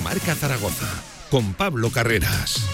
[0.00, 0.86] Marca Zaragoza
[1.30, 2.64] con Pablo Carreras.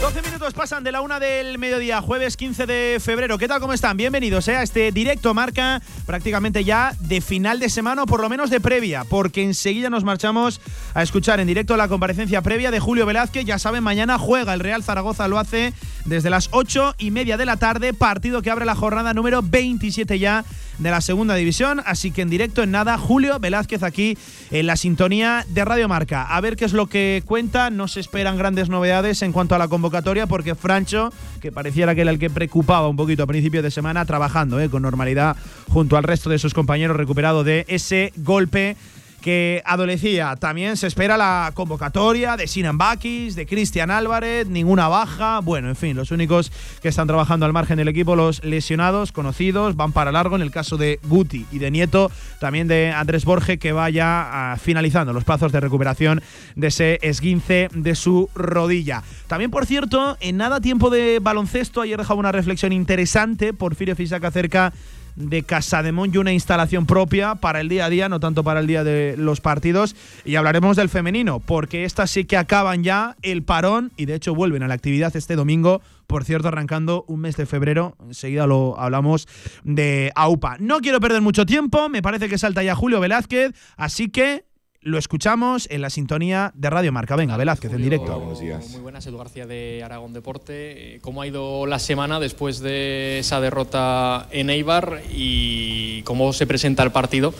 [0.00, 3.38] 12 minutos pasan de la una del mediodía, jueves 15 de febrero.
[3.38, 3.58] ¿Qué tal?
[3.60, 3.96] ¿Cómo están?
[3.96, 8.28] Bienvenidos eh, a este directo marca prácticamente ya de final de semana o por lo
[8.28, 10.60] menos de previa, porque enseguida nos marchamos
[10.92, 13.46] a escuchar en directo la comparecencia previa de Julio Velázquez.
[13.46, 15.72] Ya saben, mañana juega el Real Zaragoza, lo hace
[16.04, 20.18] desde las 8 y media de la tarde, partido que abre la jornada número 27
[20.18, 20.44] ya
[20.78, 21.82] de la segunda división.
[21.84, 24.16] Así que en directo, en nada, Julio Velázquez aquí
[24.50, 26.22] en la sintonía de Radio Marca.
[26.24, 27.70] A ver qué es lo que cuenta.
[27.70, 32.02] No se esperan grandes novedades en cuanto a la convocatoria porque Francho, que pareciera que
[32.02, 35.36] era el que preocupaba un poquito a principio de semana, trabajando eh, con normalidad
[35.68, 38.76] junto al resto de sus compañeros recuperado de ese golpe
[39.24, 40.36] que adolecía.
[40.36, 45.40] También se espera la convocatoria de Sinan Bakis, de Cristian Álvarez, ninguna baja.
[45.40, 49.76] Bueno, en fin, los únicos que están trabajando al margen del equipo, los lesionados, conocidos,
[49.76, 53.56] van para largo en el caso de Guti y de Nieto, también de Andrés Borge,
[53.56, 56.20] que vaya ah, finalizando los plazos de recuperación
[56.54, 59.02] de ese esguince de su rodilla.
[59.26, 64.28] También, por cierto, en nada tiempo de baloncesto, ayer dejaba una reflexión interesante, Porfirio Fisaca
[64.28, 64.74] acerca
[65.16, 68.60] de Casa de y una instalación propia para el día a día, no tanto para
[68.60, 69.94] el día de los partidos.
[70.24, 74.34] Y hablaremos del femenino, porque estas sí que acaban ya el parón y de hecho
[74.34, 75.82] vuelven a la actividad este domingo.
[76.06, 79.26] Por cierto, arrancando un mes de febrero, enseguida lo hablamos
[79.62, 80.56] de AUPA.
[80.58, 84.44] No quiero perder mucho tiempo, me parece que salta ya Julio Velázquez, así que
[84.84, 87.16] lo escuchamos en la sintonía de Radio Marca.
[87.16, 88.18] Venga, Velázquez, en directo.
[88.18, 88.68] buenos días.
[88.70, 90.98] Muy buenas, Edu García de Aragón Deporte.
[91.00, 96.82] ¿Cómo ha ido la semana después de esa derrota en Eibar y cómo se presenta
[96.82, 97.32] el partido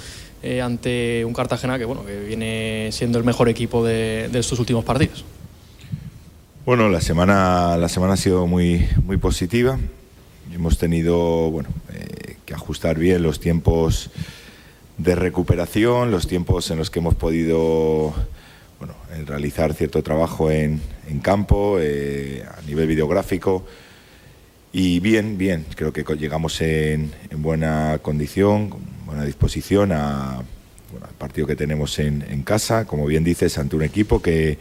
[0.43, 4.83] eh, ante un Cartagena que, bueno, que viene siendo el mejor equipo de, estos últimos
[4.83, 5.23] partidos?
[6.65, 9.79] Bueno, la semana, la semana ha sido muy, muy positiva.
[10.55, 14.11] Hemos tenido bueno, eh, que ajustar bien los tiempos
[14.99, 18.15] de recuperación, los tiempos en los que hemos podido
[18.79, 18.95] bueno,
[19.27, 23.65] realizar cierto trabajo en, en campo, eh, a nivel videográfico.
[24.73, 30.43] Y bien, bien, creo que llegamos en, en buena condición, con buena disposición a,
[30.91, 34.59] bueno, al partido que tenemos en, en casa, como bien dices, ante un equipo que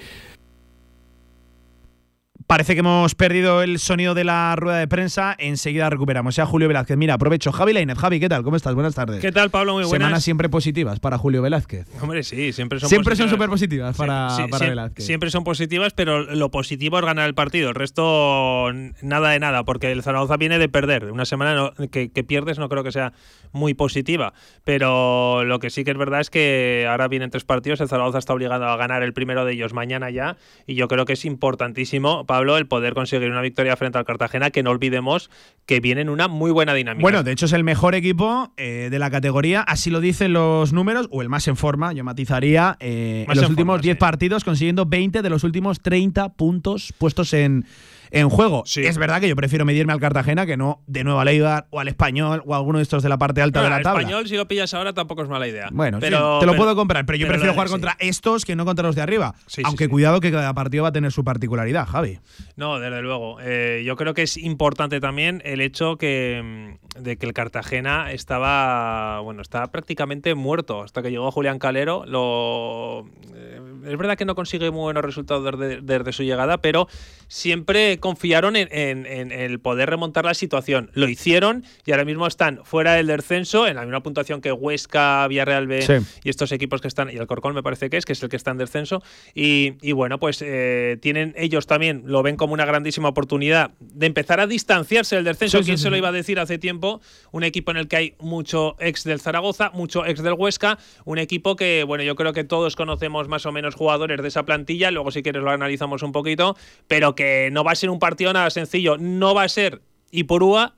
[2.47, 5.35] Parece que hemos perdido el sonido de la rueda de prensa.
[5.37, 6.35] Enseguida recuperamos.
[6.35, 6.97] Ya Julio Velázquez.
[6.97, 7.51] Mira, aprovecho.
[7.51, 7.97] Javi Lainez.
[7.97, 8.43] Javi, ¿qué tal?
[8.43, 8.73] ¿Cómo estás?
[8.73, 9.21] Buenas tardes.
[9.21, 9.73] ¿Qué tal, Pablo?
[9.73, 10.07] Muy buenas.
[10.07, 11.87] Semanas siempre positivas para Julio Velázquez.
[12.01, 15.05] Hombre, sí, siempre son Siempre son súper positivas para, para Velázquez.
[15.05, 17.69] Siempre son positivas, pero lo positivo es ganar el partido.
[17.69, 18.71] El resto,
[19.01, 21.11] nada de nada, porque el Zaragoza viene de perder.
[21.11, 23.13] Una semana que, que pierdes no creo que sea
[23.51, 24.33] muy positiva.
[24.63, 27.79] Pero lo que sí que es verdad es que ahora vienen tres partidos.
[27.79, 30.35] El Zaragoza está obligado a ganar el primero de ellos mañana ya.
[30.67, 34.51] Y yo creo que es importantísimo, Pablo, el poder conseguir una victoria frente al Cartagena,
[34.51, 35.29] que no olvidemos
[35.65, 37.01] que viene en una muy buena dinámica.
[37.01, 40.73] Bueno, de hecho es el mejor equipo eh, de la categoría, así lo dicen los
[40.73, 44.85] números, o el más en forma, yo matizaría, eh, en los últimos 10 partidos consiguiendo
[44.85, 47.65] 20 de los últimos 30 puntos puestos en
[48.13, 48.63] en juego.
[48.63, 51.79] Es verdad que yo prefiero medirme al Cartagena que no de nuevo al Eibar o
[51.79, 54.01] al Español o a alguno de estos de la parte alta de la tabla.
[54.01, 55.69] Español, si lo pillas ahora, tampoco es mala idea.
[55.71, 58.85] Bueno, pero, te lo puedo comprar, pero yo prefiero jugar contra estos que no contra
[58.85, 59.33] los de arriba.
[59.63, 62.19] Aunque cuidado que cada partido va a tener su particularidad, Javi.
[62.55, 63.37] No, desde luego.
[63.41, 68.11] Eh, yo creo que es importante también el hecho que, mm, de que el Cartagena
[68.11, 72.05] estaba, bueno, estaba prácticamente muerto hasta que llegó Julián Calero.
[72.05, 76.87] Lo, eh, es verdad que no consigue muy buenos resultados desde, desde su llegada, pero
[77.27, 80.91] siempre confiaron en, el poder remontar la situación.
[80.93, 85.27] Lo hicieron y ahora mismo están fuera del descenso, en la misma puntuación que Huesca,
[85.27, 88.13] Villarreal B y estos equipos que están, y el Corcón me parece que es, que
[88.13, 89.01] es el que está en descenso.
[89.33, 94.39] Y, bueno, pues eh, tienen ellos también, lo ven como una grandísima oportunidad de empezar
[94.39, 95.61] a distanciarse del descenso.
[95.61, 97.01] ¿Quién se lo iba a decir hace tiempo?
[97.31, 101.17] Un equipo en el que hay mucho ex del Zaragoza, mucho ex del Huesca, un
[101.17, 104.91] equipo que, bueno, yo creo que todos conocemos más o menos jugadores de esa plantilla,
[104.91, 106.55] luego si quieres lo analizamos un poquito,
[106.87, 108.97] pero que no va a ser un partido nada sencillo.
[108.97, 109.81] No va a ser
[110.13, 110.27] y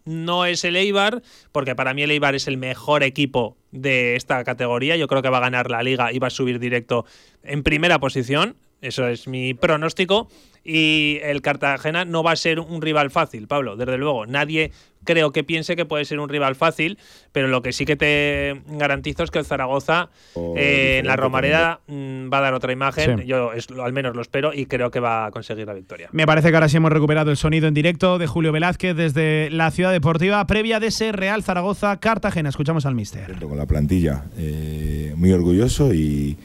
[0.06, 1.22] no es el Eibar,
[1.52, 4.96] porque para mí el Eibar es el mejor equipo de esta categoría.
[4.96, 7.06] Yo creo que va a ganar la liga y va a subir directo
[7.44, 8.56] en primera posición.
[8.80, 10.30] Eso es mi pronóstico.
[10.64, 14.26] Y el Cartagena no va a ser un rival fácil, Pablo, desde luego.
[14.26, 14.72] Nadie
[15.06, 16.98] creo que piense que puede ser un rival fácil,
[17.32, 20.10] pero lo que sí que te garantizo es que el Zaragoza
[20.58, 23.22] eh, en la Romareda mm, va a dar otra imagen.
[23.26, 26.10] Yo al menos lo espero y creo que va a conseguir la victoria.
[26.12, 29.50] Me parece que ahora sí hemos recuperado el sonido en directo de Julio Velázquez desde
[29.52, 32.50] la Ciudad Deportiva, previa de ese Real Zaragoza Cartagena.
[32.50, 33.36] Escuchamos al mister.
[33.40, 36.38] Con la plantilla, eh, muy orgulloso y,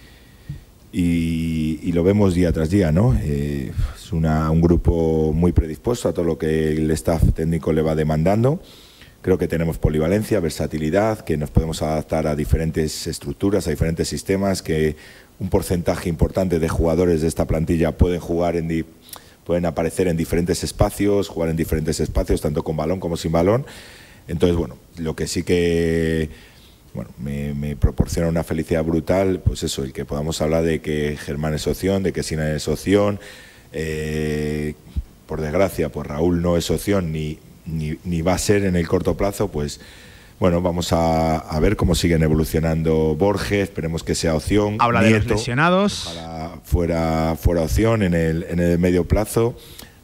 [0.93, 3.17] y, lo vemos día tras día, ¿no?
[3.21, 7.83] Eh, es una, un grupo muy predispuesto a todo lo que el staff técnico le
[7.83, 8.61] va demandando,
[9.23, 14.63] Creo que tenemos polivalencia, versatilidad, que nos podemos adaptar a diferentes estructuras, a diferentes sistemas,
[14.63, 14.97] que
[15.39, 18.87] un porcentaje importante de jugadores de esta plantilla pueden jugar en
[19.45, 23.67] pueden aparecer en diferentes espacios, jugar en diferentes espacios, tanto con balón como sin balón.
[24.27, 26.31] Entonces, bueno, lo que sí que
[26.95, 31.55] bueno, me, proporciona una felicidad brutal, pues eso, el que podamos hablar de que Germán
[31.55, 33.21] es opción, de que Sina es opción.
[33.73, 34.75] Eh,
[35.27, 39.17] por desgracia, pues Raúl no es opción ni, ni, va a ser en el corto
[39.17, 39.81] plazo, pues
[40.41, 44.77] bueno, vamos a, ver cómo siguen evolucionando Borges, esperemos que sea opción.
[44.81, 46.19] Habla de los lesionados.
[46.65, 49.55] fuera, fuera opción en el, en el medio plazo.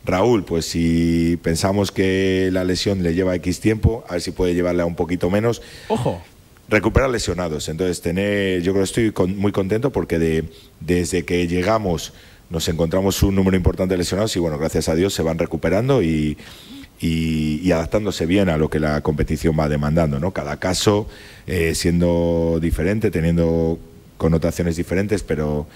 [0.04, 4.54] Raúl, pues si pensamos que la lesión le lleva X tiempo, a ver si puede
[4.54, 5.62] llevarle a un poquito menos.
[5.88, 6.22] Ojo.
[6.68, 7.68] Recuperar lesionados.
[7.68, 10.44] Entonces, tener, yo creo que estoy muy contento porque de,
[10.80, 12.12] desde que llegamos
[12.50, 16.02] nos encontramos un número importante de lesionados y bueno, gracias a Dios se van recuperando
[16.02, 16.36] y,
[17.00, 20.32] y, adaptándose bien a lo que la competición va demandando, ¿no?
[20.32, 21.08] Cada caso
[21.46, 23.78] eh, siendo diferente, teniendo
[24.16, 25.66] connotaciones diferentes, pero,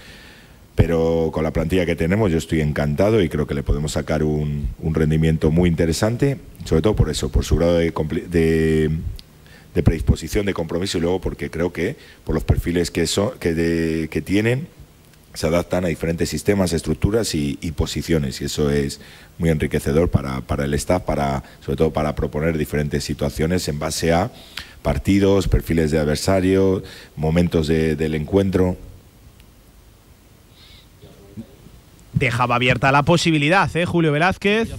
[0.75, 4.23] pero con la plantilla que tenemos yo estoy encantado y creo que le podemos sacar
[4.23, 7.91] un, rendimiento muy interesante, sobre todo por eso, por su grado de,
[8.29, 8.91] de,
[9.83, 11.95] predisposición, de compromiso y luego porque creo que
[12.25, 14.67] por los perfiles que, son, que, que tienen
[15.33, 18.99] se adaptan a diferentes sistemas, estructuras y, posiciones y eso es
[19.37, 24.11] muy enriquecedor para, para, el staff, para, sobre todo para proponer diferentes situaciones en base
[24.11, 24.31] a
[24.81, 26.83] partidos, perfiles de adversario,
[27.15, 28.77] momentos del encuentro.
[32.25, 33.85] Dejaba abierta la posibilidad, ¿eh?
[33.85, 34.69] Julio Velázquez.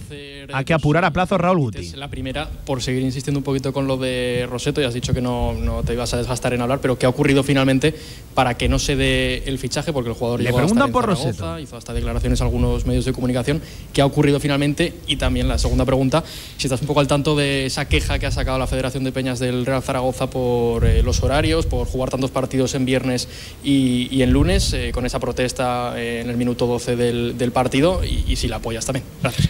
[0.51, 1.91] Hay que apurar a plazo Raúl Guti.
[1.91, 5.21] La primera, por seguir insistiendo un poquito con lo de Roseto, ya has dicho que
[5.21, 7.93] no, no, te ibas a desgastar en hablar, pero ¿qué ha ocurrido finalmente
[8.33, 9.93] para que no se dé el fichaje?
[9.93, 11.59] Porque el jugador Le preguntan por Roseto.
[11.59, 13.61] hizo hasta declaraciones a algunos medios de comunicación.
[13.91, 14.93] ¿Qué ha ocurrido finalmente?
[15.07, 16.23] Y también la segunda pregunta,
[16.57, 19.11] si estás un poco al tanto de esa queja que ha sacado la Federación de
[19.11, 23.27] Peñas del Real Zaragoza por eh, los horarios, por jugar tantos partidos en viernes
[23.63, 28.01] y, en lunes, eh, con esa protesta eh, en el minuto 12 del, del partido
[28.03, 29.05] y, si la apoyas también.
[29.21, 29.49] Gracias.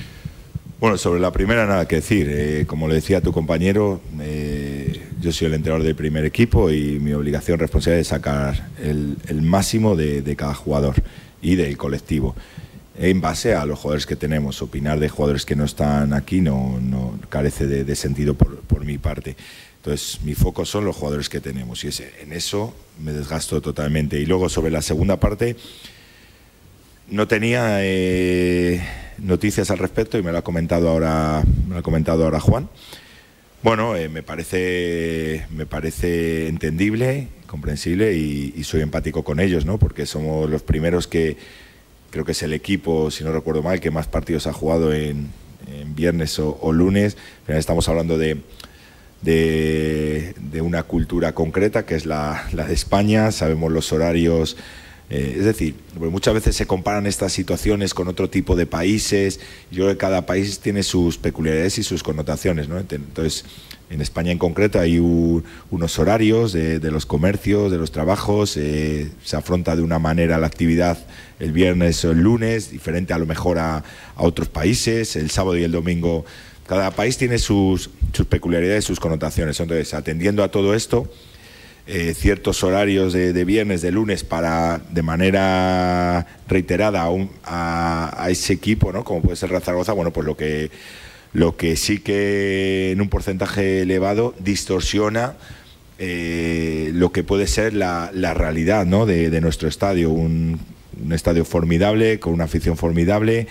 [0.80, 2.28] Bueno, sobre la primera nada que decir.
[2.30, 7.00] Eh, como le decía tu compañero, eh, yo soy el entrenador del primer equipo y
[7.00, 10.96] mi obligación responsable es sacar el, máximo de, cada jugador
[11.42, 12.36] y del colectivo.
[12.98, 16.80] En base a los jugadores que tenemos, opinar de jugadores que no están aquí no,
[16.82, 19.38] no carece de, sentido por, por, mi parte.
[19.78, 21.90] Entonces, mi foco son los jugadores que tenemos y
[22.22, 24.20] en eso me desgasto totalmente.
[24.20, 25.56] Y luego, sobre la segunda parte,
[27.14, 28.82] no tenía eh,
[29.20, 32.70] noticias al respecto y me lo ha comentado ahora, me lo ha comentado ahora Juan.
[33.62, 39.78] Bueno, eh, me parece me parece entendible, comprensible y, soy empático con ellos, ¿no?
[39.78, 41.38] Porque somos los primeros que
[42.10, 45.30] creo que es el equipo, si no recuerdo mal, que más partidos ha jugado en,
[45.96, 47.16] viernes o, lunes.
[47.48, 48.42] Estamos hablando de,
[49.22, 53.32] de, una cultura concreta que es la, la de España.
[53.32, 54.58] Sabemos los horarios
[55.16, 59.40] eh, es decir, muchas veces se comparan estas situaciones con otro tipo de países.
[59.70, 62.68] Yo creo que cada país tiene sus peculiaridades y sus connotaciones.
[62.68, 62.80] ¿no?
[62.80, 63.46] Entonces,
[63.92, 68.58] en España en concreto hay unos horarios de, los comercios, de los trabajos.
[68.58, 70.98] Eh, se afronta de una manera la actividad
[71.40, 73.84] el viernes o el lunes, diferente a lo mejor a,
[74.18, 75.16] otros países.
[75.16, 76.26] El sábado y el domingo.
[76.66, 79.60] Cada país tiene sus, sus peculiaridades, sus connotaciones.
[79.60, 81.08] Entonces, atendiendo a todo esto,
[81.86, 87.10] eh, ciertos horarios de, viernes, de lunes, para de manera reiterada
[87.44, 89.04] a, ese equipo, ¿no?
[89.04, 90.72] como puede ser Zaragoza, bueno, pues lo que,
[91.34, 95.36] lo que sí que en un porcentaje elevado distorsiona
[96.00, 99.06] eh, lo que puede ser la, realidad ¿no?
[99.06, 100.62] de, nuestro estadio, un,
[101.04, 103.48] un estadio formidable, con una afición formidable,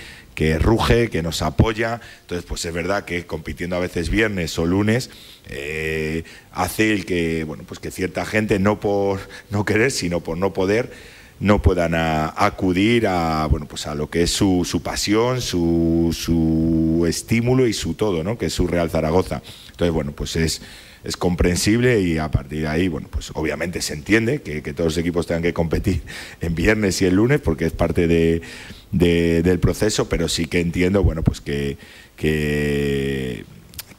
[0.59, 2.01] ruge, que nos apoya.
[2.23, 5.11] Entonces, pues es verdad que compitiendo a veces viernes o lunes
[5.49, 9.21] eh, hace el que, bueno, pues que cierta gente no por
[9.51, 10.93] no querer, sino por no poder,
[11.41, 17.05] no puedan acudir a, bueno, pues a lo que es su, su pasión, su, su,
[17.09, 18.39] estímulo y su todo, ¿no?
[18.39, 19.43] Que es su Real Zaragoza.
[19.71, 20.63] Entonces, bueno, pues es
[21.05, 24.93] es comprensible y a partir de ahí, bueno, pues obviamente se entiende que, que todos
[24.93, 26.03] los equipos tengan que competir
[26.41, 28.43] en viernes y el lunes porque es parte de,
[28.91, 31.77] del proceso, pero sí que entiendo, bueno, pues que,
[32.17, 33.45] que,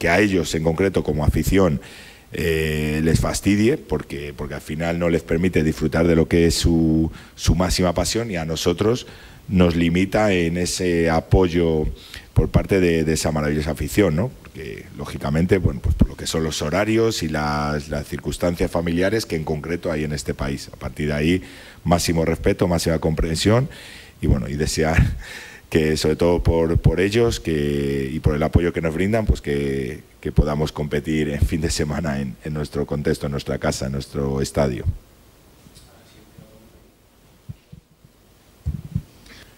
[0.07, 1.79] a ellos en concreto como afición
[2.33, 6.55] eh, les fastidie porque, porque al final no les permite disfrutar de lo que es
[6.55, 9.07] su, su máxima pasión y a nosotros
[9.47, 11.85] nos limita en ese apoyo
[12.33, 14.31] por parte de, esa maravillosa afición, ¿no?
[14.53, 19.35] Porque lógicamente, bueno, pues por lo que son los horarios y las, circunstancias familiares que
[19.35, 20.69] en concreto hay en este país.
[20.71, 21.41] A partir de ahí,
[21.83, 23.67] máximo respeto, máxima comprensión
[24.21, 25.01] y bueno, y desear
[25.71, 29.41] que sobre todo por, por ellos que, y por el apoyo que nos brindan, pues
[29.41, 30.03] que,
[30.35, 34.85] podamos competir en fin de semana en nuestro contexto, en nuestra casa, en nuestro estadio.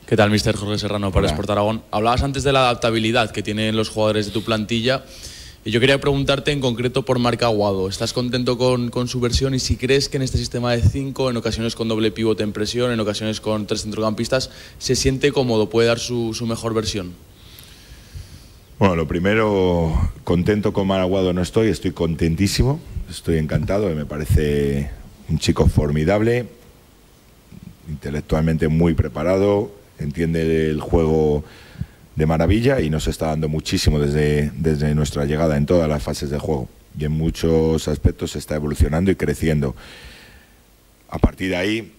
[0.08, 1.82] ¿Qué tal, mister Jorge Serrano para Sport Aragón?
[1.90, 5.04] Hablabas antes de la adaptabilidad que tienen los jugadores de tu plantilla.
[5.66, 7.90] Y yo quería preguntarte en concreto por Marca Aguado.
[7.90, 11.32] ¿Estás contento con, con, su versión y si crees que en este sistema de cinco,
[11.32, 15.72] en ocasiones con doble pivote en presión, en ocasiones con tres centrocampistas, se siente cómodo,
[15.72, 17.14] puede dar su, su mejor versión?
[18.78, 24.92] Bueno, lo primero, contento con Aguado no estoy, estoy contentísimo, estoy encantado, me parece
[25.30, 26.46] un chico formidable,
[27.90, 31.44] intelectualmente muy preparado, entiende el juego
[32.16, 36.30] de maravilla y nos está dando muchísimo desde, desde nuestra llegada en todas las fases
[36.30, 36.70] de juego.
[36.98, 39.75] Y en muchos aspectos está evolucionando y creciendo.
[41.10, 41.94] A partir de ahí,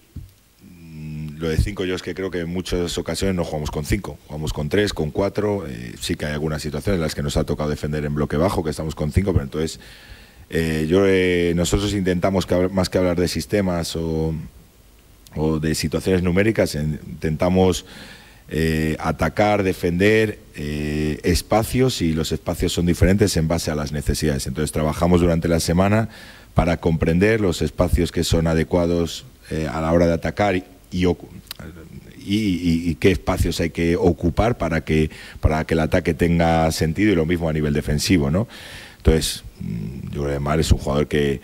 [0.61, 3.85] mm, lo de cinco yo es que creo que en muchas ocasiones no jugamos con
[3.85, 5.67] cinco, jugamos con tres, con cuatro.
[5.67, 8.37] Eh, sí que hay algunas situaciones en las que nos ha tocado defender en bloque
[8.37, 9.79] bajo, que estamos con cinco, pero entonces
[10.49, 14.33] eh, yo, eh, nosotros intentamos, que, más que hablar de sistemas o,
[15.37, 17.85] o de situaciones numéricas, intentamos
[18.49, 24.47] eh, atacar, defender eh, espacios y los espacios son diferentes en base a las necesidades.
[24.47, 26.07] Entonces trabajamos durante la semana
[26.53, 30.65] para comprender los espacios que son adecuados eh, a la hora de atacar y,
[32.95, 37.25] qué espacios hay que ocupar para que, para que el ataque tenga sentido y lo
[37.25, 38.31] mismo a nivel defensivo.
[38.31, 38.47] ¿no?
[38.95, 41.41] Entonces, mm, yo creo que Mar es un jugador que,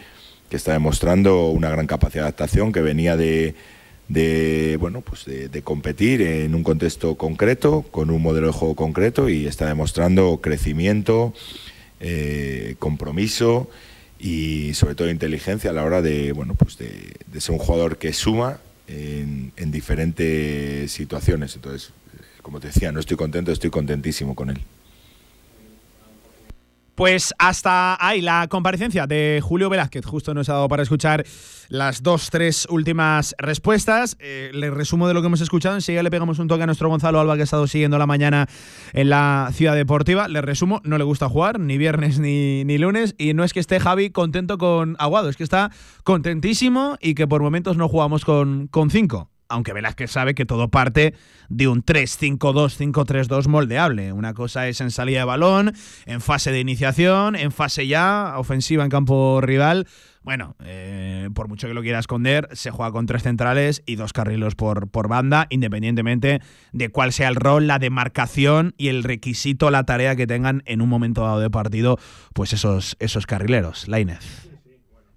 [0.50, 3.56] que está demostrando una gran capacidad de adaptación, que venía de
[4.14, 9.28] de bueno pues de, competir en un contexto concreto con un modelo de juego concreto
[9.28, 11.34] y está demostrando crecimiento
[12.00, 13.70] eh, compromiso
[14.20, 17.98] y sobre todo inteligencia a la hora de bueno pues de, de ser un jugador
[17.98, 21.56] que suma en, en, diferentes situaciones.
[21.56, 21.92] Entonces
[22.42, 24.60] como te decía no estoy contento estoy contentísimo con él
[26.96, 30.06] pues hasta ahí la comparecencia de Julio Velázquez.
[30.06, 31.26] Justo nos ha dado para escuchar
[31.70, 34.16] las dos, tres últimas respuestas.
[34.20, 35.76] Eh, le resumo de lo que hemos escuchado.
[35.76, 38.48] Enseguida le pegamos un toque a nuestro Gonzalo Alba que ha estado siguiendo la mañana
[38.94, 40.28] en la ciudad deportiva.
[40.28, 43.16] Le resumo, no le gusta jugar ni viernes ni, ni lunes.
[43.18, 45.72] Y no es que esté Javi contento con Aguado, es que está
[46.04, 50.70] contentísimo y que por momentos no jugamos con, con cinco aunque Velázquez sabe que todo
[50.70, 51.14] parte
[51.48, 54.12] de un 3-5-2, 5-3-2 moldeable.
[54.12, 55.74] Una cosa es en salida de balón,
[56.06, 59.88] en fase de iniciación, en fase ya, ofensiva en campo rival.
[60.24, 64.12] Bueno, eh, por mucho que lo quiera esconder, se juega con tres centrales y dos
[64.12, 66.42] carrilos por, por banda, independientemente
[66.72, 70.82] de cuál sea el rol, la demarcación y el requisito, la tarea que tengan en
[70.82, 72.00] un momento dado de partido,
[72.34, 73.88] pues esos, esos carrileros.
[73.88, 74.53] Lainez.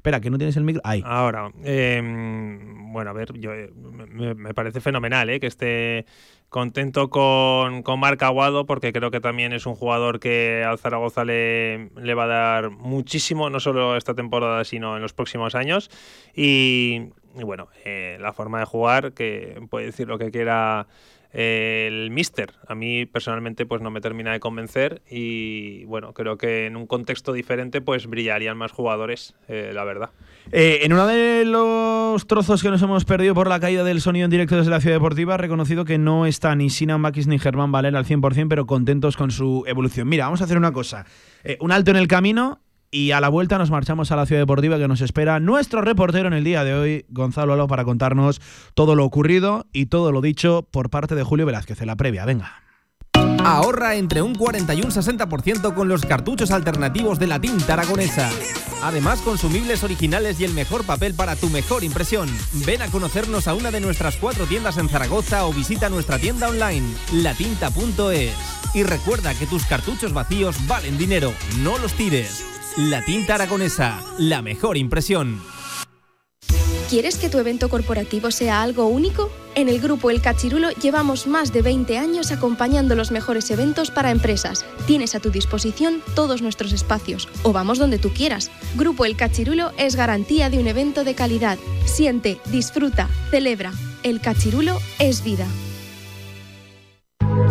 [0.06, 0.80] Espera, que no tienes el micro.
[0.84, 1.02] Ahí.
[1.04, 6.06] Ahora, eh, bueno, a ver, yo, me, me, parece fenomenal eh, que esté
[6.48, 11.24] contento con, con Marc Aguado, porque creo que también es un jugador que al Zaragoza
[11.24, 15.90] le, le va a dar muchísimo, no solo esta temporada, sino en los próximos años.
[16.36, 20.86] Y, y bueno, eh, la forma de jugar, que puede decir lo que quiera
[21.32, 22.52] el Mister.
[22.66, 26.86] A mí personalmente pues no me termina de convencer y bueno, creo que en un
[26.86, 30.10] contexto diferente pues brillarían más jugadores, eh, la verdad.
[30.52, 34.24] Eh, en uno de los trozos que nos hemos perdido por la caída del sonido
[34.24, 37.38] en directo desde la Ciudad Deportiva, ha reconocido que no está ni Sinan Makis ni
[37.38, 40.08] Germán Valer al 100%, pero contentos con su evolución.
[40.08, 41.06] Mira, vamos a hacer una cosa.
[41.44, 44.42] Eh, un alto en el camino y a la vuelta nos marchamos a la ciudad
[44.42, 48.40] deportiva que nos espera nuestro reportero en el día de hoy, Gonzalo Alba, para contarnos
[48.74, 52.24] todo lo ocurrido y todo lo dicho por parte de Julio Velázquez en la previa.
[52.24, 52.62] Venga.
[53.44, 58.28] Ahorra entre un 40 y un 60% con los cartuchos alternativos de la tinta aragonesa.
[58.82, 62.28] Además, consumibles originales y el mejor papel para tu mejor impresión.
[62.66, 66.48] Ven a conocernos a una de nuestras cuatro tiendas en Zaragoza o visita nuestra tienda
[66.48, 68.34] online, latinta.es.
[68.74, 72.55] Y recuerda que tus cartuchos vacíos valen dinero, no los tires.
[72.76, 75.40] La tinta aragonesa, la mejor impresión.
[76.90, 79.30] ¿Quieres que tu evento corporativo sea algo único?
[79.54, 84.10] En el grupo El Cachirulo llevamos más de 20 años acompañando los mejores eventos para
[84.10, 84.66] empresas.
[84.86, 88.50] Tienes a tu disposición todos nuestros espacios o vamos donde tú quieras.
[88.74, 91.58] Grupo El Cachirulo es garantía de un evento de calidad.
[91.86, 93.72] Siente, disfruta, celebra.
[94.02, 95.46] El Cachirulo es vida.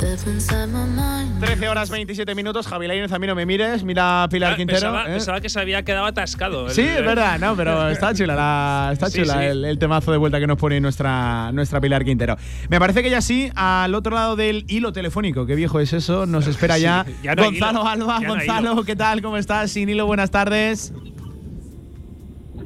[0.00, 4.56] 13 horas 27 minutos, Javi Lainez, a mí no me mires, mira a Pilar Ah,
[4.56, 4.78] Quintero.
[4.80, 5.12] Pensaba, ¿eh?
[5.12, 6.66] pensaba que se había quedado atascado.
[6.68, 9.44] el- Sí, es verdad, no, pero está chula, la- está Sí, chula sí.
[9.46, 12.36] El, el temazo de vuelta que nos pone nuestra, nuestra Pilar Quintero.
[12.68, 16.26] Me parece que ya sí, al otro lado del hilo telefónico, qué viejo es eso,
[16.26, 18.20] nos espera Sí, ya, ya no hay Gonzalo hilo, Alba.
[18.22, 18.84] ya Gonzalo.
[18.84, 19.20] ¿qué tal?
[19.20, 19.72] ¿Cómo estás?
[19.72, 20.92] Sin hilo, buenas tardes.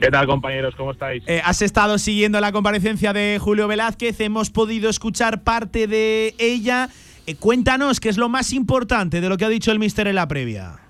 [0.00, 0.74] ¿Qué tal, compañeros?
[0.76, 1.22] ¿Cómo estáis?
[1.28, 6.88] Eh, has estado siguiendo la comparecencia de Julio Velázquez, hemos podido escuchar parte de ella.
[7.26, 10.16] Eh, cuéntanos qué es lo más importante de lo que ha dicho el mister en
[10.16, 10.80] la previa.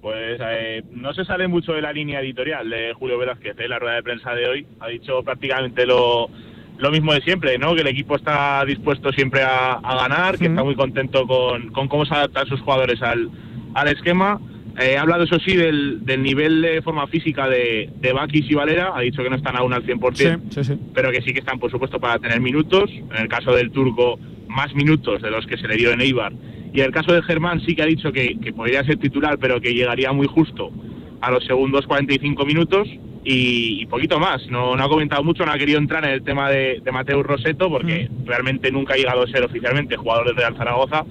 [0.00, 3.78] Pues eh, no se sale mucho de la línea editorial de Julio Velázquez en la
[3.78, 4.66] rueda de prensa de hoy.
[4.80, 6.28] Ha dicho prácticamente lo,
[6.76, 7.74] lo mismo de siempre, ¿no?
[7.74, 11.88] Que el equipo está dispuesto siempre a, a ganar, que está muy contento con, con
[11.88, 13.30] cómo se adaptan sus jugadores al,
[13.74, 14.40] al esquema.
[14.78, 18.54] Eh, ha hablado, eso sí, del, del nivel de forma física de, de Bakis y
[18.54, 18.92] Valera.
[18.94, 20.40] Ha dicho que no están aún al 100%.
[20.50, 20.78] sí, sí.
[20.94, 22.90] pero que sí que están, por supuesto, para tener minutos.
[22.90, 26.32] En el caso del turco, más minutos de los que se le dio en Eibar.
[26.72, 29.38] Y en el caso de Germán, sí que ha dicho que, que podría ser titular,
[29.38, 30.70] pero que llegaría muy justo
[31.20, 32.88] a los segundos 45 minutos
[33.24, 34.46] y, y poquito más.
[34.50, 37.24] No, no ha comentado mucho, no ha querido entrar en el tema de, de Mateus
[37.24, 41.04] Roseto, porque realmente nunca ha llegado a ser oficialmente jugador del Real Zaragoza.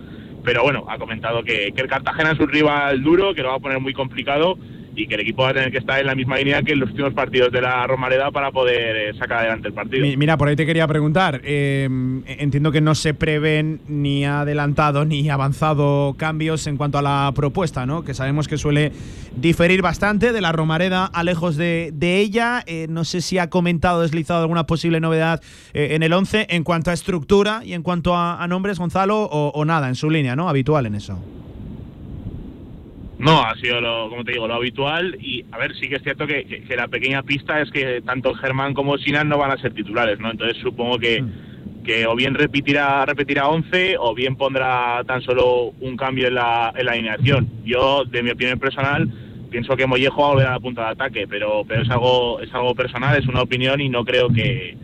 [0.44, 3.56] Pero bueno, ha comentado que, que el Cartagena es un rival duro, que lo va
[3.56, 4.58] a poner muy complicado
[4.96, 6.80] y que el equipo va a tener que estar en la misma línea que en
[6.80, 10.04] los últimos partidos de la Romareda para poder eh, sacar adelante el partido.
[10.06, 11.42] Mi- Mira, por ahí te quería preguntar.
[11.44, 11.88] eh,
[12.28, 17.86] entiendo que no se prevén ni adelantado ni avanzado cambios en cuanto a la propuesta,
[17.86, 18.04] ¿no?
[18.04, 18.92] Que sabemos que suele
[19.36, 22.64] diferir bastante de la Romareda a lejos de, ella.
[22.68, 25.42] Eh, no sé si ha comentado, deslizado alguna posible novedad
[25.74, 29.24] eh, en el 11 en cuanto a estructura y en cuanto a, a nombres, Gonzalo,
[29.24, 30.48] o, o nada, en su línea, ¿no?
[30.50, 31.18] Habitual en eso.
[33.18, 35.16] No, ha sido, lo, como te digo, lo habitual.
[35.20, 38.02] Y a ver, sí que es cierto que, que- que la pequeña pista es que
[38.02, 40.32] tanto Germán como Sinan no van a ser titulares, ¿no?
[40.32, 41.24] Entonces supongo que,
[41.84, 46.74] que o bien repetirá, repetirá 11 o bien pondrá tan solo un cambio en la,
[46.76, 47.48] en la alineación.
[47.64, 49.08] Yo, de mi opinión personal,
[49.52, 52.40] pienso que Mollejo va a volver a la punta de ataque, pero, pero es, algo,
[52.42, 54.76] es algo personal, es una opinión y no creo que,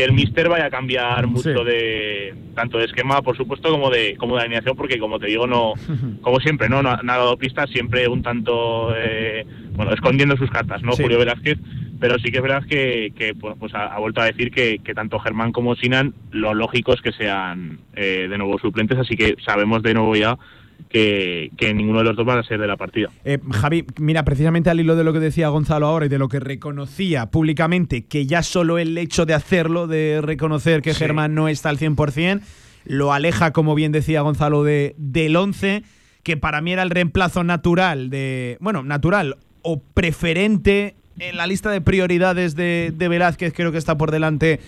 [0.00, 1.64] que el Mister vaya a cambiar mucho Sí.
[1.64, 5.46] de tanto de esquema, por supuesto, como de, como de alineación, porque como te digo,
[5.46, 5.74] no,
[6.22, 10.36] como siempre, no, no, ha no ha dado pistas, siempre un tanto, eh, bueno, escondiendo
[10.38, 10.92] sus cartas, ¿no?
[10.92, 11.02] Sí.
[11.02, 11.58] Julio Velázquez,
[12.00, 14.78] pero sí que es verdad que, que, pues, pues ha, ha vuelto a decir que,
[14.78, 19.16] que tanto Germán como Sinan, lo lógico es que sean eh, de nuevo suplentes, así
[19.16, 20.38] que sabemos de nuevo ya
[20.88, 23.10] que, que ninguno de los dos va a ser de la partida.
[23.24, 26.28] Eh, Javi, mira, precisamente al hilo de lo que decía Gonzalo ahora y de lo
[26.28, 31.00] que reconocía públicamente, que ya solo el hecho de hacerlo, de reconocer que Sí.
[31.00, 32.40] Germán no está al 100%,
[32.84, 35.82] lo aleja, como bien decía Gonzalo, de, del 11,
[36.22, 38.56] que para mí era el reemplazo natural de.
[38.60, 43.96] Bueno, natural o preferente en la lista de prioridades de, de Velázquez, creo que está
[43.96, 44.60] por delante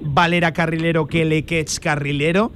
[0.00, 2.52] Valera Carrilero que Lequech Carrilero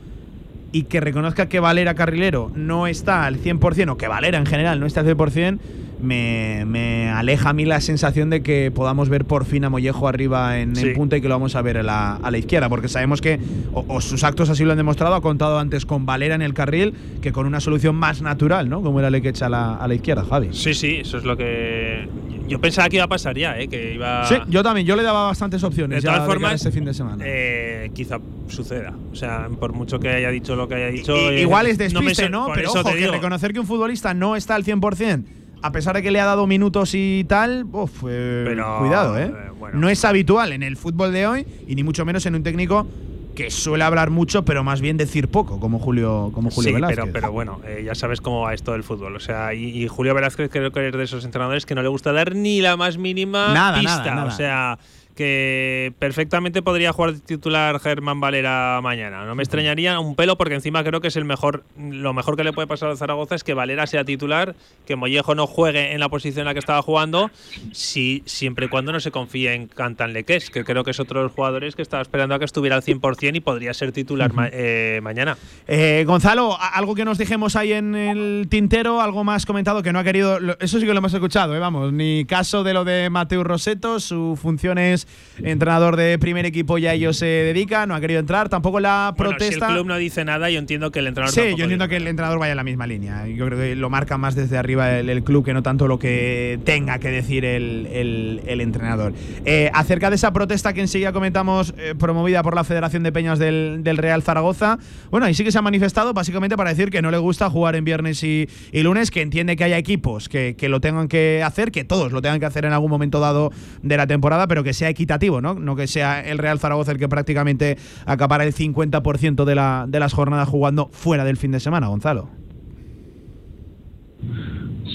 [0.74, 4.80] y que reconozca que Valera Carrilero no está al 100%, o que Valera en general
[4.80, 5.60] no está al 100%,
[6.02, 10.06] me, me aleja a mí la sensación de que podamos ver por fin a Mollejo
[10.08, 10.88] arriba en, Sí.
[10.88, 13.20] en punta y que lo vamos a ver a la, a la izquierda, porque sabemos
[13.20, 13.38] que,
[13.72, 16.54] o, o sus actos así lo han demostrado, ha contado antes con Valera en el
[16.54, 18.82] carril que con una solución más natural, ¿no?
[18.82, 20.48] Como era Lequech a la, a la izquierda, Javi.
[20.52, 22.08] Sí, sí, eso es lo que.
[22.46, 23.68] Yo pensaba que iba a pasar ya, ¿eh?
[23.68, 24.26] que iba.
[24.26, 26.54] Sí, yo también, yo le daba bastantes opciones De ya todas de cara a formas,
[26.56, 27.24] este fin de semana.
[27.26, 28.92] eh, quizá suceda.
[29.10, 31.16] O sea, por mucho que haya dicho lo que haya dicho.
[31.16, 32.46] I- eh, igual es no despiste, ¿no?
[32.46, 33.12] por Pero ojo, que digo.
[33.12, 35.24] reconocer que un futbolista no está al 100%,
[35.64, 39.32] a pesar de que le ha dado minutos y tal, uf, eh, Pero, cuidado, ¿eh?
[39.34, 39.78] eh, bueno.
[39.80, 42.86] No es habitual en el fútbol de hoy y ni mucho menos en un técnico
[43.34, 46.98] que suele hablar mucho, pero más bien decir poco, como Julio, como Julio sí, Velázquez.
[47.00, 49.16] pero, pero bueno, eh, ya sabes cómo va esto del fútbol.
[49.16, 51.88] O sea, y, y Julio Velázquez creo que es de esos entrenadores que no le
[51.88, 53.98] gusta dar ni la más mínima Nada, pista.
[54.00, 54.26] nada, nada.
[54.26, 54.78] O sea,
[55.14, 59.24] que perfectamente podría jugar de titular Germán Valera mañana.
[59.24, 62.44] No me extrañaría un pelo porque encima creo que es el mejor, lo mejor que
[62.44, 64.54] le puede pasar al Zaragoza es que Valera sea titular,
[64.86, 67.30] que Mollejo no juegue en la posición en la que estaba jugando,
[67.72, 71.20] si, siempre y cuando no se confíe en Cantan Leques, que creo que es otro
[71.20, 74.32] de los jugadores que estaba esperando a que estuviera al 100% y podría ser titular
[74.32, 75.36] ma- eh, mañana.
[75.66, 79.92] Eh, Gonzalo, a- algo que nos dijimos ahí en el tintero, algo más comentado que
[79.92, 80.38] no ha querido.
[80.60, 81.58] Eso sí que lo hemos escuchado, ¿eh?
[81.58, 81.92] vamos.
[81.92, 85.03] Ni caso de lo de Mateo Roseto, su función es
[85.42, 88.48] entrenador de primer equipo y a ello se dedica, no ha querido entrar.
[88.48, 89.66] Tampoco la Bueno, si protesta.
[89.68, 92.06] el club no dice nada, yo entiendo que el entrenador Sí, yo entiendo que el
[92.06, 93.26] entrenador vaya en la misma línea.
[93.26, 95.98] Yo creo que lo marca más desde arriba el, el club que no tanto lo
[95.98, 99.12] que tenga que decir el, el- el entrenador.
[99.44, 103.38] Eh, acerca de esa protesta que enseguida comentamos, eh, promovida por la Federación de Peñas
[103.38, 104.78] del, del Real Zaragoza,
[105.10, 107.76] bueno, ahí sí que se ha manifestado básicamente para decir que no le gusta jugar
[107.76, 111.42] en viernes y, y lunes, que entiende que haya equipos que, que lo tengan que
[111.44, 113.50] hacer, que todos lo tengan que hacer en algún momento dado
[113.82, 115.54] de la temporada, pero que sea equitativo, ¿no?
[115.54, 117.76] No que sea el Real Zaragoza el que prácticamente
[118.06, 122.30] acapara el 50% de, la, de las jornadas jugando fuera del fin de semana, Gonzalo.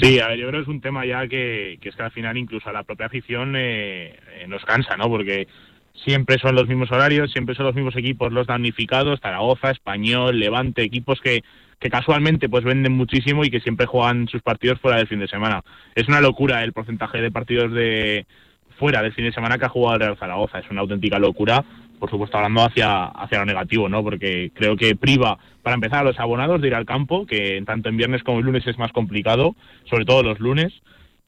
[0.02, 2.12] Sí, a ver, yo creo que es un tema ya que, que es que al
[2.12, 5.10] final incluso a la propia afición eh, nos cansa, ¿no?
[5.10, 5.48] Porque
[6.06, 10.84] siempre son los mismos horarios, siempre son los mismos equipos los damnificados, Zaragoza, Español, Levante,
[10.84, 11.44] equipos que
[11.90, 15.64] casualmente pues venden muchísimo y que siempre juegan sus partidos fuera del fin de semana.
[15.96, 18.26] Es una locura el porcentaje de partidos de
[18.80, 21.63] fuera del fin de semana que ha jugado el Real Zaragoza, es una auténtica locura,
[22.00, 24.02] por supuesto hablando hacia, hacia lo negativo, ¿no?
[24.02, 27.89] Porque creo que priva, para empezar, a los abonados de ir al campo, que tanto
[27.89, 30.74] en viernes como en lunes es más complicado, sobre todo los lunes,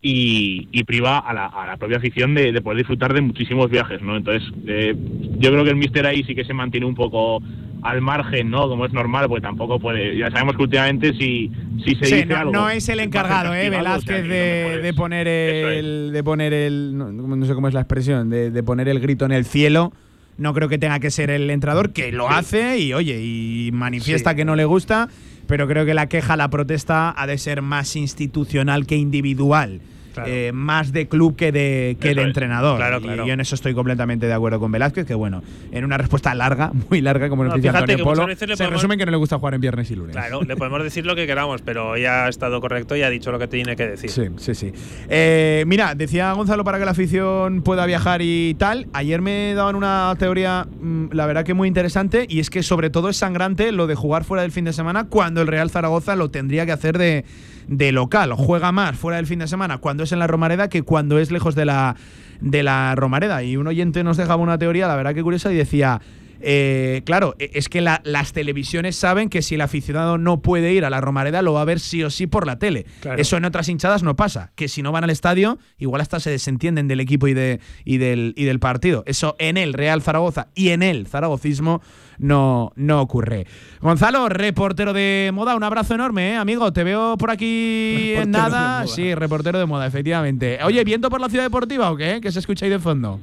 [0.02, 3.70] y, y priva a la, a la, propia afición de, de, poder disfrutar de muchísimos
[3.70, 4.18] viajes, ¿no?
[4.18, 4.96] Entonces, eh,
[5.38, 7.42] yo creo que el Mister ahí sí que se mantiene un poco
[7.84, 8.68] al margen, ¿no?
[8.68, 10.18] Como es normal, porque tampoco puede.
[10.18, 11.52] Ya sabemos que últimamente si,
[11.84, 12.52] si se sí, dice no, algo.
[12.52, 13.70] No es el encargado, ¿eh?
[13.70, 16.08] Velázquez o sea, de, no de, poner el.
[16.08, 16.14] Es.
[16.14, 16.98] De poner el.
[16.98, 19.94] No, no, sé cómo es la expresión, de, de, poner el grito en el cielo.
[20.38, 24.32] No creo que tenga que ser el entrador, que lo hace y, oye, y manifiesta
[24.32, 24.36] sí.
[24.38, 25.08] que no le gusta,
[25.52, 29.82] pero creo que la queja, la protesta ha de ser más institucional que individual.
[30.14, 30.30] Claro.
[30.30, 32.78] Eh, más de club que de, que de entrenador.
[32.78, 33.24] Claro, claro.
[33.24, 36.34] Y yo en eso estoy completamente de acuerdo con Velázquez, que bueno, en una respuesta
[36.36, 38.74] larga, muy larga, como nos no, dice Antonio Polo, se podemos...
[38.74, 40.16] resume que no le gusta jugar en viernes y lunes.
[40.16, 43.32] Claro, le podemos decir lo que queramos, pero ya ha estado correcto y ha dicho
[43.32, 44.10] lo que tiene que decir.
[44.10, 44.72] Sí, sí, sí.
[45.10, 48.88] Eh, mira, decía Gonzalo para que la afición pueda viajar y tal.
[48.94, 52.90] Ayer me daban una teoría, mmm, la verdad que muy interesante, y es que sobre
[52.90, 56.16] todo es sangrante lo de jugar fuera del fin de semana cuando el Real Zaragoza
[56.16, 57.26] lo tendría que hacer de
[57.72, 58.34] de local.
[58.34, 61.32] Juega más fuera del fin de semana cuando es en la Romareda que cuando es
[61.32, 61.96] lejos de la,
[62.42, 63.42] de la Romareda.
[63.44, 66.00] Y un oyente nos dejaba una teoría, la verdad que curiosa, y decía.
[66.44, 70.86] Eh, claro, es que la, las televisiones saben que si el aficionado no puede ir
[70.86, 72.88] a la Romareda, lo va a ver sí o sí por la tele.
[73.00, 73.22] Claro.
[73.22, 74.52] Eso en otras hinchadas no pasa.
[74.56, 78.00] Que si no van al estadio, igual hasta se desentienden del equipo y, de, y,
[78.00, 79.04] del, y del partido.
[79.06, 81.84] Eso en el Real Zaragoza y en el zaragocismo
[82.22, 83.48] no, no ocurre.
[83.82, 86.36] Gonzalo, reportero de moda, un abrazo enorme, ¿eh?
[86.36, 86.72] amigo.
[86.72, 88.86] Te veo por aquí en nada.
[88.88, 90.60] Sí, reportero de moda, efectivamente.
[90.64, 92.22] Oye, ¿viento por la ciudad deportiva o qué?
[92.22, 93.20] Que se escucha ahí de fondo.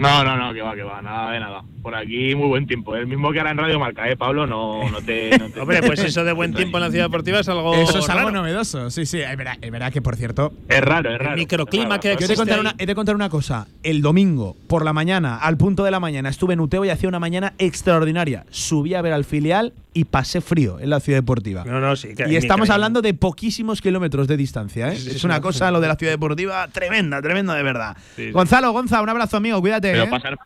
[0.00, 1.62] No, no, no, que va, que va, nada de nada.
[1.82, 2.96] Por aquí muy buen tiempo.
[2.96, 4.46] El mismo que ahora en Radio Marca, ¿eh, Pablo?
[4.46, 7.40] No, no, te, no te Hombre, pues eso de buen tiempo en la ciudad deportiva
[7.40, 7.74] es algo.
[7.74, 8.38] Eso es algo raro.
[8.38, 9.20] novedoso, sí, sí.
[9.20, 10.54] Es verdad, es verdad que, por cierto.
[10.68, 11.32] Es raro, es raro.
[11.32, 12.20] El microclima es que raro.
[12.20, 13.66] Yo te contar una, he de contar una cosa.
[13.82, 17.08] El domingo, por la mañana, al punto de la mañana, estuve en Uteo y hacía
[17.08, 18.46] una mañana extraordinaria.
[18.48, 21.64] Subí a ver al filial y pasé frío en la ciudad deportiva.
[21.64, 22.14] No, no, sí.
[22.14, 24.96] que Y estamos hablando de poquísimos kilómetros de distancia, ¿eh?
[24.96, 25.40] Sí, sí, es una sí.
[25.42, 27.96] cosa, lo de la ciudad deportiva, tremenda, tremenda de verdad.
[28.16, 28.30] Sí, sí.
[28.30, 29.89] Gonzalo, Gonza, un abrazo, amigo, cuídate.
[29.92, 30.08] Pero ¿eh?
[30.08, 30.38] pasar,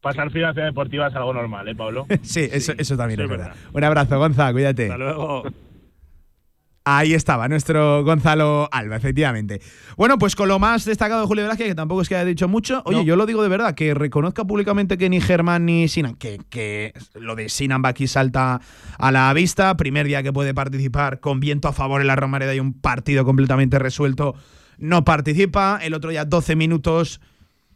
[0.00, 2.06] pasar frío en la ciudad deportiva es algo normal, ¿eh, Pablo?
[2.22, 3.48] Sí, eso, eso también sí, es verdad.
[3.48, 3.60] verdad.
[3.72, 4.84] Un abrazo, Gonza, cuídate.
[4.84, 5.42] Hasta luego.
[6.90, 9.60] Ahí estaba nuestro Gonzalo Alba, efectivamente.
[9.98, 12.48] Bueno, pues con lo más destacado de Julio Velázquez, que tampoco es que haya dicho
[12.48, 12.80] mucho.
[12.86, 13.02] Oye, No.
[13.02, 16.94] yo lo digo de verdad, que reconozca públicamente que ni Germán ni Sinan, que, que
[17.14, 18.62] lo de Sinan aquí salta
[18.96, 19.76] a la vista.
[19.76, 23.22] Primer día que puede participar con viento a favor en la Romareda y un partido
[23.26, 24.34] completamente resuelto,
[24.78, 25.78] no participa.
[25.82, 27.20] El otro día 12 minutos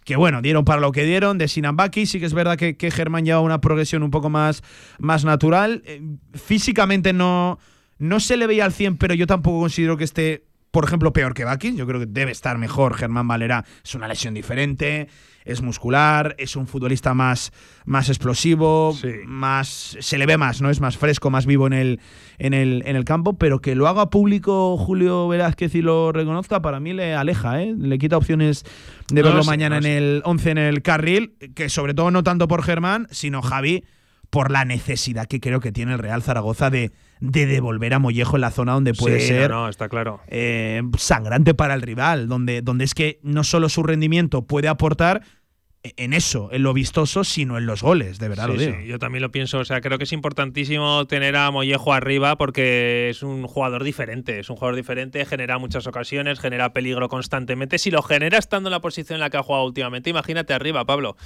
[0.05, 2.07] que bueno, dieron para lo que dieron de Sinambaki.
[2.07, 4.63] Sí que es verdad que, que Germán lleva una progresión un poco más,
[4.99, 5.83] más natural.
[5.87, 6.03] Eh,
[6.35, 7.59] físicamente no,
[7.99, 11.35] no se le veía al 100, pero yo tampoco considero que esté, por ejemplo, peor
[11.35, 11.77] que Baki.
[11.77, 12.95] Yo creo que debe estar mejor.
[12.95, 15.07] Germán Valera es una lesión diferente,
[15.45, 17.53] es muscular, es un futbolista más,
[17.85, 19.09] más explosivo, Sí.
[19.27, 20.71] más se le ve más, ¿no?
[20.71, 22.01] Es más fresco, más vivo en el,
[22.39, 26.63] en el, en el campo, pero que lo haga público Julio Velázquez y lo reconozca,
[26.63, 27.75] para mí le aleja, ¿eh?
[27.79, 28.65] Le quita opciones
[29.09, 32.11] de No, verlo sí, mañana no, en el 11 en el carril, que sobre todo
[32.11, 33.85] no tanto por Germán, sino Javi
[34.31, 38.37] por la necesidad que creo que tiene el Real Zaragoza de, de devolver a Mollejo
[38.37, 40.21] en la zona donde puede Sí, ser No, no, está claro.
[40.27, 45.23] eh, sangrante para el rival, donde, donde es que no solo su rendimiento puede aportar
[45.97, 48.77] en eso, en lo vistoso, sino en los goles, de verdad Sí, lo digo.
[48.83, 49.59] sí, yo también lo pienso.
[49.59, 54.39] O sea, creo que es importantísimo tener a Mollejo arriba porque es un jugador diferente.
[54.39, 57.79] Es un jugador diferente, genera muchas ocasiones, genera peligro constantemente.
[57.79, 60.85] Si lo genera estando en la posición en la que ha jugado últimamente, imagínate arriba,
[60.85, 61.17] Pablo.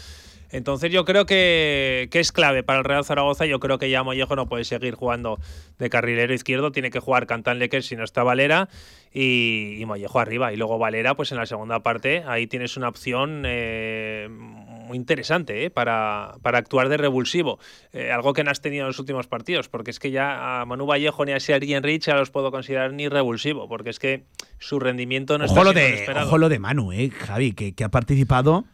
[0.50, 3.46] Entonces yo creo que, que es clave para el Real Zaragoza.
[3.46, 5.38] Yo creo que ya Mollejo no puede seguir jugando
[5.78, 6.72] de carrilero izquierdo.
[6.72, 8.68] Tiene que jugar Cantán Lecker si no está Valera
[9.12, 10.52] y, y Mollejo arriba.
[10.52, 15.64] Y luego Valera, pues en la segunda parte, ahí tienes una opción eh, muy interesante
[15.64, 17.58] eh, para, para actuar de revulsivo.
[17.92, 20.64] Eh, algo que no has tenido en los últimos partidos, porque es que ya a
[20.64, 24.24] Manu Vallejo ni a Sergi Enrich ya los puedo considerar ni revulsivo, porque es que
[24.58, 26.26] su rendimiento no Ojo está lo, de, esperado.
[26.28, 28.64] ojo lo de Manu, eh, Javi, que, que ha participado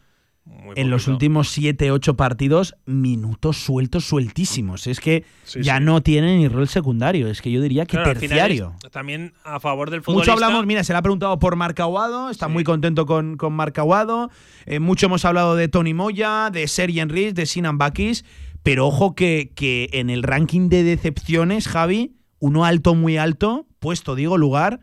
[0.74, 4.86] en los últimos 7, 8 partidos, minutos sueltos, sueltísimos.
[4.86, 5.24] Es que
[5.60, 8.74] ya no tiene ni rol secundario, es que yo diría que terciario.
[8.90, 10.20] también a favor del fútbol.
[10.20, 14.30] Mucho hablamos, mira, se le ha preguntado por Marcahuado, está muy contento con, con Marcahuado.
[14.66, 18.24] Eh, mucho hemos hablado de Tony Moya, de Sergi Enrich, de Sinan Bakis.
[18.62, 24.14] Pero ojo que, que en el ranking de decepciones, Javi, uno alto, muy alto, puesto,
[24.14, 24.80] digo, lugar,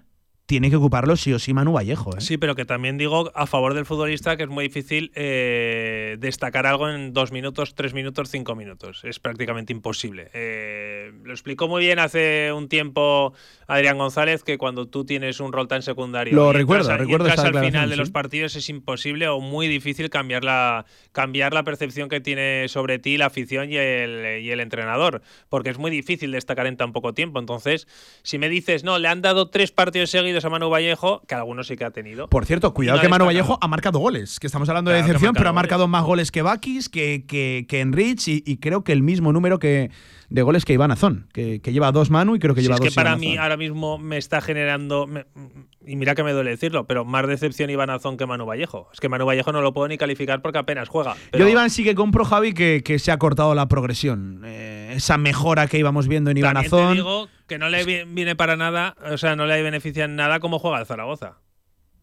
[0.49, 2.17] tiene que ocuparlo sí o sí Manu Vallejo.
[2.17, 2.21] ¿eh?
[2.21, 6.65] Sí, pero que también digo a favor del futbolista que es muy difícil eh, destacar
[6.65, 9.01] algo en dos minutos, tres minutos, cinco minutos.
[9.03, 10.31] Es prácticamente imposible.
[10.33, 13.31] Eh, lo explicó muy bien hace un tiempo
[13.67, 17.87] Adrián González que cuando tú tienes un rol tan secundario lo recuerdo, recuerdo al final
[17.91, 22.67] de los partidos es imposible o muy difícil cambiar la, cambiar la percepción que tiene
[22.69, 26.75] sobre ti la afición y el, y el entrenador, porque es muy difícil destacar en
[26.75, 27.37] tan poco tiempo.
[27.37, 27.87] Entonces,
[28.23, 31.67] si me dices, no, le han dado tres partidos seguidos a Manu Vallejo, que algunos
[31.67, 32.27] sí que ha tenido.
[32.29, 35.49] Por cierto, cuidado que Manu Vallejo ha marcado goles, que estamos hablando de decepción, pero
[35.49, 39.31] ha marcado más goles que Bakis, que, que, que Enrich y, creo que el mismo
[39.31, 39.91] número que
[40.29, 42.87] de goles que Iván Azón, que, lleva dos Manu y creo que lleva dos.
[42.87, 45.07] Es que para mí ahora mismo me está generando,
[45.85, 48.89] y mira que me duele decirlo, pero más decepción Iván Azón que Manu Vallejo.
[48.93, 51.15] Es que Manu Vallejo no lo puedo ni calificar porque apenas juega.
[51.37, 54.41] Yo de Iván sí que compro, Javi, que, que se ha cortado la progresión.
[54.45, 56.95] Eh, esa mejora que íbamos viendo en Iván Azón.
[56.95, 60.59] digo que no le viene para nada, o sea, no le beneficia en nada como
[60.59, 61.37] juega el Zaragoza.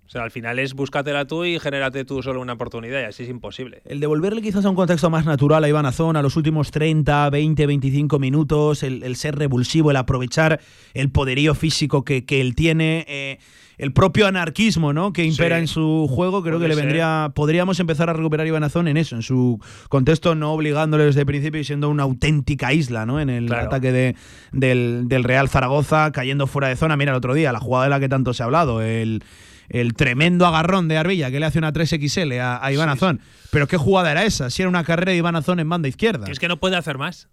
[0.06, 3.24] O sea, al final es búscatela tú y genérate tú solo una oportunidad y así
[3.24, 3.82] es imposible.
[3.84, 7.28] El devolverle quizás a un contexto más natural a Iván Azón, a los últimos 30,
[7.28, 10.60] 20, 25 minutos, el, ser revulsivo, el aprovechar
[10.94, 13.38] el poderío físico que, él tiene, eh,
[13.78, 15.12] el propio anarquismo ¿no?
[15.12, 17.32] que impera en su juego, creo que le vendría.
[17.34, 21.20] Podríamos empezar a recuperar a Iván Azón en eso, en su contexto, no obligándole desde
[21.20, 23.20] el principio y siendo una auténtica isla ¿no?
[23.20, 24.16] en el ataque de,
[24.52, 26.96] del, del Real Zaragoza, cayendo fuera de zona.
[26.96, 29.22] Mira, el otro día, la jugada de la que tanto se ha hablado, el
[29.68, 33.20] el tremendo agarrón de Arbilla que le hace una 3XL a, Iván Azón.
[33.50, 36.26] Pero qué jugada era esa, si era una carrera de Iván Azón en banda izquierda.
[36.30, 37.28] Es que no puede hacer más.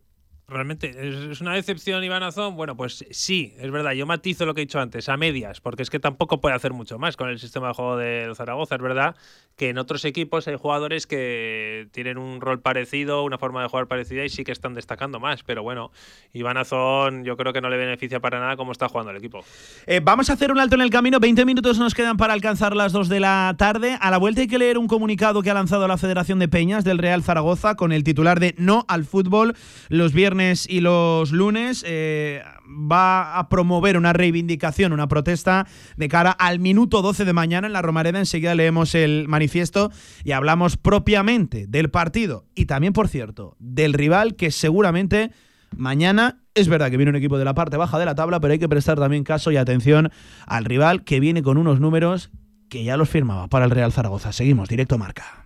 [0.45, 2.58] Realmente, ¿es una decepción Iván Azón?
[2.58, 3.93] Bueno, pues sí, es verdad.
[3.93, 6.73] Yo matizo lo que he dicho antes, a medias, porque es que tampoco puede hacer
[6.73, 8.75] mucho más con el sistema de juego del Zaragoza.
[8.75, 9.15] Es verdad
[9.56, 13.88] que en otros equipos hay jugadores que tienen un rol parecido, una forma de jugar
[13.88, 15.43] parecida y sí que están destacando más.
[15.43, 15.91] Pero bueno,
[16.34, 19.45] Iván Azón yo creo que no le beneficia para nada cómo está jugando el equipo.
[19.88, 21.21] Eh, vamos a hacer un alto en el camino.
[21.21, 23.97] 20 minutos nos quedan para alcanzar las 2 de la tarde.
[24.01, 26.84] A la vuelta hay que leer un comunicado que ha lanzado la Federación de Peñas
[26.84, 29.56] del Real Zaragoza con el titular de No al fútbol
[29.88, 36.32] los viernes y los lunes eh, va a promover una reivindicación, una protesta de cara
[36.32, 38.17] al minuto 12 de mañana en la Romareda.
[38.17, 39.91] Enseguida leemos el manifiesto
[40.24, 45.32] y hablamos propiamente del partido y también, por cierto, del rival que seguramente
[45.78, 48.54] mañana es verdad que viene un equipo de la parte baja de la tabla, pero
[48.54, 50.12] hay que prestar también caso y atención
[50.48, 52.32] al rival que viene con unos números
[52.69, 54.32] que ya los firmaba para el Real Zaragoza.
[54.32, 55.46] Seguimos, directo marca.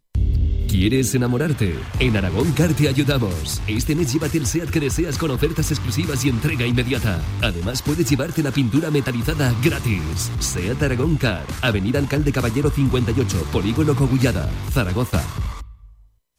[0.71, 1.75] ¿Quieres enamorarte?
[1.99, 3.61] En Aragón Car te ayudamos.
[3.67, 7.21] Este mes llévate el SEAT que deseas con ofertas exclusivas y entrega inmediata.
[7.41, 10.31] Además puedes llevarte la pintura metalizada gratis.
[10.39, 15.21] SEAT Aragón Car, Avenida Alcalde Caballero 58, Polígono Cogullada, Zaragoza.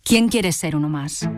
[0.02, 1.28] ¿Quién quiere ser uno más?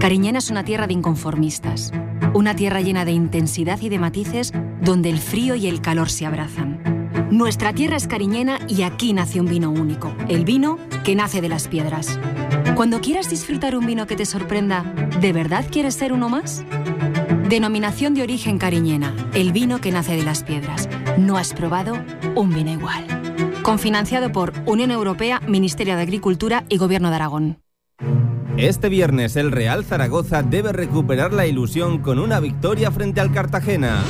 [0.00, 1.92] Cariñena es una tierra de inconformistas.
[2.32, 6.24] Una tierra llena de intensidad y de matices donde el frío y el calor se
[6.24, 11.40] abrazan nuestra tierra es cariñena y aquí nace un vino único, el vino que nace
[11.40, 12.18] de las piedras.
[12.76, 14.82] Cuando quieras disfrutar un vino que te sorprenda,
[15.20, 16.64] ¿de verdad quieres ser uno más?
[17.48, 20.88] Denominación de origen cariñena, el vino que nace de las piedras.
[21.18, 21.94] No has probado
[22.34, 23.06] un vino igual.
[23.62, 27.58] Confinanciado por Unión Europea, Ministerio de Agricultura y Gobierno de Aragón.
[28.56, 34.04] Este viernes el Real Zaragoza debe recuperar la ilusión con una victoria frente al Cartagena.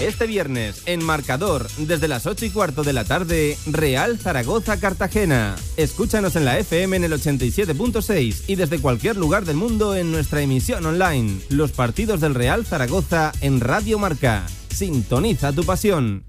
[0.00, 5.54] Este viernes, en marcador, desde las 8 y cuarto de la tarde, Real Zaragoza Cartagena.
[5.76, 10.42] Escúchanos en la FM en el 87.6 y desde cualquier lugar del mundo en nuestra
[10.42, 11.40] emisión online.
[11.48, 14.44] Los partidos del Real Zaragoza en Radio Marca.
[14.68, 16.24] Sintoniza tu pasión.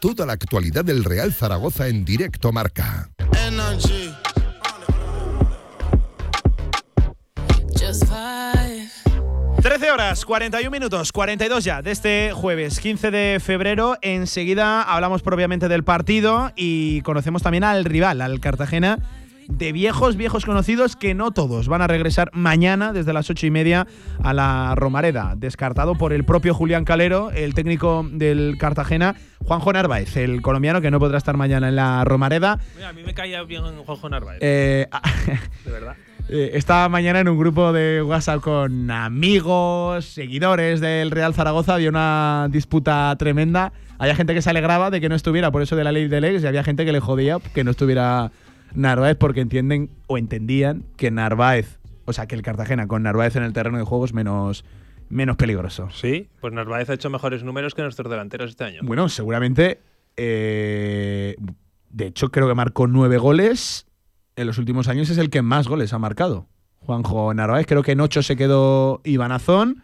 [0.00, 3.10] Toda la actualidad del Real Zaragoza en directo marca.
[9.62, 13.96] 13 horas, 41 minutos, 42 ya de este jueves 15 de febrero.
[14.00, 18.98] Enseguida hablamos propiamente del partido y conocemos también al rival, al Cartagena,
[19.48, 23.50] de viejos, viejos conocidos que no todos van a regresar mañana desde las ocho y
[23.50, 23.86] media
[24.22, 30.16] a la Romareda, descartado por el propio Julián Calero, el técnico del Cartagena, Juanjo Narváez,
[30.16, 32.58] el colombiano que no podrá estar mañana en la Romareda.
[32.76, 34.38] Mira, a mí me caía bien Juanjo Narváez.
[34.42, 34.86] Eh,
[35.64, 35.96] de verdad.
[36.28, 41.74] Eh, estaba mañana en un grupo de WhatsApp con amigos, seguidores del Real Zaragoza.
[41.74, 43.72] Había una disputa tremenda.
[43.98, 46.24] Había gente que se alegraba de que no estuviera por eso de la ley del
[46.24, 48.32] ex y había gente que le jodía que no estuviera
[48.74, 53.44] Narváez porque entienden o entendían que Narváez, o sea, que el Cartagena con Narváez en
[53.44, 54.64] el terreno de juego es menos,
[55.08, 55.88] menos peligroso.
[55.92, 58.80] Sí, pues Narváez ha hecho mejores números que nuestros delanteros este año.
[58.82, 59.80] Bueno, seguramente.
[60.16, 61.36] eh,
[61.90, 63.85] de hecho, creo que marcó nueve goles.
[64.36, 66.46] En los últimos años es el que más goles ha marcado.
[66.80, 67.66] Juanjo Narváez.
[67.66, 69.82] Creo que en ocho se quedó Iván Azón.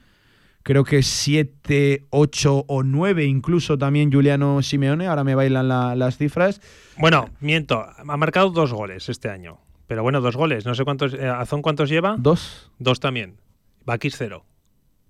[0.62, 5.08] Creo que siete, ocho o nueve incluso también Juliano Simeone.
[5.08, 6.60] Ahora me bailan la- las cifras.
[6.98, 9.58] Bueno, miento, ha marcado dos goles este año.
[9.88, 10.64] Pero bueno, dos goles.
[10.64, 11.14] No sé cuántos.
[11.14, 12.16] eh, ¿Azón cuántos lleva?
[12.18, 12.70] Dos.
[12.78, 13.38] Dos también.
[13.84, 14.44] Bakis cero.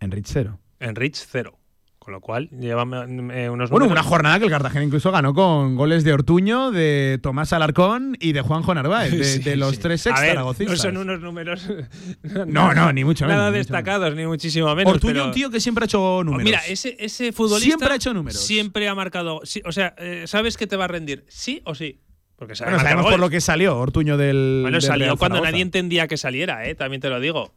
[0.00, 0.58] Enrich cero.
[0.80, 1.58] Enrich cero.
[2.02, 5.34] Con lo cual, lleva eh, unos Bueno, números- una jornada que el Cartagena incluso ganó
[5.34, 9.76] con goles de Ortuño, de Tomás Alarcón y de Juanjo Narváez, de, Sí, de los
[9.76, 9.82] sí.
[9.82, 10.36] tres ex ver.
[10.36, 11.64] No son unos números.
[12.46, 14.94] No, no, ni mucho menos, Nada destacados, ni muchísimo menos.
[14.94, 16.42] Ortuño, pero- un tío que siempre ha hecho números.
[16.44, 17.66] Mira, ese, ese futbolista.
[17.68, 18.40] Siempre ha hecho números.
[18.40, 19.40] Siempre ha marcado.
[19.44, 21.24] sí, o sea, eh, ¿sabes que te va a rendir?
[21.28, 22.00] ¿Sí o sí?
[22.34, 24.58] Porque sabe Bueno, sabemos por lo que salió Ortuño del.
[24.62, 25.52] Bueno, del salió Real cuando Zaragoza.
[25.52, 26.74] nadie entendía que saliera, ¿eh?
[26.74, 27.54] También te lo digo.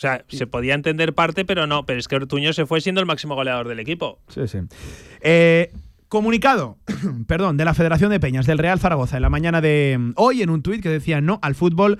[0.00, 1.84] O sea, se podía entender parte, pero no.
[1.84, 4.18] Pero es que Ortuño se fue siendo el máximo goleador del equipo.
[4.28, 4.60] Sí, sí.
[5.20, 5.74] Eh,
[6.08, 6.78] comunicado,
[7.26, 10.40] perdón, de la Federación de Peñas del Real Zaragoza en la mañana de mm, hoy
[10.40, 11.98] en un tuit que decía no al fútbol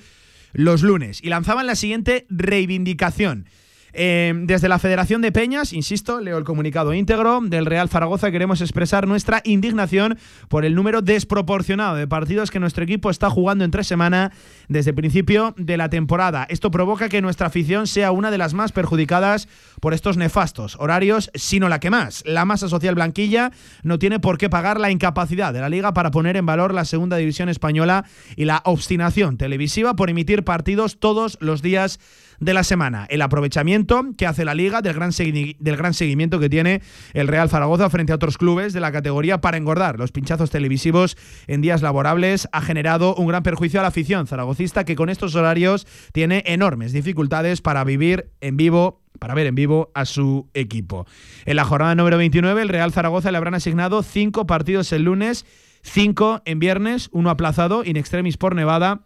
[0.55, 3.45] los lunes y lanzaban la siguiente reivindicación.
[3.93, 8.61] Eh, desde la Federación de Peñas, insisto, leo el comunicado íntegro del Real Zaragoza, queremos
[8.61, 13.85] expresar nuestra indignación por el número desproporcionado de partidos que nuestro equipo está jugando entre
[13.85, 14.33] semana
[14.69, 16.47] desde el principio de la temporada.
[16.49, 19.49] Esto provoca que nuestra afición sea una de las más perjudicadas
[19.81, 22.23] por estos nefastos horarios, sino la que más.
[22.27, 23.51] La masa social blanquilla
[23.83, 26.85] no tiene por qué pagar la incapacidad de la liga para poner en valor la
[26.85, 28.05] segunda división española
[28.37, 31.99] y la obstinación televisiva por emitir partidos todos los días
[32.41, 33.07] de la semana.
[33.11, 37.49] El aprovechamiento que hace la liga del gran, del gran seguimiento que tiene el Real
[37.49, 41.83] Zaragoza frente a otros clubes de la categoría para engordar los pinchazos televisivos en días
[41.83, 46.43] laborables ha generado un gran perjuicio a la afición zaragocista que con estos horarios tiene
[46.47, 51.07] enormes dificultades para vivir en vivo para ver en vivo a su equipo.
[51.45, 55.45] En la jornada número 29, el Real Zaragoza le habrán asignado cinco partidos el lunes,
[55.83, 59.03] cinco en viernes, uno aplazado in extremis por Nevada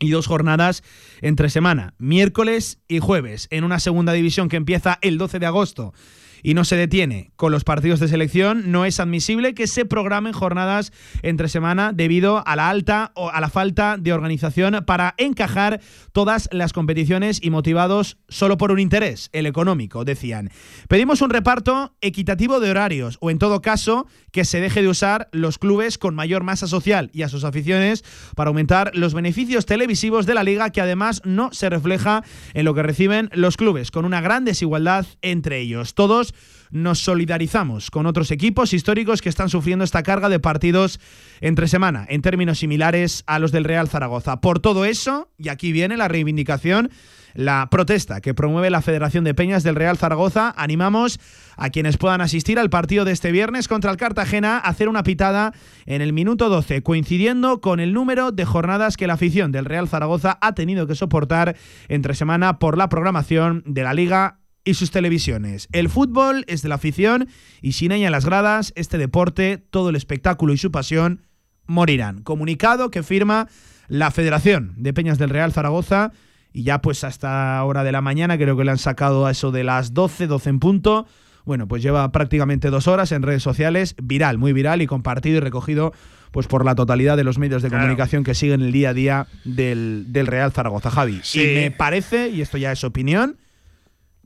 [0.00, 0.82] y dos jornadas
[1.20, 5.94] entre semana, miércoles y jueves, en una segunda división que empieza el 12 de agosto
[6.42, 10.32] y no se detiene con los partidos de selección, no es admisible que se programen
[10.32, 15.80] jornadas entre semana debido a la alta o a la falta de organización para encajar
[16.12, 20.50] todas las competiciones y motivados solo por un interés, el económico, decían.
[20.88, 25.28] Pedimos un reparto equitativo de horarios o en todo caso que se deje de usar
[25.32, 30.26] los clubes con mayor masa social y a sus aficiones para aumentar los beneficios televisivos
[30.26, 32.22] de la liga que además no se refleja
[32.54, 35.94] en lo que reciben los clubes, con una gran desigualdad entre ellos.
[35.94, 36.29] Todos
[36.70, 41.00] nos solidarizamos con otros equipos históricos que están sufriendo esta carga de partidos
[41.40, 44.40] entre semana, en términos similares a los del Real Zaragoza.
[44.40, 46.90] Por todo eso, y aquí viene la reivindicación,
[47.34, 51.20] la protesta que promueve la Federación de Peñas del Real Zaragoza, animamos
[51.56, 55.02] a quienes puedan asistir al partido de este viernes contra el Cartagena a hacer una
[55.02, 55.52] pitada
[55.86, 59.88] en el minuto 12, coincidiendo con el número de jornadas que la afición del Real
[59.88, 61.56] Zaragoza ha tenido que soportar
[61.88, 65.68] entre semana por la programación de la Liga y sus televisiones.
[65.72, 67.28] El fútbol es de la afición
[67.62, 71.22] y sin ella en las gradas, este deporte, todo el espectáculo y su pasión
[71.66, 72.22] morirán.
[72.22, 73.48] Comunicado que firma
[73.88, 76.12] la Federación de Peñas del Real Zaragoza
[76.52, 79.50] y ya pues hasta hora de la mañana creo que le han sacado a eso
[79.52, 81.06] de las 12, 12 en punto.
[81.44, 85.40] Bueno, pues lleva prácticamente dos horas en redes sociales, viral, muy viral y compartido y
[85.40, 85.92] recogido
[86.32, 87.84] pues por la totalidad de los medios de Claro.
[87.84, 91.20] comunicación que siguen el día a día del, del Real Zaragoza, Javi.
[91.24, 91.40] Sí.
[91.42, 93.36] Y me parece, y esto ya es opinión,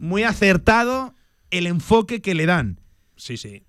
[0.05, 1.15] muy acertado
[1.51, 2.81] el enfoque que le dan.
[3.17, 3.65] Sí, sí.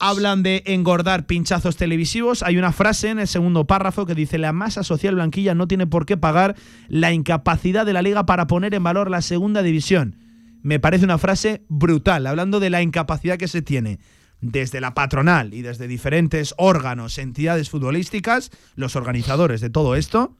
[0.00, 2.42] Hablan de engordar pinchazos televisivos.
[2.42, 5.86] Hay una frase en el segundo párrafo que dice: La masa social blanquilla no tiene
[5.86, 6.56] por qué pagar
[6.88, 10.18] la incapacidad de la liga para poner en valor la segunda división.
[10.62, 14.00] Me parece una frase brutal, hablando de la incapacidad que se tiene
[14.40, 20.36] desde la patronal y desde diferentes órganos, entidades futbolísticas, los organizadores de todo esto,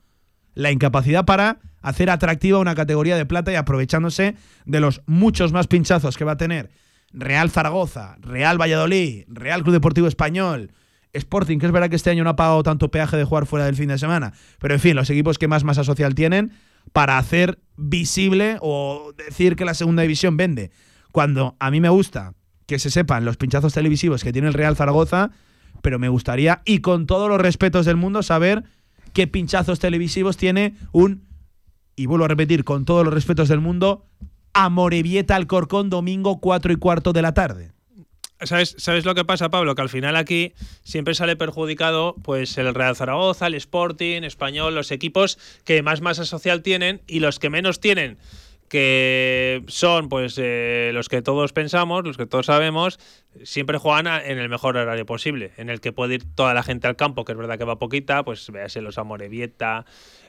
[0.54, 5.66] la incapacidad para hacer atractiva una categoría de plata y aprovechándose de los muchos más
[5.66, 6.70] pinchazos que va a tener
[7.12, 10.72] Real Zaragoza, Real Valladolid, Real Club Deportivo Español,
[11.12, 13.66] Sporting, que es verdad que este año no ha pagado tanto peaje de jugar fuera
[13.66, 16.52] del fin de semana, pero en fin, los equipos que más masa social tienen
[16.92, 20.70] para hacer visible o decir que la segunda división vende.
[21.12, 22.34] Cuando a mí me gusta
[22.66, 25.30] que se sepan los pinchazos televisivos que tiene el Real Zaragoza,
[25.82, 28.64] pero me gustaría, y con todos los respetos del mundo, saber
[29.14, 31.26] qué pinchazos televisivos tiene un,
[31.96, 34.04] y vuelvo a repetir, con todos los respetos del mundo,
[34.52, 37.72] Amorebieta Alcorcón domingo 4 y cuarto de la tarde.
[38.42, 39.74] ¿Sabes, ¿Sabes lo que pasa, Pablo?
[39.74, 40.52] Que al final aquí
[40.82, 46.24] siempre sale perjudicado pues el Real Zaragoza, el Sporting, Español, los equipos que más masa
[46.24, 48.18] social tienen y los que menos tienen
[48.68, 52.98] que son pues eh, los que todos pensamos, los que todos sabemos,
[53.42, 56.86] siempre juegan en el mejor horario posible, en el que puede ir toda la gente
[56.86, 59.84] al campo, que es verdad que va poquita, pues véase los Amorebieta,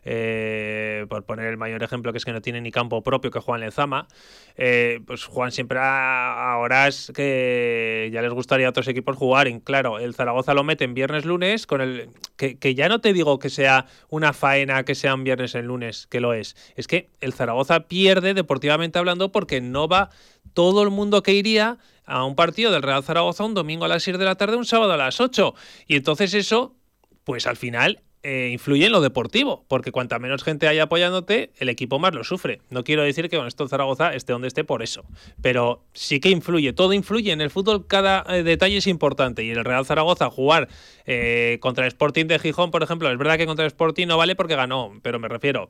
[0.05, 3.39] eh, por poner el mayor ejemplo, que es que no tiene ni campo propio, que
[3.39, 4.07] juegan en Zama,
[4.55, 9.47] eh, pues juegan siempre a, horas que ya les gustaría a otros equipos jugar.
[9.47, 13.13] Y claro, el Zaragoza lo mete en viernes-lunes, con el que, que, ya no te
[13.13, 16.55] digo que sea una faena que sean viernes en lunes, que lo es.
[16.75, 20.11] Es que el Zaragoza pierde deportivamente hablando porque no va
[20.53, 24.03] todo el mundo que iría a un partido del Real Zaragoza un domingo a las
[24.03, 25.55] 6 de la tarde, un sábado a las 8.
[25.87, 26.75] Y entonces eso,
[27.23, 31.69] pues al final eh, influye en lo deportivo, porque cuanta menos gente haya apoyándote, el
[31.69, 32.59] equipo más lo sufre.
[32.71, 35.03] No quiero decir que con esto Zaragoza esté donde esté por eso,
[35.43, 37.31] pero sí que influye, todo influye.
[37.31, 40.67] En el fútbol cada eh, detalle es importante y en el Real Zaragoza jugar
[41.05, 44.17] eh, contra el Sporting de Gijón, por ejemplo, es verdad que contra el Sporting no
[44.17, 45.69] vale porque ganó, pero me refiero,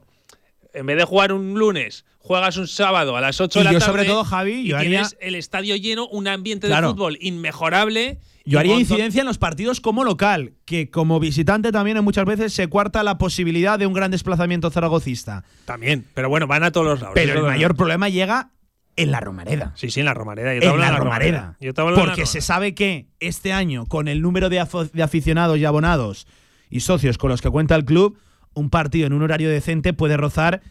[0.72, 3.78] en vez de jugar un lunes, juegas un sábado a las 8 de la yo
[3.78, 3.90] tarde.
[3.92, 6.90] sobre todo, Javi, y yo tienes haría- el estadio lleno, un ambiente de Claro.
[6.90, 8.18] fútbol inmejorable.
[8.46, 12.68] Yo haría incidencia en los partidos como local, que como visitante también muchas veces se
[12.68, 15.44] cuarta la posibilidad de un gran desplazamiento zaragocista.
[15.64, 17.14] También, pero bueno, van a todos los lados.
[17.14, 18.52] Pero el mayor problema llega
[18.94, 19.72] en la Romareda.
[19.74, 20.54] Sí, sí, en la Romareda.
[20.54, 21.56] Yo te En hablo la de la Romareda.
[21.60, 24.64] Yo te hablo de la Porque se sabe que este año, con el número de,
[24.92, 26.26] de aficionados y abonados
[26.70, 28.18] y socios con los que cuenta el club,
[28.54, 30.62] un partido en un horario decente puede rozar,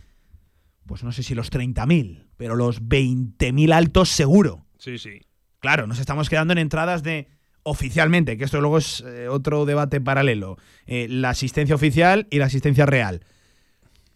[0.86, 4.66] pues no sé si los 30.000, pero los 20.000 altos seguro.
[4.78, 5.22] Sí, sí.
[5.60, 7.28] Claro, nos estamos quedando en entradas de
[7.66, 12.45] oficialmente, que esto luego es eh, otro debate paralelo, eh, la asistencia oficial y la
[12.45, 13.22] asistencia real.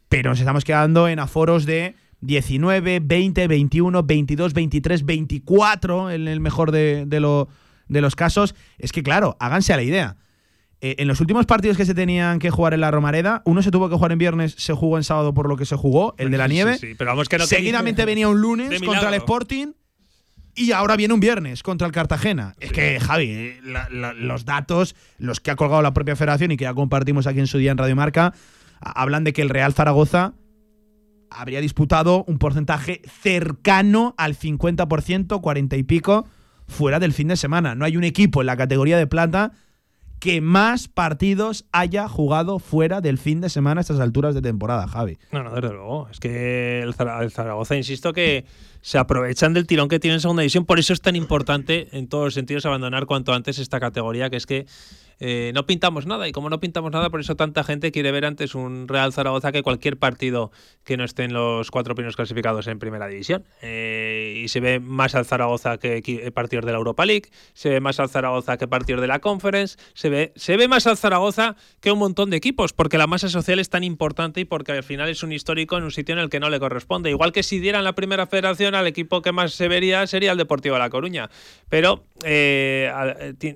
[0.08, 6.40] Pero nos estamos quedando en aforos de 19, 20, 21, 22, 23, 24 en el
[6.40, 7.48] mejor de, de lo-
[7.88, 8.56] de los casos.
[8.78, 10.16] Es que claro, háganse a la idea.
[10.82, 13.72] Eh, en los últimos partidos que se tenían que jugar en la Romareda, uno se
[13.72, 16.30] tuvo que jugar en viernes, se jugó en sábado por lo que se jugó, el
[16.32, 16.78] de la Sí, sí, nieve.
[16.78, 19.16] sí, pero vamos que no Seguidamente venía un lunes contra el.
[19.16, 19.74] Sporting
[20.60, 22.56] y ahora viene un viernes contra el Cartagena.
[22.60, 26.58] Es que, Javi, la- la- los datos, los que ha colgado la propia federación y
[26.58, 28.34] que ya compartimos aquí en su día en Radio Marca,
[28.80, 30.34] hablan de que el Real Zaragoza
[31.32, 36.28] habría disputado un porcentaje cercano al 50%, 40 y pico,
[36.68, 37.76] fuera del fin de semana.
[37.76, 39.52] No hay un equipo en la categoría de plata
[40.20, 44.88] que más partidos haya jugado fuera del fin de semana a estas alturas de temporada,
[44.88, 45.18] Javi.
[45.32, 46.10] No, no, desde luego.
[46.10, 48.46] Es que el Zaragoza, insisto, que
[48.82, 50.66] se aprovechan del tirón que tiene en segunda división.
[50.66, 54.38] Por eso es tan importante, en todos los sentidos, abandonar cuanto antes esta categoría, que
[54.38, 54.66] es que
[55.20, 56.28] eh, no pintamos nada.
[56.28, 59.52] Y como no pintamos nada, por eso tanta gente quiere ver antes un Real Zaragoza
[59.52, 60.52] que cualquier partido
[60.84, 63.44] que no esté en los cuatro primeros clasificados en primera división.
[63.62, 67.70] Eh, y se ve más al Zaragoza que eh, partidos de la Europa League, se
[67.70, 70.98] ve más al Zaragoza que partidos de la Conference, se ve, se ve más al
[70.98, 74.72] Zaragoza que un montón de equipos, porque la masa social es tan importante y porque
[74.72, 77.10] al final es un histórico en un sitio en el que no le corresponde.
[77.10, 80.38] Igual que si dieran la primera federación al equipo que más se vería sería el
[80.38, 81.30] Deportivo de La Coruña.
[81.68, 82.92] Pero eh,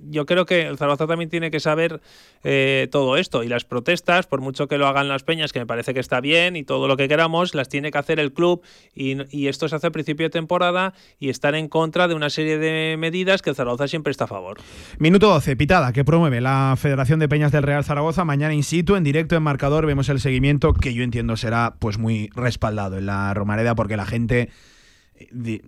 [0.10, 2.02] yo creo que el Zaragoza también tiene que saber
[2.44, 5.66] eh, todo esto y las protestas, por mucho que lo hagan las peñas, que me
[5.66, 8.62] parece que está bien y todo lo que queramos, las tiene que hacer el club
[8.94, 9.14] y,
[9.48, 12.96] esto se hace a principio de temporada y estar en contra de una serie de
[12.98, 14.58] medidas que Zaragoza siempre está a favor.
[14.98, 18.26] Minuto 12, pitada, que promueve la Federación de Peñas del Real Zaragoza.
[18.26, 21.98] Mañana in situ, en directo, en marcador, vemos el seguimiento que yo entiendo será pues
[21.98, 24.50] muy respaldado en la Romareda porque la gente,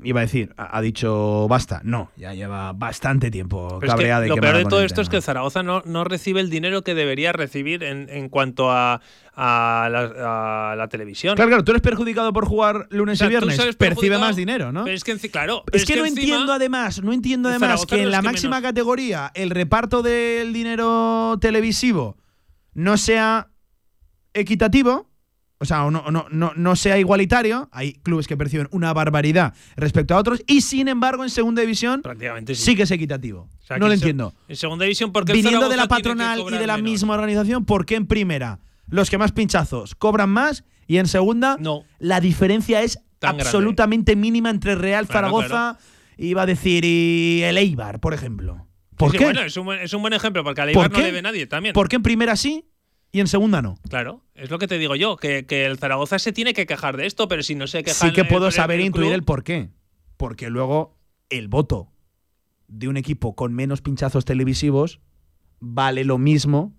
[0.03, 1.81] iba a decir, ha, dicho basta.
[1.83, 5.09] No, ya lleva bastante tiempo Pero es que cabreada lo peor de todo esto es
[5.09, 9.01] que el Zaragoza no, no recibe el dinero que debería recibir en, en cuanto a,
[9.35, 11.35] a la, a la televisión.
[11.35, 14.71] Claro, claro, tú eres perjudicado por jugar lunes O sea, y sales Percibe más dinero,
[14.71, 14.85] ¿no?
[14.85, 18.11] Pero es que, claro, pero Es que, no entiendo además, no entiendo además que en
[18.11, 18.69] la que máxima menos.
[18.69, 22.17] categoría el reparto del dinero televisivo
[22.73, 23.49] no sea
[24.33, 25.09] equitativo,
[25.57, 27.69] o sea, no, no, no, no sea igualitario.
[27.71, 32.01] Hay clubes que perciben una barbaridad respecto a otros y sin embargo en segunda división
[32.01, 32.63] Prácticamente sí.
[32.63, 33.47] sí que es equitativo.
[33.61, 34.33] O sea, no lo se- entiendo.
[34.47, 36.91] En segunda división, porque Viniendo de la Zaragoza patronal y de la menos.
[36.91, 41.57] misma organización, ¿por qué en primera los que más pinchazos cobran más y en segunda
[41.59, 41.83] No.
[41.99, 43.43] la diferencia es Tan grande.
[43.43, 45.79] absolutamente mínima entre Real Claro, Zaragoza,
[46.17, 48.67] iba a decir, y el Eibar, por ejemplo?
[48.97, 49.23] ¿Por Sí, qué?
[49.25, 51.47] bueno, es un, buen, es un buen ejemplo, porque a Leibar no le ve nadie
[51.47, 51.73] también.
[51.73, 52.65] ¿Por qué en primera sí
[53.15, 53.79] y en segunda no?
[53.87, 56.97] Claro, es lo que te digo yo, que, que el Zaragoza se tiene que quejar
[56.97, 59.45] de esto, pero si no se queja Sí que puedo saber el intuir el por
[59.45, 59.69] qué.
[60.17, 60.97] Porque luego
[61.29, 61.93] el voto
[62.67, 64.99] de un equipo con menos pinchazos televisivos
[65.61, 66.75] vale lo mismo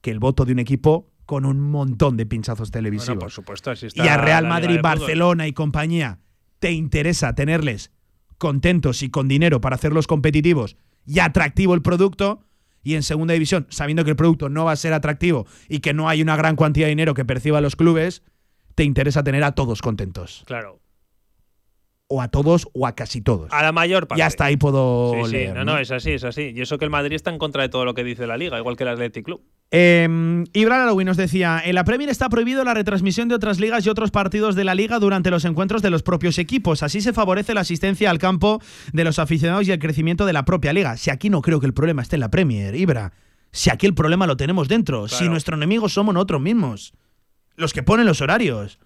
[0.00, 3.06] que el voto de un equipo con un montón de pinchazos televisivos.
[3.10, 4.80] Bueno, por supuesto, así está y a Real Madrid.
[4.82, 6.18] Barcelona y compañía,
[6.58, 7.92] ¿te interesa tenerles
[8.36, 10.76] contentos y con dinero para hacerlos competitivos
[11.06, 12.47] y atractivo el producto?
[12.88, 15.92] Y en segunda división, sabiendo que el producto no va a ser atractivo y que
[15.92, 18.22] no hay una gran cantidad de dinero que perciban los clubes,
[18.76, 20.42] te interesa tener a todos contentos.
[20.46, 20.80] Claro.
[22.10, 23.52] O a todos o a casi todos.
[23.52, 24.20] A la mayor parte.
[24.20, 25.72] Y hasta ahí puedo Sí, sí, leer, no, ¿no?
[25.74, 26.54] no, es así, es así.
[26.56, 28.58] Y eso que el Madrid está en contra de todo lo que dice la Liga,
[28.58, 29.42] igual que el Athletic Club.
[29.70, 33.84] Eh, Ibra Alawi nos decía, en la Premier está prohibido la retransmisión de otras ligas
[33.84, 36.82] y otros partidos de la liga durante los encuentros de los propios equipos.
[36.82, 38.62] Así se favorece la asistencia al campo
[38.94, 40.96] de los aficionados y el crecimiento de la propia liga.
[40.96, 43.12] Si aquí no creo que el problema esté en la Premier, Ibra.
[43.52, 45.08] Si aquí el problema lo tenemos dentro.
[45.08, 46.94] Si nuestro enemigo somos nosotros mismos.
[47.56, 48.78] Los que ponen los horarios.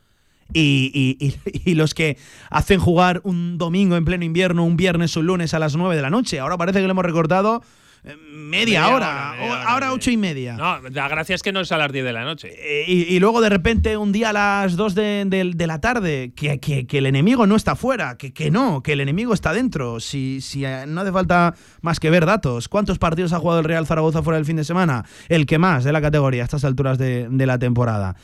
[0.54, 1.34] Y, y- y-
[1.70, 2.16] y los que
[2.50, 5.96] hacen jugar un domingo en pleno invierno, un viernes o un lunes a las 9
[5.96, 6.38] de la noche.
[6.40, 7.62] Ahora parece que lo hemos recortado
[8.04, 8.94] eh, media, Media hora.
[8.96, 10.56] hora, media o- hora, ahora ocho y media.
[10.56, 12.48] No, la gracia es que no es a las 10 de la noche.
[12.58, 15.80] Eh, y, y luego de repente un día a las 2 de, de- de la
[15.80, 19.32] tarde, que, que- que el enemigo no está fuera, que, que no, que el enemigo
[19.34, 20.00] está dentro.
[20.00, 22.68] Si, si eh, no hace falta más que ver datos.
[22.68, 25.04] ¿Cuántos partidos ha jugado el Real Zaragoza fuera del fin de semana?
[25.28, 28.16] El que más de la categoría a estas alturas de, de la temporada.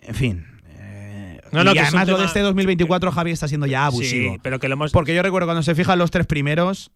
[0.00, 0.46] En fin.
[1.52, 4.34] No, no, y que además lo de este 2024, Javi, está siendo ya abusivo.
[4.34, 4.90] Sí, pero que lo hemos.
[4.90, 6.90] Porque yo recuerdo cuando se fijan los tres primeros,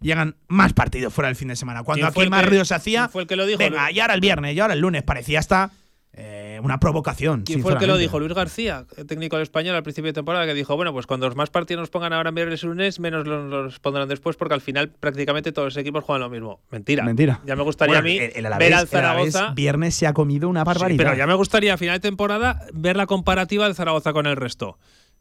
[0.00, 1.82] llegan más partidos fuera del fin de semana.
[1.82, 3.58] Cuando ¿Quién fue aquí más ruido se hacía, fue el que lo dijo?
[3.58, 5.72] venga, y ahora el viernes, y ahora el lunes, parecía hasta
[6.18, 7.42] eh, una provocación.
[7.42, 8.18] ¿Quién fue el que lo dijo?
[8.18, 11.26] Luis García, el técnico del español al principio de temporada, que dijo, bueno, pues cuando
[11.26, 14.54] los más partidos nos pongan ahora viernes y lunes, menos los, los pondrán después, porque
[14.54, 16.60] al final prácticamente todos los equipos juegan lo mismo.
[16.70, 17.04] Mentira.
[17.04, 17.40] Mentira.
[17.44, 19.52] Ya me gustaría Bueno, a mí el- el Alavés- ver al el Zaragoza.
[19.54, 21.04] viernes se ha comido una Sí, barbaridad.
[21.04, 24.36] pero ya me gustaría a final de temporada ver la comparativa del Zaragoza con el
[24.36, 24.78] resto.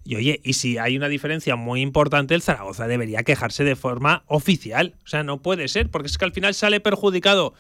[0.08, 4.24] Y oye, y si hay una diferencia muy importante, el Zaragoza debería quejarse de forma
[4.28, 4.94] oficial.
[5.04, 7.54] O sea, no puede ser, porque es que al final sale perjudicado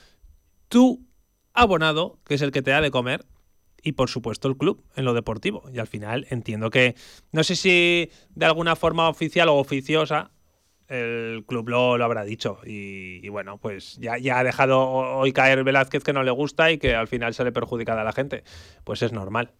[0.69, 1.01] tu
[1.55, 3.25] abonado, que es el que te da de comer,
[3.81, 5.63] y por supuesto el club en lo deportivo.
[5.73, 6.95] Y al final entiendo que,
[7.31, 10.31] no sé si de alguna forma oficial o oficiosa,
[10.87, 12.59] el club lo, lo habrá dicho.
[12.65, 16.77] Y, bueno, pues ya, ya ha dejado hoy caer Velázquez que no le gusta y
[16.77, 18.43] que al final sale perjudicada a la gente.
[18.83, 19.51] Pues es normal.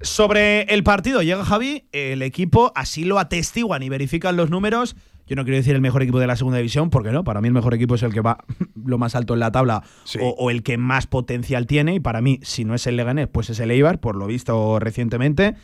[0.00, 4.96] Sobre el partido, llega Javi, el equipo así lo atestiguan y verifican los números.
[5.32, 7.48] Yo no quiero decir el mejor equipo de la segunda división, porque no, para mí
[7.48, 8.44] el mejor equipo es el que va
[8.84, 9.82] lo más alto en la tabla
[10.20, 11.94] o, o el que más potencial tiene.
[11.94, 14.78] Y para mí, si no es el Leganés, pues es el Eibar, por lo visto
[14.78, 15.54] recientemente.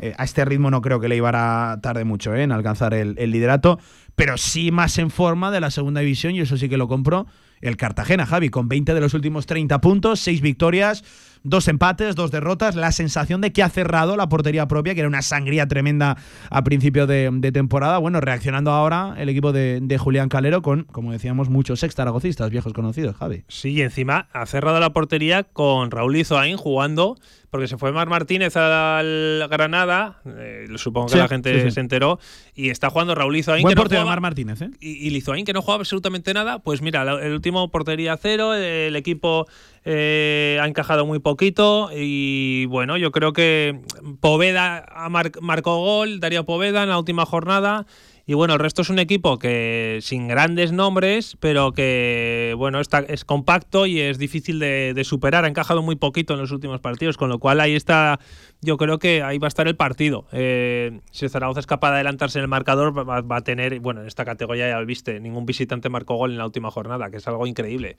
[0.00, 2.94] Eh, a este ritmo no creo que el Eibar a- tarde mucho eh, en alcanzar
[2.94, 3.78] el, el liderato,
[4.16, 7.28] pero sí más en forma de la segunda división, y eso sí que lo compro,
[7.60, 11.04] el Cartagena, Javi, con 20 de los últimos 30 puntos, 6 victorias,
[11.44, 15.08] dos empates, dos derrotas, la sensación de que ha cerrado la portería propia, que era
[15.08, 16.16] una sangría tremenda
[16.50, 17.98] a principio de, temporada.
[17.98, 22.50] Bueno, reaccionando ahora el equipo de, de Julián Calero con, como decíamos, muchos ex zaragocistas,
[22.50, 23.44] viejos conocidos, Javi.
[23.48, 27.16] Sí, y encima ha cerrado la portería con Raúl Izoain jugando,
[27.52, 31.70] porque se fue Mar Martínez al Granada, eh, supongo que Sí, la gente sí, sí.
[31.72, 32.18] se enteró,
[32.54, 33.60] y está jugando Raúl Izoain.
[33.62, 34.70] Buen que no jugaba- Mar Martínez, ¿eh?
[34.80, 35.10] y, y
[35.44, 39.46] que no juega absolutamente nada, pues mira, la- el último portería cero, el equipo
[39.84, 43.80] eh, ha encajado muy poquito y bueno, yo creo que
[44.20, 47.84] Poveda mar- marcó gol, Darío Poveda en la última jornada.
[48.26, 53.00] Y bueno, el resto es un equipo que sin grandes nombres, pero que bueno, está,
[53.00, 55.44] es compacto y es difícil de, de superar.
[55.44, 58.20] Ha encajado muy poquito en los últimos partidos, con lo cual ahí está,
[58.60, 60.26] yo creo que ahí va a estar el partido.
[60.32, 64.02] Eh, si Zaragoza es capaz de adelantarse en el marcador, va, va a tener, bueno,
[64.02, 67.16] en esta categoría ya lo viste, ningún visitante marcó gol en la última jornada, que
[67.16, 67.96] es algo increíble.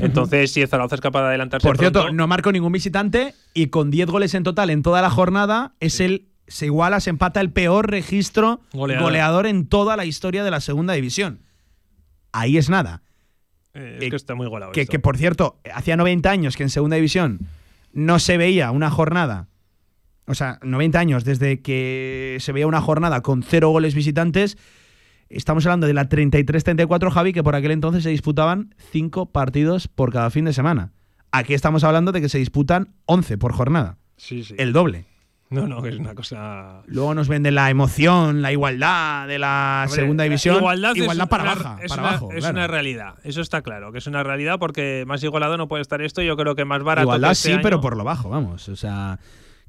[0.00, 3.66] Entonces, si Zaragoza es capaz de adelantarse Por cierto, pronto- no marcó ningún visitante y
[3.66, 7.40] con 10 goles en total en toda la jornada es el se iguala, se empata
[7.40, 9.04] el peor registro Goleador.
[9.04, 9.46] goleador.
[9.46, 11.40] en toda la historia de la segunda división.
[12.32, 13.02] Ahí es nada.
[13.74, 14.72] Eh, es que está muy golado.
[14.72, 14.90] Que, esto.
[14.90, 17.40] que, por cierto, hacía 90 años que en segunda división
[17.92, 19.48] no se veía una jornada.
[20.26, 24.58] O sea, 90 años desde que se veía una jornada con cero goles visitantes.
[25.28, 30.12] Estamos hablando de la 33-34, Javi, que por aquel entonces se disputaban cinco partidos por
[30.12, 30.92] cada fin de semana.
[31.32, 33.98] Aquí estamos hablando de que se disputan 11 por jornada.
[34.16, 34.54] Sí, sí.
[34.58, 35.04] El doble.
[35.48, 36.82] No, no, que es una cosa.
[36.86, 40.56] Luego nos venden la emoción, la igualdad de la Hombre, segunda división.
[40.56, 42.32] Igualdad, es para una- baja, es para una, abajo.
[42.32, 42.54] es claro.
[42.56, 43.14] una realidad.
[43.22, 46.20] Eso está claro, que es una realidad porque más igualado no puede estar esto.
[46.20, 47.04] Yo creo que más barato.
[47.04, 48.68] Igualdad que este sí, año- pero por lo bajo, vamos.
[48.68, 49.20] O sea,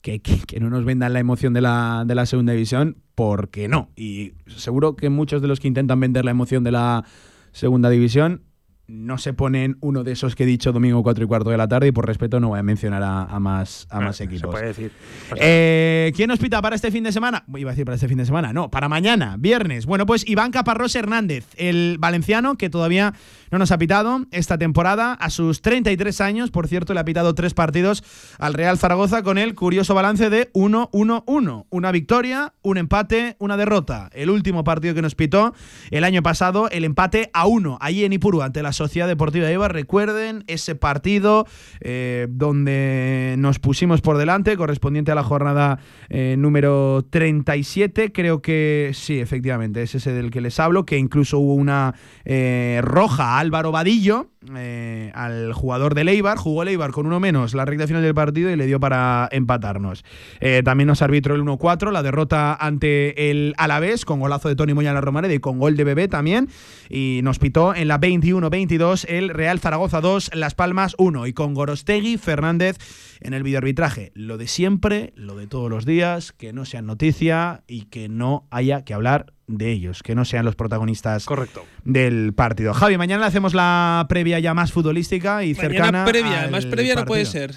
[0.01, 3.67] que, que- que no nos vendan la emoción de la, de la segunda división, porque
[3.67, 3.91] no.
[3.95, 7.03] Y seguro que muchos de los que intentan vender la emoción de la
[7.51, 8.41] segunda división
[8.87, 11.67] no se ponen uno de esos que he dicho domingo 4 y cuarto de la
[11.67, 14.41] tarde y por respeto no voy a mencionar a, a más, a más equipos.
[14.41, 14.91] Se puede decir.
[15.35, 17.43] Eh, ¿Quién nos pita para este fin de semana?
[17.55, 19.85] Iba a decir para este fin de semana, no, para mañana, viernes.
[19.85, 23.13] Bueno, pues Iván Caparrós Hernández, el valenciano que todavía
[23.51, 26.51] no nos ha pitado esta temporada a sus 33 años.
[26.51, 28.03] Por cierto, le ha pitado tres partidos
[28.39, 31.65] al Real Zaragoza con el curioso balance de 1-1-1.
[31.69, 34.09] Una victoria, un empate, una derrota.
[34.13, 35.53] El último partido que nos pitó
[35.91, 39.53] el año pasado, el empate a 1, allí en Ipuru, ante la Sociedad Deportiva de
[39.53, 39.73] Eibar.
[39.73, 41.45] Recuerden ese partido
[41.81, 45.79] eh, donde nos pusimos por delante, correspondiente a la jornada
[46.09, 48.11] eh, número 37.
[48.11, 51.95] Creo que sí, efectivamente, es ese del que les hablo, que incluso hubo una
[52.25, 56.39] eh, roja Álvaro Vadillo, eh, al jugador de Eibar.
[56.39, 59.29] Jugó el Eibar con uno menos la recta final del partido y le dio para
[59.31, 60.03] empatarnos.
[60.39, 64.73] Eh, también nos arbitró el 1-4, la derrota ante el Alavés, con golazo de Tony
[64.73, 64.93] Moya
[65.29, 66.49] y con gol de Bebé también.
[66.89, 71.27] Y nos pitó en la 21-22 el Real Zaragoza 2, Las Palmas 1.
[71.27, 72.77] Y con Gorostegui, Fernández
[73.21, 74.11] en el videoarbitraje.
[74.15, 78.47] Lo de siempre, lo de todos los días, que no sean noticia y que no
[78.49, 81.65] haya que hablar de ellos, que no sean los protagonistas Correcto.
[81.85, 82.73] del partido.
[82.73, 86.05] Javi, mañana le hacemos la previa ya más futbolística y Mañana cercana.
[86.05, 87.55] previa, al más previa no puede ser.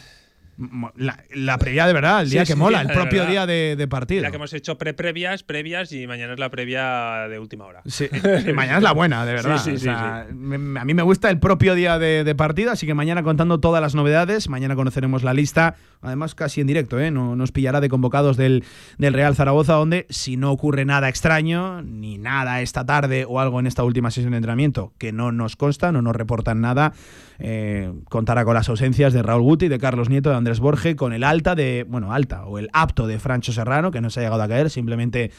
[0.97, 3.31] La, la previa de verdad, el día Sí, que sí, mola, el propio verdad.
[3.31, 4.23] día de, de partido.
[4.23, 7.81] La que hemos hecho pre-previas, previas y mañana es la previa de última hora.
[7.87, 8.09] Sí,
[8.55, 9.57] mañana es la buena, de verdad.
[9.59, 12.35] Sí, sí, O sí, sea, me- a mí me gusta el propio día de, de
[12.35, 14.49] partido, así que mañana contando todas las novedades.
[14.49, 17.11] Mañana conoceremos la lista, además casi en directo, ¿eh?
[17.11, 18.65] No, nos pillará de convocados del,
[18.99, 23.61] del Real Zaragoza, donde si no ocurre nada extraño, ni nada esta tarde o algo
[23.61, 26.93] en esta última sesión de entrenamiento, que no nos consta, no nos reportan nada,
[27.39, 31.13] eh, contará con las ausencias de Raúl Guti, de Carlos Nieto, de Andrés Borge, con
[31.13, 34.23] el alta de, bueno, alta, o el apto de Francho Serrano, que no se ha
[34.25, 35.31] llegado a caer, simplemente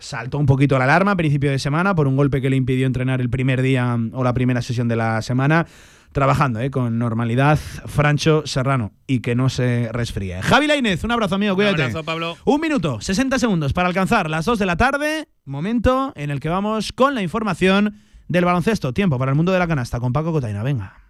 [0.00, 2.86] saltó un poquito la alarma a principio de semana por un golpe que le impidió
[2.86, 5.66] entrenar el primer día mm, o la primera sesión de la semana.
[6.12, 10.42] Trabajando eh, con normalidad, Francho Serrano, y que no se resfríe.
[10.42, 11.82] Javi Lainez, un abrazo amigo, cuídate.
[11.82, 12.36] abrazo, Pablo.
[12.44, 16.48] Un minuto, 60 segundos para alcanzar las 2 de la tarde, momento en el que
[16.48, 17.94] vamos con la información
[18.26, 18.92] del baloncesto.
[18.92, 21.09] Tiempo para el mundo de la canasta con Paco Cotaina, venga.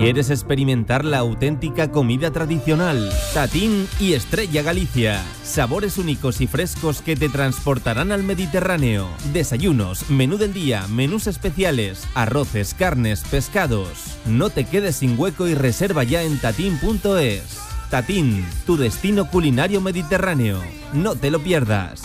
[0.00, 3.12] ¿Quieres experimentar la auténtica comida tradicional?
[3.34, 5.22] Tatín y Estrella Galicia.
[5.42, 9.08] Sabores únicos y frescos que te transportarán al Mediterráneo.
[9.34, 14.16] Desayunos, menú del día, menús especiales, arroces, carnes, pescados.
[14.24, 17.58] No te quedes sin hueco y reserva ya en tatín.es.
[17.90, 20.62] Tatín, tu destino culinario mediterráneo.
[20.94, 22.00] No te lo pierdas.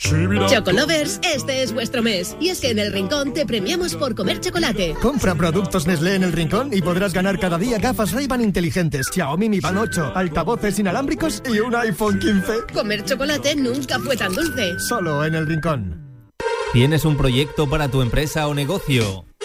[0.00, 2.36] Chocolovers, este es vuestro mes.
[2.40, 4.94] Y es que en el Rincón te premiamos por comer chocolate.
[5.00, 9.48] Compra productos Nestlé en el rincón y podrás ganar cada día gafas Ray-Ban inteligentes, Xiaomi
[9.48, 12.52] Mi Band 8, altavoces inalámbricos y un iPhone 15.
[12.72, 14.78] Comer chocolate nunca fue tan dulce.
[14.78, 16.10] Solo en el rincón.
[16.72, 19.24] ¿Tienes un proyecto para tu empresa o negocio?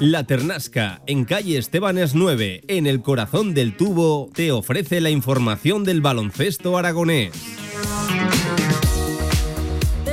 [0.00, 5.82] La Ternasca, en calle Estebanes 9, en el corazón del tubo, te ofrece la información
[5.82, 7.32] del baloncesto aragonés.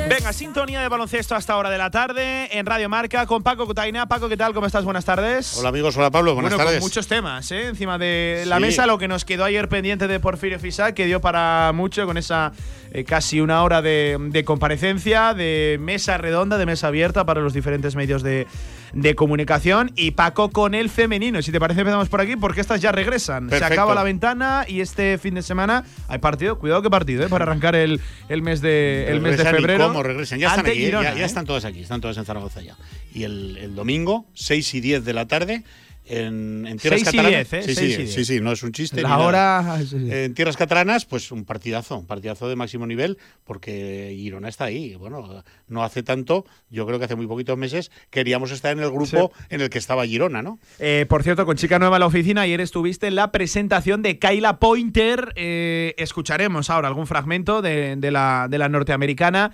[0.09, 4.07] Venga, sintonía de baloncesto hasta hora de la tarde en Radio Marca con Paco Cutaina.
[4.07, 4.53] Paco, ¿qué tal?
[4.53, 4.83] ¿Cómo estás?
[4.85, 5.55] Buenas tardes.
[5.57, 6.79] Hola amigos, hola Pablo, buenas bueno, tardes.
[6.79, 7.67] Con muchos temas, ¿eh?
[7.67, 8.61] Encima de la Sí.
[8.63, 12.17] mesa, lo que nos quedó ayer pendiente de Porfirio Fisac, que dio para mucho con
[12.17, 12.53] esa
[12.91, 17.53] eh, casi una hora de, de comparecencia, de mesa redonda, de mesa abierta para los
[17.53, 18.47] diferentes medios de,
[18.95, 19.91] de comunicación.
[19.95, 21.41] Y Paco con el femenino.
[21.41, 23.47] Si te parece, empezamos por aquí, porque estas ya regresan.
[23.49, 23.67] Perfecto.
[23.67, 26.57] Se acaba la ventana y este fin de semana hay partido.
[26.57, 27.29] Cuidado que partido, ¿eh?
[27.29, 29.89] Para arrancar el, el mes de, el mes de y febrero.
[29.89, 30.39] ¿Cómo regresan?
[30.39, 30.85] Ya están aquí, ¿eh?
[30.85, 31.25] Girona, ya, ya ¿eh?
[31.25, 32.75] están todos aquí, están todos en Zaragoza ya.
[33.13, 35.63] Y el, el domingo, 6 y 10 de la tarde,
[36.07, 37.53] en, en tierras y catalanas.
[37.53, 37.63] ¿eh?
[37.63, 39.01] Sí, sí, sí, sí, no es un chiste.
[39.01, 39.79] La hora-.
[39.95, 44.95] En tierras catalanas, pues un partidazo, un partidazo de máximo nivel, porque Girona está ahí.
[44.95, 48.91] Bueno, no hace tanto, yo creo que hace muy poquitos meses, queríamos estar en el
[48.91, 50.59] grupo en el que estaba Girona, ¿no?
[50.79, 54.19] Eh, por cierto, con chica nueva en la oficina, ayer estuviste en la presentación de
[54.19, 55.33] Kyla Pointer.
[55.35, 59.51] Eh, escucharemos ahora algún fragmento de, de la, de la norteamericana.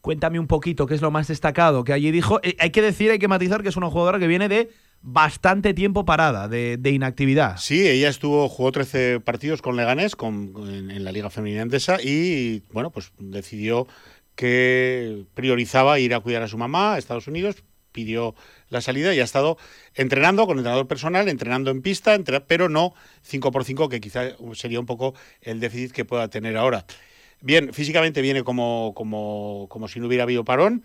[0.00, 2.38] Cuéntame un poquito qué es lo más destacado que allí dijo.
[2.42, 4.70] Eh, hay que decir, hay que matizar que es una jugadora que viene de
[5.06, 7.58] bastante tiempo parada, de, inactividad.
[7.58, 12.90] Sí, ella estuvo, jugó 13 partidos con Leganés en, la Liga Femenina Endesa y, bueno,
[12.90, 13.86] pues decidió
[14.34, 18.34] que priorizaba ir a cuidar a su mamá a Estados Unidos, pidió
[18.70, 19.58] la salida y ha estado
[19.94, 22.94] entrenando con entrenador personal, entrenando en pista, pero no
[23.30, 26.86] 5x5, que quizá sería un poco el déficit que pueda tener ahora.
[27.42, 30.82] Bien, físicamente viene como, como, como si no hubiera habido parón,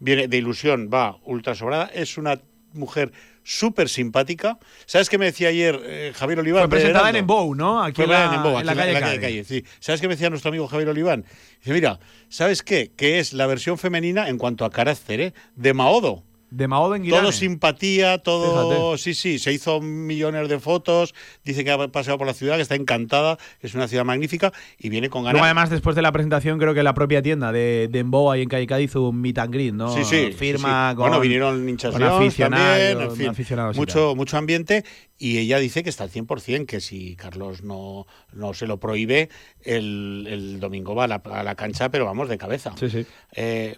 [0.00, 2.40] viene de ilusión, va ultra sobrada, es una
[2.72, 3.12] mujer
[3.50, 4.58] súper simpática.
[4.86, 6.62] ¿Sabes qué me decía ayer eh, Javier Oliván?
[6.62, 7.16] Fue presentada en?
[7.16, 7.82] Embou, ¿no?
[7.82, 9.64] Aquí en la, en en la en calle, la calle, sí.
[9.80, 11.24] ¿Sabes qué me decía nuestro amigo Javier Oliván?
[11.58, 11.98] Dice, mira,
[12.28, 12.92] ¿sabes qué?
[12.96, 15.34] Que es la versión femenina en cuanto a carácter, ¿eh?
[15.56, 16.22] De Maodo.
[16.50, 17.22] De Maodo en Guirane.
[17.22, 18.96] Todo simpatía, todo.
[18.96, 19.02] Fíjate.
[19.02, 21.14] Sí, sí, se hizo millones de fotos.
[21.44, 24.52] Dice que ha paseado por la ciudad, que está encantada, que es una ciudad magnífica
[24.78, 25.34] y viene con ganas.
[25.34, 28.42] Luego, además, después de la presentación, creo que la propia tienda de, de Embou ahí
[28.42, 29.94] en Calle Cádiz hizo un meet and greet, ¿no?
[29.94, 30.32] Sí, sí.
[30.32, 30.96] Firma sí, sí.
[30.96, 31.08] con.
[31.08, 34.84] Bueno, vinieron hinchas con aficionados, también, en fin, aficionados y mucho, mucho ambiente.
[35.18, 39.28] Y ella dice que está al 100%, que si Carlos no, no se lo prohíbe,
[39.62, 42.72] el, el domingo va a la, a la cancha, pero vamos de cabeza.
[42.78, 43.06] Sí, sí.
[43.32, 43.76] Eh,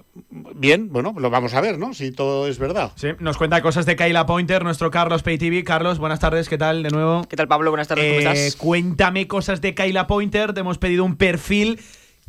[0.55, 1.95] bien, bueno, lo vamos a ver, ¿no?
[1.95, 2.93] Si todo es verdad.
[2.95, 5.63] Sí, nos cuenta cosas de Kyla Pointer, nuestro Carlos PayTV.
[5.65, 7.25] Carlos, buenas tardes, ¿qué tal de nuevo?
[7.29, 7.71] ¿Qué tal, Pablo?
[7.71, 8.57] Buenas tardes, ¿cómo Eh, estás?
[8.57, 10.55] Cuéntame cosas de Kyla Pointer.
[10.55, 11.79] Te hemos pedido un perfil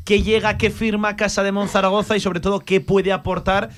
[0.03, 3.69] que llega, que firma Casa de Monzaragoza y sobre todo qué puede aportar,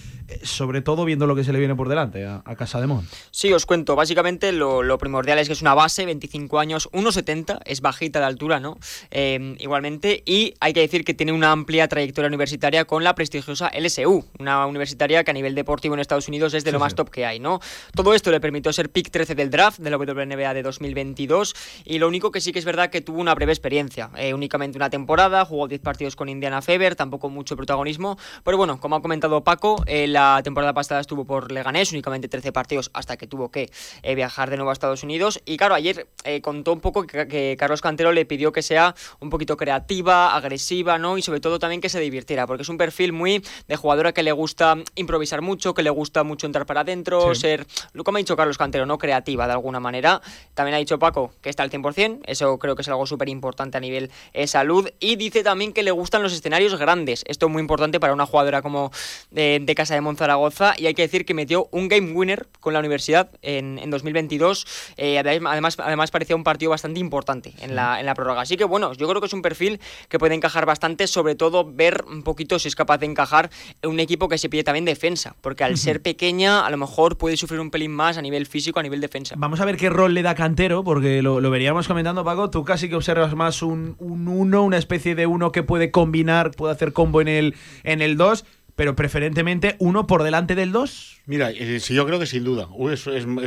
[0.44, 3.08] sobre todo viendo lo que se le viene por delante a, a Casa de Mon.
[3.32, 3.96] Sí, os cuento.
[3.96, 8.26] Básicamente lo, lo primordial es que es una base, 25 años, 1,70, es bajita de
[8.26, 8.78] altura, ¿no?
[9.12, 13.72] Eh, igualmente, y hay que decir que tiene una amplia trayectoria universitaria con la prestigiosa
[13.78, 16.96] LSU, una universitaria que a nivel deportivo en Estados Unidos es de lo más sí.
[16.98, 17.60] top que hay, ¿no?
[17.94, 21.56] Todo esto le permitió ser pick 13 del draft de la WNBA de 2022
[21.86, 24.78] y lo único que sí que es verdad que tuvo una breve experiencia, eh, únicamente
[24.78, 29.02] una temporada, jugó 10 partidos con Indiana Fever, tampoco mucho protagonismo, pero bueno, como ha
[29.02, 33.52] comentado Paco, eh, la temporada pasada estuvo por Leganés, únicamente 13 partidos hasta que tuvo
[33.52, 33.70] que
[34.02, 37.28] eh, viajar de nuevo a Estados Unidos y claro, ayer eh, contó un poco que,
[37.28, 41.18] que Carlos Cantero le pidió que sea un poquito creativa, agresiva, ¿no?
[41.18, 44.24] Y sobre todo también que se divirtiera, porque es un perfil muy de jugadora que
[44.24, 47.42] le gusta improvisar mucho, que le gusta mucho entrar para adentro, Sí.
[47.42, 47.68] ser,
[48.06, 50.22] como ha dicho Carlos Cantero, no creativa de alguna manera.
[50.54, 53.76] También ha dicho Paco que está al 100%, eso creo que es algo súper importante
[53.78, 54.90] a nivel eh, salud.
[55.02, 57.24] Y dice también que le gustan los escenarios grandes.
[57.28, 58.92] Esto es muy importante para una jugadora como
[59.32, 60.74] de, de Casa de Monzaragoza.
[60.78, 64.66] Y hay que decir que metió un game winner con la universidad en, en 2022.
[64.98, 68.42] Eh, además, además parecía un partido bastante importante en la, en la prórroga.
[68.42, 71.70] Así que bueno, yo creo que es un perfil que puede encajar bastante, sobre todo
[71.70, 73.50] ver un poquito si es capaz de encajar
[73.82, 75.36] en un equipo que se pide también defensa.
[75.42, 78.80] Porque al ser pequeña, a lo mejor puede sufrir un pelín más a nivel físico,
[78.80, 79.36] a nivel defensa.
[79.38, 82.50] Vamos a ver qué rol le da Cantero, porque lo, lo veríamos comentando, Paco.
[82.50, 86.52] Tú casi que observas más un, un uno, una especie de uno que puede combinar,
[86.52, 88.46] puede hacer combo en el en el 2,
[88.76, 91.22] pero preferentemente uno por delante del 2.
[91.26, 92.68] Mira, eh, sí, yo creo que sin duda.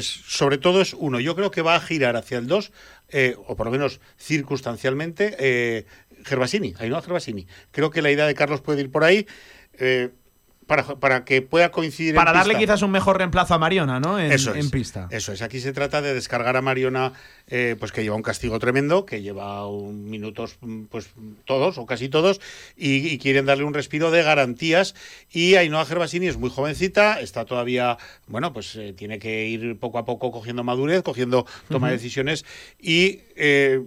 [0.01, 1.21] Sobre todo es uno.
[1.21, 2.73] Yo creo que va a girar hacia el 2,
[3.47, 5.85] o por lo menos circunstancialmente, eh,
[6.25, 7.47] Gervasini, Ainhoa Gervasini.
[7.71, 9.27] Creo que la idea de Carlos puede ir por ahí.
[9.81, 10.11] eh,
[10.69, 12.67] para, para que pueda coincidir en Para darle pista.
[12.67, 14.21] quizás un mejor reemplazo a Mariona, ¿no?
[14.21, 15.09] En, Eso en es, pista.
[15.11, 15.41] Eso es.
[15.41, 17.15] Aquí se trata de descargar a Mariona,
[17.49, 21.09] eh, pues que lleva un castigo tremendo, que lleva un minutos, mm, pues
[21.47, 22.41] todos o casi todos,
[22.77, 24.95] y, y quieren darle un respiro de garantías.
[25.33, 27.97] Y Ainhoa Gervasini es muy jovencita, está todavía,
[28.27, 32.45] bueno, pues eh, tiene que ir poco a poco cogiendo madurez, cogiendo toma de decisiones
[32.79, 33.23] y.
[33.35, 33.83] eh,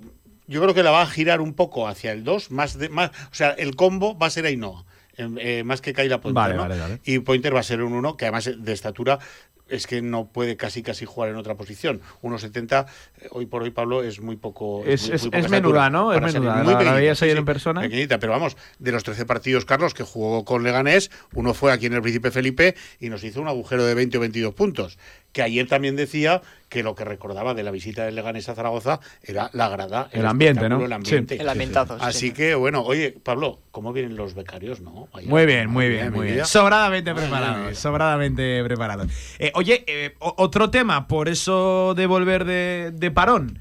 [0.48, 3.12] yo creo que la va a girar un poco hacia el 2, más de, más,
[3.32, 4.84] o sea, el combo va a ser Ainhoa,
[5.18, 6.62] eh, eh, más que Kaila Pointer, Vale, ¿no?
[6.62, 7.00] vale, vale.
[7.04, 9.20] Y Pointer va a ser un 1 que además de estatura
[9.68, 12.02] es que no puede casi casi jugar en otra posición.
[12.22, 12.88] 1.70
[13.22, 16.12] eh, hoy por hoy Pablo es muy poco Es- es- muy es menuda, ¿no?
[16.12, 16.62] Es menuda.
[16.62, 17.80] muy La- veías ayer en persona.
[17.80, 21.86] Pequeñita, pero vamos, de los 13 partidos Carlos que jugó con Leganés, uno fue aquí
[21.86, 24.98] en el Príncipe Felipe y nos hizo un agujero de 20 o 22 puntos,
[25.32, 29.00] que ayer también decía que lo que recordaba de la visita del Leganés a Zaragoza
[29.24, 30.84] era la grada, El ambiente, ¿no?
[30.84, 31.36] El ambiente.
[31.36, 31.42] Sí.
[31.42, 32.32] El ambientazo, sí, Así sí.
[32.32, 35.08] que bueno, oye, Pablo, ¿cómo vienen los becarios, no?
[35.14, 36.46] Vaya, Muy bien, muy bien, muy bien.
[36.46, 39.08] Sobradamente preparados, sobradamente preparados.
[39.40, 43.60] Eh, oye, eh, otro tema, por eso de volver de, de parón.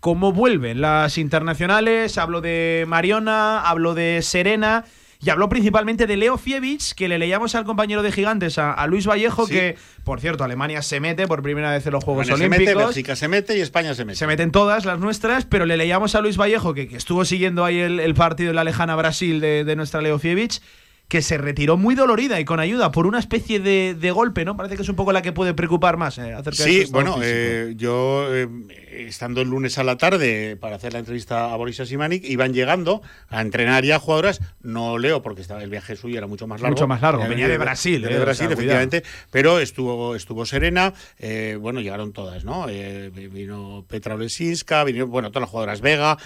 [0.00, 2.18] ¿Cómo vuelven las internacionales?
[2.18, 4.84] Hablo de Mariona, hablo de Serena
[5.24, 8.86] y habló principalmente de Leo Fievich, que le leíamos al compañero de Gigantes, a, a
[8.86, 9.54] Luis Vallejo, Sí.
[9.54, 12.62] que, por cierto, Alemania se mete por primera vez en los Juegos Alemania se mete,
[12.72, 12.94] Olímpicos.
[12.94, 14.18] Bélgica se mete y España se mete.
[14.18, 17.64] Se meten todas las nuestras, pero le leíamos a Luis Vallejo, que, que estuvo siguiendo
[17.64, 20.60] ahí el, el partido en la lejana Brasil de, de nuestra Leo Fievich,
[21.08, 24.56] que se retiró muy dolorida y con ayuda por una especie de, de golpe, ¿no?
[24.56, 26.82] Parece que es un poco la que puede preocupar más eh, acerca de Sí, su
[26.84, 28.48] estado bueno, eh, yo eh,
[29.06, 33.02] estando el lunes a la tarde para hacer la entrevista a Boris Simanik, iban llegando
[33.28, 36.74] a entrenar ya jugadoras, no leo porque estaba el viaje suyo era mucho más largo.
[36.74, 40.46] Mucho más largo, venía de Brasil, venía de o Brasil, sea, efectivamente, pero estuvo, estuvo
[40.46, 40.94] Serena,
[41.60, 42.66] bueno, llegaron todas, ¿no?
[43.12, 46.16] Vino Petra Olesinska, vinieron, bueno, todas las jugadoras Vega,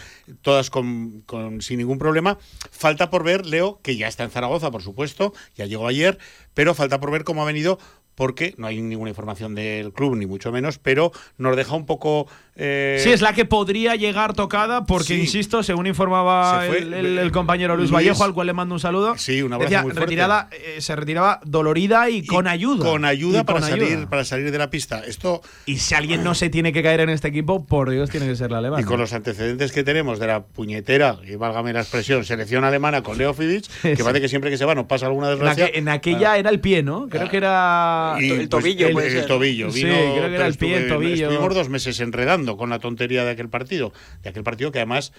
[0.43, 2.39] todas con, con- sin ningún problema.
[2.71, 6.19] Falta por ver, Leo, que ya está en Zaragoza, por supuesto, ya llegó ayer,
[6.55, 7.79] pero falta por ver cómo ha venido
[8.19, 12.27] porque no hay ninguna información del club, ni mucho menos, pero nos deja un poco...
[12.57, 15.21] eh, Sí, es la que podría llegar tocada, porque, Sí.
[15.21, 18.75] insisto, según informaba Se el, el- el compañero Luis, Luis- Vallejo, al cual le mando
[18.75, 20.01] un saludo, Sí, un abrazo decía, muy fuerte.
[20.07, 22.85] retirada, eh, se retiraba dolorida y, con ayuda.
[22.85, 24.11] Con ayuda para con salir ayuda.
[24.11, 25.05] para salir de la pista.
[25.07, 28.27] Esto Y si alguien no se tiene que caer en este equipo, por Dios, tiene
[28.27, 28.83] que ser la alemana.
[28.83, 33.03] y con los antecedentes que tenemos de la puñetera, y válgame la expresión, selección alemana
[33.05, 35.67] con Leo Fidic, que parece que siempre que se va nos pasa alguna en, desgracia.
[35.67, 37.09] aque- en aquella era el pie, ¿no?
[37.09, 38.87] Creo que era Y, el pues, tobillo.
[38.89, 39.27] el, puede el ser.
[39.27, 39.71] tobillo.
[39.71, 41.29] Sí, Vino, creo que pero era el pie, el estuve- tobillo.
[41.31, 43.93] Estuvimos dos meses enredando con la tontería de aquel partido.
[44.23, 45.13] De aquel partido que además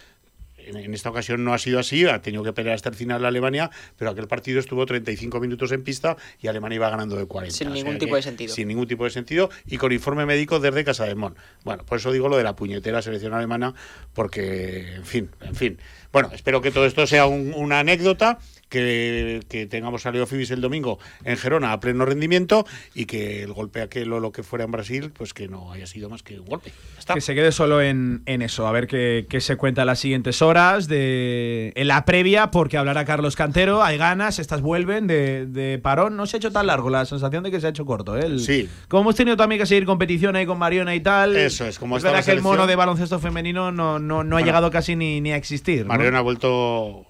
[0.57, 3.29] en, esta ocasión no ha sido así, ha tenido que pelear hasta el final la
[3.29, 7.55] Alemania, pero aquel partido estuvo 35 minutos en pista y Alemania iba ganando de 40.
[7.57, 8.53] Sin o sea ningún que- tipo de sentido.
[8.53, 11.35] Sin ningún tipo de sentido y con informe médico desde Casa de Mon.
[11.63, 13.73] Bueno, por eso digo lo de la puñetera selección alemana,
[14.13, 15.77] porque, en fin, en fin.
[16.11, 18.37] Bueno, espero que todo esto sea un- una anécdota,
[18.69, 22.65] que, que tengamos a Leo Fibis el domingo en Gerona a pleno rendimiento
[22.95, 25.87] y que el golpe aquel o lo que fuera en Brasil, pues que no haya
[25.87, 26.71] sido más que un golpe.
[26.97, 27.13] Está.
[27.15, 29.99] Que se quede solo en, en eso, a ver qué, qué se cuenta en las
[29.99, 35.45] siguientes horas, de, en la previa, porque hablará Carlos Cantero, hay ganas, estas vuelven de,
[35.45, 37.85] de parón, no se ha hecho tan largo, la sensación de que se ha hecho
[37.85, 38.17] corto.
[38.17, 38.25] ¿eh?
[38.25, 38.69] El- Sí.
[38.87, 41.35] Como hemos tenido también que seguir competición ahí con Mariona y tal.
[41.35, 44.41] Eso es, como es verdad que el mono de baloncesto femenino no, no, no ha
[44.41, 45.81] llegado casi ni, ni a existir.
[45.81, 45.89] ¿no?
[45.89, 47.05] Mariona ha vuelto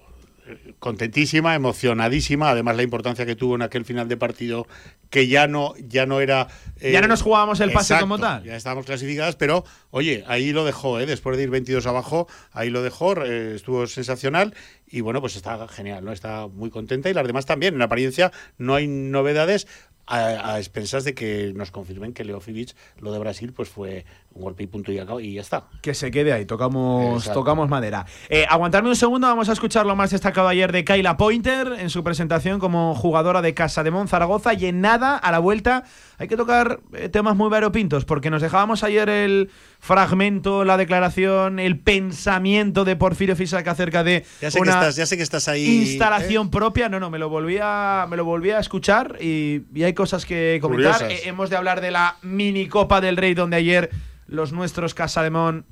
[0.78, 4.66] contentísima, emocionadísima, además la importancia que tuvo en aquel final de partido
[5.10, 6.48] que ya no ya no era
[6.80, 8.44] eh, Ya no nos jugábamos el pase exacto, como tal.
[8.44, 11.06] Ya estábamos clasificadas, pero oye, ahí lo dejó, ¿eh?
[11.06, 14.54] después de ir 22 abajo, ahí lo dejó, eh, estuvo sensacional
[14.86, 16.12] y bueno, pues está genial, ¿no?
[16.12, 17.74] Está muy contenta y las demás también.
[17.74, 19.66] En apariencia no hay novedades
[20.06, 24.04] a, a expensas de que nos confirmen que Leo Fidic, lo de Brasil, pues fue
[24.32, 25.64] un golpe y punto y, acabo, y ya está.
[25.82, 27.40] Que se quede ahí, tocamos, Exacto.
[27.40, 28.06] tocamos madera.
[28.28, 31.90] Eh, aguantarme un segundo, vamos a escuchar lo más destacado ayer de Kyla Pointer en
[31.90, 35.82] su presentación como jugadora de Casa de Mon Zaragoza y en nada, a la vuelta,
[36.18, 39.50] hay que tocar eh, temas muy variopintos, porque nos dejábamos ayer el
[39.80, 45.06] fragmento, la declaración, el pensamiento de Porfirio Fisac acerca de Ya sé, que estás, ya
[45.06, 45.82] sé que estás ahí.
[45.82, 46.50] instalación ¿eh?
[46.52, 46.88] propia.
[46.88, 50.24] No, no, me lo volví a, me lo volví a escuchar y, y hay cosas
[50.24, 51.10] que comentar.
[51.10, 53.90] Eh, hemos de hablar de la mini Copa del Rey, donde ayer
[54.30, 55.66] los nuestros Casa de Mon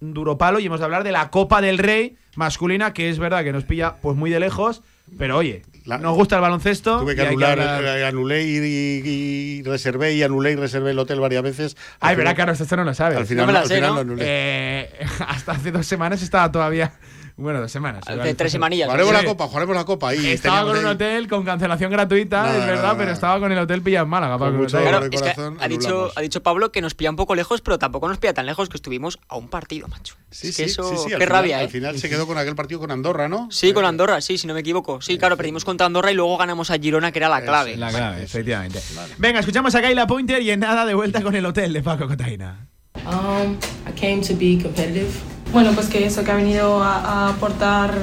[0.00, 3.44] duro palo, y hemos de hablar de la Copa del Rey masculina, que es verdad
[3.44, 4.82] que nos pilla pues muy de lejos,
[5.18, 7.00] pero oye, nos gusta el baloncesto.
[7.00, 10.92] Tuve y que anular, hablar- eh, anulé y, y- y reservé y anulé y reservé
[10.92, 11.76] el hotel varias veces.
[12.00, 13.18] Ay, final- verdad, Carlos, esto no lo sabes.
[13.18, 14.24] Al final, no, al final lo anulé.
[14.26, 14.90] Eh,
[15.28, 16.94] hasta hace dos semanas estaba todavía.
[17.36, 18.04] Bueno, dos semanas.
[18.36, 18.86] Tres semanillas.
[18.86, 19.22] Jugaremos Sí.
[19.22, 20.08] la copa, jugaremos la copa.
[20.10, 20.92] Ahí Estaba con un ahí.
[20.92, 24.38] hotel con cancelación gratuita, es verdad, pero estaba con el hotel pillado en Málaga.
[24.38, 27.60] para mucho Es que ha dicho, ha dicho Pablo que nos pilla un poco lejos,
[27.60, 30.14] pero tampoco nos pilla tan lejos que estuvimos a un partido, macho.
[30.30, 31.68] Sí, es que sí, eso, sí, sí, al qué final- rabia, Al ¿eh?
[31.68, 33.48] final se quedó con aquel partido con Andorra, ¿no?
[33.50, 35.00] Sí, con Andorra, sí, si no me equivoco.
[35.00, 37.76] Sí, claro, perdimos contra Andorra y luego ganamos a Girona, que era la clave.
[37.76, 38.80] La clave, efectivamente.
[39.18, 42.06] Venga, escuchamos a Kayla Pointer y en nada de vuelta con el hotel de Paco
[42.06, 42.68] Cotaina.
[43.06, 43.56] Um,
[43.88, 45.10] I came to be competitive.
[45.54, 47.94] Bueno, pues que eso, que ha venido a, a aportar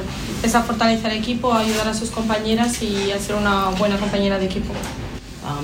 [0.41, 4.39] esa fortaleza al equipo, a ayudar a sus compañeras y a ser una buena compañera
[4.39, 4.74] de equipo.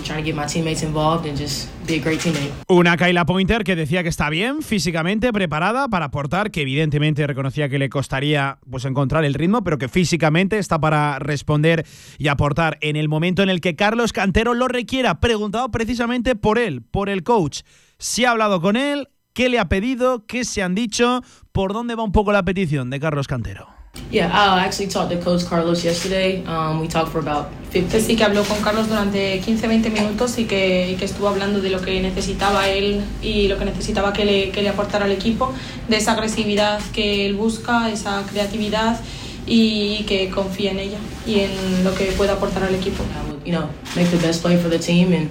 [0.04, 2.52] Trying to get my teammates involved and just be a great teammate.
[2.68, 7.70] Una Kayla Pointer que decía que está bien físicamente preparada para aportar, que evidentemente reconocía
[7.70, 11.86] que le costaría pues encontrar el ritmo, pero que físicamente está para responder
[12.18, 15.22] y aportar en el momento en el que Carlos Cantero lo requiera.
[15.22, 17.62] Preguntado precisamente por él, por el coach.
[17.98, 19.08] Si ha hablado con él,
[19.38, 21.22] qué le ha pedido, qué se han dicho,
[21.52, 23.68] por dónde va un poco la petición de Carlos Cantero.
[24.10, 26.44] Yeah, I actually talked to Coach Carlos yesterday.
[26.48, 27.92] Um, we talked for about 15.
[27.92, 31.62] Que sí que habló con Carlos durante 15-20 minutos y que, y que estuvo hablando
[31.62, 35.12] de lo que necesitaba él y lo que necesitaba que le, que le aportara al
[35.12, 35.54] equipo,
[35.88, 39.00] de esa agresividad que él busca, esa creatividad
[39.46, 40.98] y que confía en ella.
[41.28, 43.04] y en lo que pueda aportar al equipo.
[43.46, 45.30] You know, make the best play for the team and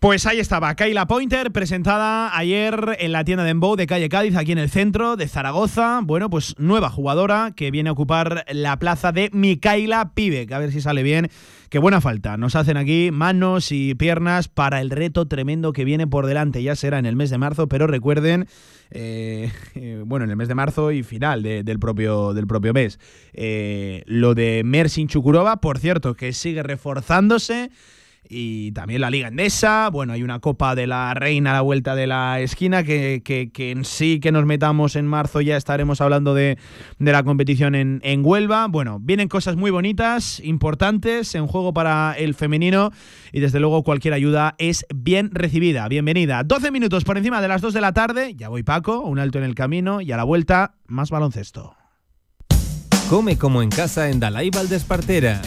[0.00, 4.36] Pues ahí estaba, Kayla Pointer, presentada ayer en la tienda de Embow de Calle Cádiz,
[4.36, 6.00] aquí en el centro de Zaragoza.
[6.02, 10.50] Bueno, pues nueva jugadora que viene a ocupar la plaza de Mikaela Pivek.
[10.52, 11.28] A ver si sale bien.
[11.68, 12.36] Qué buena falta.
[12.36, 16.62] Nos hacen aquí manos y piernas para el reto tremendo que viene por delante.
[16.62, 18.46] Ya será en el mes de marzo, pero recuerden,
[18.90, 22.72] eh, eh, bueno, en el mes de marzo y final de- del, propio, del propio
[22.72, 22.98] mes.
[23.34, 27.70] Eh, lo de Mersin Chukurova, por cierto, que sigue reforzándose
[28.28, 29.88] y también la Liga Endesa.
[29.90, 33.50] Bueno, hay una Copa de la Reina a la vuelta de la esquina que, que-
[33.52, 36.58] que en sí que nos metamos en marzo ya estaremos hablando de,
[36.98, 38.66] de la competición en, en Huelva.
[38.68, 42.90] Bueno, vienen cosas muy bonitas, importantes en juego para el femenino
[43.32, 45.88] y desde luego cualquier ayuda es bien recibida.
[45.88, 46.42] Bienvenida.
[46.44, 48.34] 12 minutos por encima de las 2 de la tarde.
[48.36, 51.77] Ya voy Paco, un alto en el camino y a la vuelta más baloncesto.
[53.08, 55.40] Come como en casa en Dalai Valdespartera.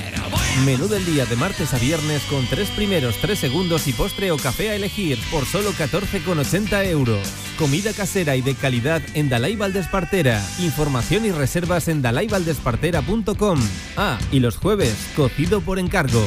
[0.66, 4.38] Menú del día de martes a viernes con tres primeros, tres segundos y postre o
[4.38, 7.20] café a elegir por solo 14,80 euros.
[7.60, 10.44] Comida casera y de calidad en Dalai Valdespartera.
[10.60, 13.60] Información y reservas en dalaivaldespartera.com.
[13.96, 16.26] Ah, y los jueves, cocido por encargo.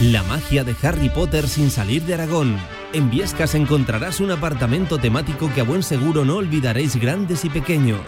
[0.00, 2.56] La magia de Harry Potter sin salir de Aragón.
[2.92, 7.98] En Viescas encontrarás un apartamento temático que a buen seguro no olvidaréis grandes y pequeños,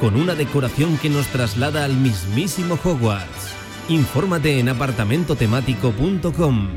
[0.00, 3.52] con una decoración que nos traslada al mismísimo Hogwarts.
[3.88, 6.68] Infórmate en apartamentotemático.com.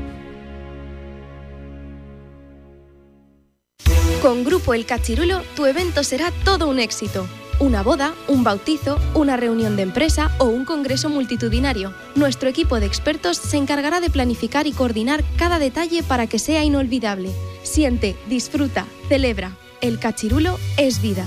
[4.22, 7.26] Con Grupo El Cachirulo, tu evento será todo un éxito.
[7.60, 11.92] Una boda, un bautizo, una reunión de empresa o un congreso multitudinario.
[12.14, 16.64] Nuestro equipo de expertos se encargará de planificar y coordinar cada detalle para que sea
[16.64, 17.30] inolvidable.
[17.62, 19.58] Siente, disfruta, celebra.
[19.82, 21.26] El Cachirulo es vida.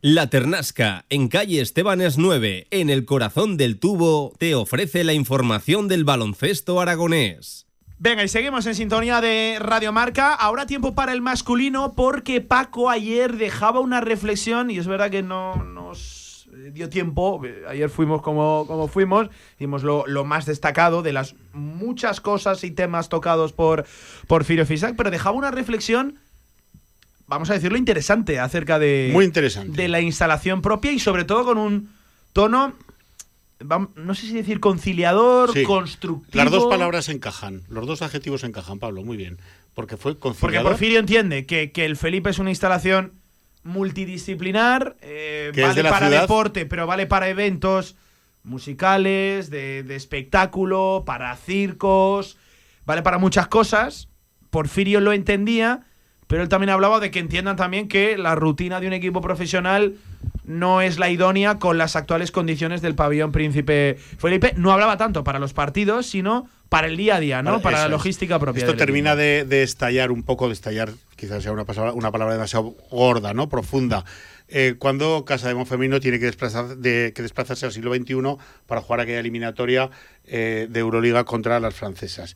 [0.00, 5.88] La Ternasca, en calle Estebanes 9, en el corazón del tubo, te ofrece la información
[5.88, 7.66] del baloncesto aragonés.
[7.98, 10.34] Venga, y seguimos en sintonía de Radio Marca.
[10.34, 15.24] Ahora tiempo para el masculino porque Paco ayer dejaba una reflexión y es verdad que
[15.24, 17.42] no nos eh, dio tiempo.
[17.68, 22.70] Ayer fuimos como, como fuimos, dimos lo, lo más destacado de las muchas cosas y
[22.70, 23.84] temas tocados por
[24.28, 26.20] Porfirio Fisac, pero dejaba una reflexión,
[27.28, 29.80] vamos a decirlo, interesante acerca de, Muy interesante.
[29.80, 31.90] de la instalación propia y sobre todo con un
[32.32, 32.74] tono,
[33.96, 35.62] no sé si decir conciliador, Sí.
[35.64, 36.42] constructivo.
[36.44, 39.38] Las dos palabras encajan, los dos adjetivos encajan, Pablo, muy bien.
[39.74, 40.72] Porque fue Porque conciliador.
[40.72, 43.12] Porfirio entiende que, que el Felipe es una instalación
[43.62, 46.22] multidisciplinar, eh, vale para ciudad.
[46.22, 47.96] deporte, pero vale para eventos
[48.44, 52.36] musicales, de, de espectáculo, para circos,
[52.86, 54.08] vale para muchas cosas.
[54.50, 55.80] Porfirio lo entendía,
[56.28, 59.94] pero él también hablaba de que entiendan también que la rutina de un equipo profesional
[60.44, 64.54] no es la idónea con las actuales condiciones del pabellón Príncipe Felipe.
[64.56, 67.60] No hablaba tanto para los partidos, sino para el día a día, ¿no?
[67.60, 67.90] Para la eso es.
[67.92, 68.60] logística propia.
[68.64, 71.64] Esto termina de, de estallar un poco, de estallar, quizás sea una
[72.12, 73.48] palabra demasiado gorda, ¿no?
[73.48, 74.04] Profunda.
[74.50, 78.16] Eh, cuando Casa de Monfemino tiene que, desplazar, de- que desplazarse al siglo XXI
[78.66, 79.90] para jugar aquella eliminatoria
[80.24, 82.34] eh, de Euroliga contra las francesas.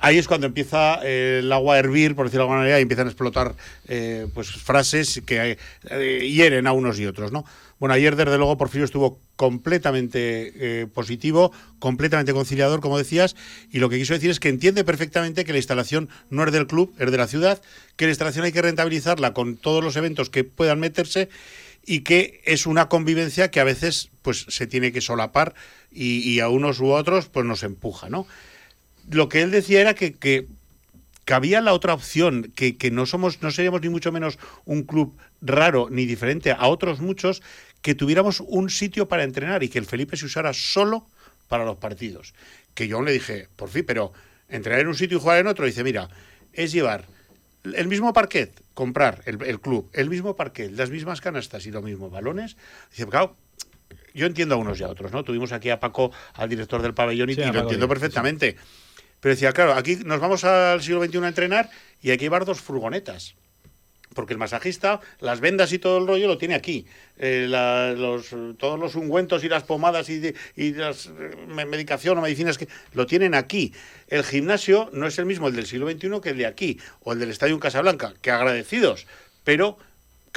[0.00, 2.82] Ahí es cuando empieza eh, el agua a hervir, por decirlo de alguna manera, y
[2.82, 3.56] empiezan a explotar
[3.88, 5.58] eh, pues, frases que
[5.90, 7.44] eh, hieren a unos y otros, ¿no?
[7.80, 13.36] Bueno, ayer desde luego Porfirio estuvo completamente positivo, completamente conciliador, como decías,
[13.70, 16.66] y lo que quiso decir es que entiende perfectamente que la instalación no es del
[16.66, 17.62] club, es de la ciudad,
[17.94, 21.28] que la instalación hay que rentabilizarla con todos los eventos que puedan meterse
[21.86, 25.54] y que es una convivencia que a veces pues se tiene que solapar
[25.92, 28.26] y, y a unos u otros pues nos empuja, ¿no?
[29.10, 30.46] Lo que él decía era que, que
[31.28, 34.82] que había la otra opción, que, que no somos, no seríamos ni mucho menos un
[34.82, 37.42] club raro ni diferente a otros muchos,
[37.82, 41.06] que tuviéramos un sitio para entrenar y que el Felipe se usara solo
[41.46, 42.32] para los partidos.
[42.72, 44.14] Que yo le dije, por fin, pero
[44.48, 46.08] entrenar en un sitio y jugar en otro, dice, mira,
[46.54, 47.04] es llevar
[47.62, 51.82] el mismo parquet, comprar el, el club, el mismo parquet, las mismas canastas y los
[51.82, 52.56] mismos balones.
[52.90, 53.36] Dice, claro,
[54.14, 55.24] yo entiendo a unos y a otros, ¿no?
[55.24, 57.90] Tuvimos aquí a Paco, al director del pabellón, y, Sí, y a lo entiendo sí,
[57.90, 58.56] perfectamente.
[59.20, 61.70] Pero decía, claro, aquí nos vamos al siglo XXI a entrenar
[62.02, 63.34] y hay que llevar dos furgonetas.
[64.14, 66.86] porque el masajista, las vendas y todo el rollo lo tiene aquí.
[67.18, 72.22] Eh, los, todos los ungüentos y las pomadas y, y las eh, me- medicación o
[72.22, 73.72] medicinas que lo tienen aquí.
[74.08, 77.12] El gimnasio no es el mismo el del siglo XXI que el de aquí, o
[77.12, 79.06] el del Estadio Casablanca, que agradecidos,
[79.44, 79.78] pero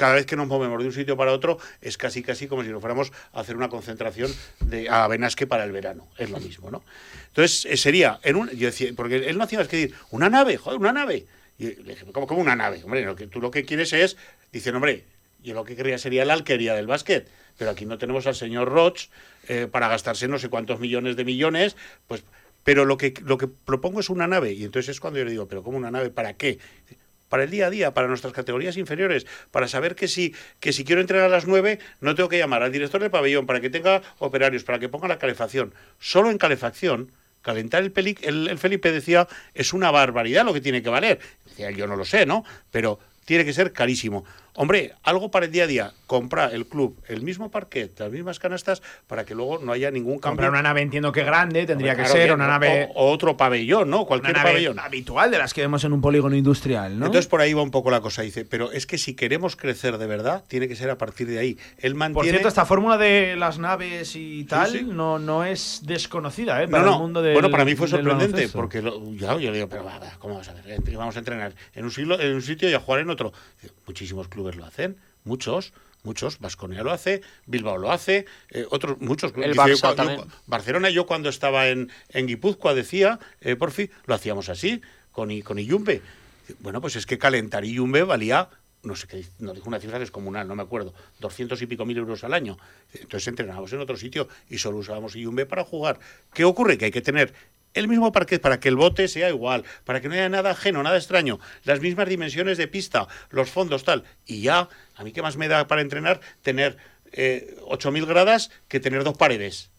[0.02, 2.70] cada vez que nos movemos de un sitio para otro es casi casi como si
[2.70, 6.08] nos fuéramos a hacer una concentración de a Benasque para el verano.
[6.18, 6.82] Es lo mismo, ¿no?
[7.28, 10.28] Entonces eh, sería, en un, yo decía, porque él no hacía más que decir, una
[10.28, 11.26] nave, joder, una nave.
[11.56, 12.82] Y le dije, ¿cómo, una nave?
[12.82, 14.16] Hombre, lo que, tú lo que quieres es,
[14.50, 15.04] dicen, hombre,
[15.40, 18.70] yo lo que quería sería la alquería del básquet, pero aquí no tenemos al señor
[18.70, 19.02] Roch
[19.46, 21.76] eh, para gastarse no sé cuántos millones de millones,
[22.08, 22.24] pues,
[22.64, 24.52] pero lo que, lo que propongo es una nave.
[24.52, 26.10] Y entonces es cuando yo le digo, ¿pero cómo una nave?
[26.10, 26.58] ¿Para qué?
[27.32, 30.84] Para el día a día, para nuestras categorías inferiores, para saber que si, que si
[30.84, 33.70] quiero entrenar a las 9 no tengo que llamar al director del pabellón para que
[33.70, 35.72] tenga operarios, para que ponga la calefacción.
[35.98, 37.10] Solo en calefacción,
[37.40, 41.20] calentar el, peli, el, el Felipe decía, es una barbaridad lo que tiene que valer.
[41.46, 42.44] Decía, yo no lo sé, ¿no?
[42.70, 44.26] Pero tiene que ser carísimo.
[44.54, 45.92] Hombre, algo para el día a día.
[46.06, 50.18] Compra el club el mismo parquet, las mismas canastas, para que luego no haya ningún
[50.18, 50.32] cambio.
[50.32, 53.10] Comprar una nave entiendo que grande, tendría Hombre, que claro ser que- una nave, O,
[53.10, 53.98] otro pabellón, ¿no?
[54.00, 54.78] una Cualquier nave pabellón.
[54.78, 57.06] habitual de las que vemos en un polígono industrial, ¿no?
[57.06, 59.96] Entonces por ahí va un poco la cosa, dice, pero es que si queremos crecer
[59.96, 61.56] de verdad, tiene que ser a partir de ahí.
[61.78, 62.28] Él Por mantiene...
[62.30, 64.82] cierto, esta fórmula de las naves y tal sí.
[64.86, 66.68] No, no es desconocida, ¿eh?
[66.68, 66.92] Para no.
[66.94, 69.84] el mundo del bueno, para mí fue sorprendente, porque lo- ya, yo le digo, pero
[69.84, 70.52] va, va, ¿cómo vamos a?
[70.66, 73.32] Eh, Vamos a entrenar en un, siglo, en un sitio y a jugar en otro.
[73.86, 75.72] Muchísimos clubes lo hacen, muchos,
[76.02, 76.38] muchos.
[76.40, 79.32] Vasconia lo hace, Bilbao lo hace, eh, otros, muchos.
[79.36, 80.20] El Barça yo también.
[80.46, 84.82] Barcelona, yo cuando estaba en, en Guipúzcoa decía, eh, por fin, lo hacíamos así,
[85.12, 86.02] con, con Iyumbe.
[86.60, 88.50] Bueno, pues es que calentar Iyumbe valía,
[88.82, 91.96] no sé qué, no dijo una cifra descomunal, no me acuerdo, 200 y pico mil
[91.96, 92.58] euros al año.
[92.92, 96.00] Entonces entrenábamos en otro sitio y solo usábamos Iyumbe para jugar.
[96.34, 96.78] ¿Qué ocurre?
[96.78, 97.32] Que hay que tener
[97.74, 100.82] el mismo parquet para que el bote sea igual, para que no haya nada ajeno,
[100.82, 104.04] nada extraño, las mismas dimensiones de pista, los fondos, tal.
[104.26, 106.76] Y ya, a mí qué más me da para entrenar tener
[107.12, 109.70] eh, 8.000 gradas que tener dos paredes.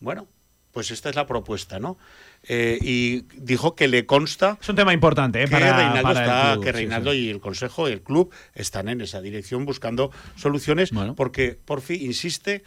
[0.00, 0.28] Bueno,
[0.72, 1.98] pues esta es la propuesta, ¿no?
[2.44, 5.46] Eh, y dijo que le consta Es un tema importante, ¿eh?
[5.46, 7.18] que Para, Reinaldo, para el está, club, que Reinaldo sí.
[7.18, 12.00] y el Consejo y el club están en esa dirección buscando soluciones porque por fin
[12.00, 12.62] insiste,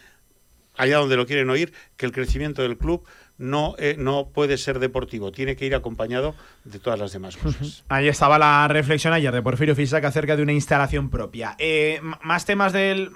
[0.76, 3.06] allá donde lo quieren oír, que el crecimiento del club
[3.38, 7.84] no, eh, no puede ser deportivo, tiene que ir acompañado de todas las demás cosas.
[7.88, 11.56] Ahí estaba la reflexión ayer de Porfirio Fisac acerca de una instalación propia.
[11.58, 13.10] Eh, más temas del,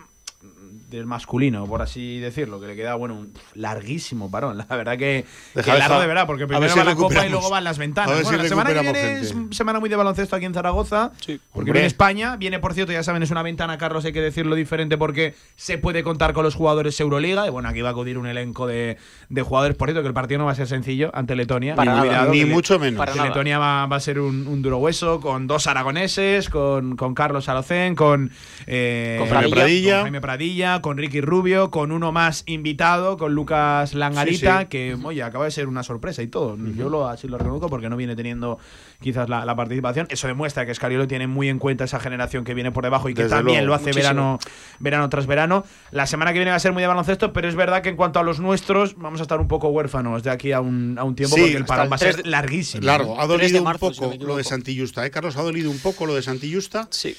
[0.89, 4.57] del masculino, por así decirlo, que le queda, bueno, un larguísimo parón.
[4.69, 5.25] La verdad que,
[5.55, 8.13] largo de verdad, porque primero si va la copa y luego van las ventanas.
[8.13, 11.41] Bueno, si la semana que viene es semana muy de baloncesto aquí en Zaragoza, porque
[11.55, 11.73] Hombre.
[11.73, 14.97] viene España, viene, por cierto, ya saben, es una ventana, Carlos, hay que decirlo diferente,
[14.97, 18.27] porque se puede contar con los jugadores Euroliga, y bueno, aquí va a acudir un
[18.27, 18.97] elenco de,
[19.29, 21.75] de jugadores, por cierto, que el partido no va a ser sencillo ante Letonia.
[21.75, 22.99] Para Ni nada, cuidado, ni que le- mucho menos.
[23.05, 23.25] Para.
[23.25, 27.49] Letonia va, va a ser un, un duro hueso con dos aragoneses, con, con Carlos
[27.49, 28.31] Alocén, con,
[28.67, 29.95] eh, Con Jaime Pradilla.
[29.97, 34.69] con Jaime Pradilla, con Ricky Rubio, con uno más invitado, con Lucas Langarita, Sí, sí.
[34.69, 36.57] que oye, acaba de ser una sorpresa y todo.
[36.77, 38.59] Yo lo, así lo reconozco porque no viene teniendo
[39.01, 40.07] quizás la, la participación.
[40.11, 43.15] Eso demuestra que Escariolo tiene muy en cuenta esa generación que viene por debajo y
[43.15, 44.03] que Desde también luego, lo hace muchísimo.
[44.09, 44.39] verano,
[44.79, 45.65] verano tras verano.
[45.91, 47.97] La semana que viene va a ser muy de baloncesto, pero es verdad que en
[47.97, 51.05] cuanto a los nuestros, vamos a estar un poco huérfanos de aquí a un, a
[51.05, 52.85] un tiempo Sí, porque el parón va a ser 3 de- larguísimo.
[52.87, 54.45] Largo, ha 3 de dolido un marzo, poco lo de.
[54.45, 55.37] Santillusta, ¿eh, Carlos?
[55.37, 56.87] Ha dolido un poco lo de Santillusta.
[56.91, 57.17] Sí.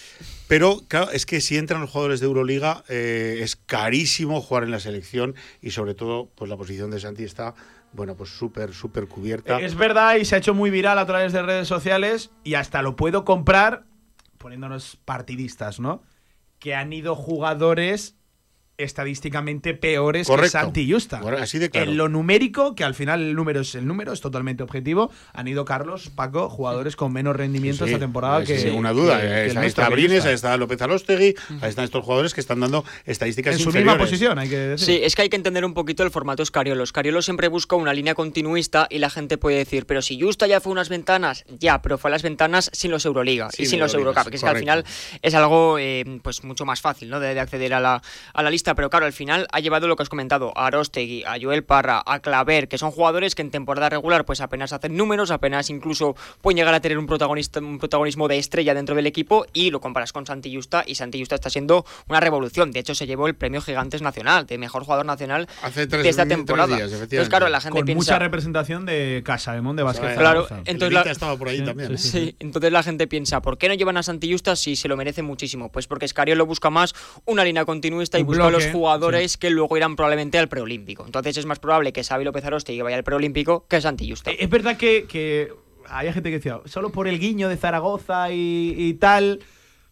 [0.47, 4.71] Pero claro, es que si entran los jugadores de Euroliga eh, es carísimo jugar en
[4.71, 7.53] la selección y sobre todo pues la posición de Santi está
[7.91, 9.59] bueno pues súper súper cubierta.
[9.59, 12.81] Es verdad y se ha hecho muy viral a través de redes sociales y hasta
[12.81, 13.85] lo puedo comprar
[14.37, 16.01] poniéndonos partidistas, ¿no?
[16.59, 18.15] Que han ido jugadores
[18.77, 20.45] estadísticamente peores Correcto.
[20.57, 21.21] que Santi Justa.
[21.41, 21.89] Así de claro.
[21.91, 25.47] En lo numérico, que al final el número es el número, es totalmente objetivo, han
[25.47, 29.19] ido Carlos, Paco, jugadores con menos rendimiento Sí, esta temporada sí, que sin ninguna duda.
[29.21, 32.41] que- que el ahí está, Brines, ahí está López Alostegui, ahí están estos jugadores que
[32.41, 33.93] están dando estadísticas en su inferiores.
[33.95, 34.85] misma posición, hay que decir.
[34.85, 36.83] Sí, es que hay que entender un poquito el formato Escariolo.
[36.83, 40.61] Escariolo siempre busca una línea continuista y la gente puede decir, pero si Justa ya
[40.61, 43.79] fue unas ventanas, ya, pero fue a las ventanas sin los Euroliga Sin y sin
[43.79, 44.85] los Eurocup, que es que al final
[45.21, 47.19] es algo eh, pues mucho más fácil ¿no?
[47.19, 48.01] de, de acceder a la,
[48.33, 48.66] a la lista.
[48.75, 52.01] Pero claro, al final ha llevado lo que has comentado, a Arostegui, a Joel Parra,
[52.05, 56.15] a Claver, que son jugadores que en temporada regular pues apenas hacen números, apenas incluso
[56.41, 59.79] pueden llegar a tener un, protagonista, un protagonismo de estrella dentro del equipo y lo
[59.81, 62.71] comparas con Santi Justa y Santi Justa está siendo una revolución.
[62.71, 66.09] De hecho, se llevó el premio Gigantes Nacional de mejor jugador nacional Hace tres- de
[66.09, 66.67] esta tres temporada.
[66.67, 67.29] días, Entonces, efectivamente.
[67.29, 67.97] claro, la gente Con piensa...
[68.13, 70.15] mucha representación de Casa de Monde de Básquet.
[70.17, 71.97] Claro, entonces la, estaba por ahí también, ¿eh?
[71.97, 74.97] Sí, entonces la gente piensa, ¿por qué no llevan a Santi Justa si se lo
[74.97, 75.71] merece muchísimo?
[75.71, 76.93] Pues porque Scariolo busca más
[77.25, 81.05] una línea continuista y busca los jugadores que luego irán probablemente al preolímpico.
[81.05, 84.31] Entonces es más probable que Xavi López Arostegui vaya al preolímpico que Santi Justa.
[84.31, 85.51] Eh, Es verdad que, que
[85.87, 89.39] había gente que decía, solo por el guiño de Zaragoza y, y tal.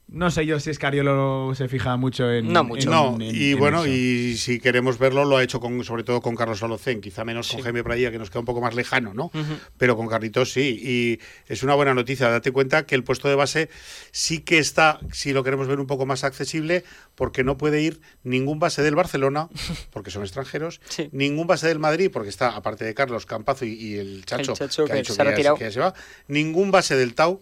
[0.07, 2.53] No sé yo si Escariolo se fija mucho en.
[2.53, 2.87] No mucho.
[2.87, 3.91] en- No, en- y en bueno, eso.
[3.91, 7.51] y si queremos verlo, lo ha hecho con, sobre todo con Carlos Alocén, quizá menos
[7.51, 9.31] con Jaime Pradilla, que nos queda un poco más lejano, ¿no?
[9.77, 10.79] Pero con Carlitos sí.
[10.79, 11.19] Y
[11.51, 12.29] es una buena noticia.
[12.29, 13.69] Date cuenta que el puesto de base
[14.11, 16.83] sí que está, si lo queremos ver un poco más accesible,
[17.15, 19.49] porque no puede ir ningún base del Barcelona,
[19.91, 20.81] porque son extranjeros,
[21.13, 24.85] ningún base del Madrid, porque está, aparte de Carlos Campazo y, y el Chacho, Chacho
[24.85, 25.57] que, ha que dicho se ha que ya- retirado.
[25.57, 25.93] que ya se va,
[26.27, 27.41] ningún base del Tau.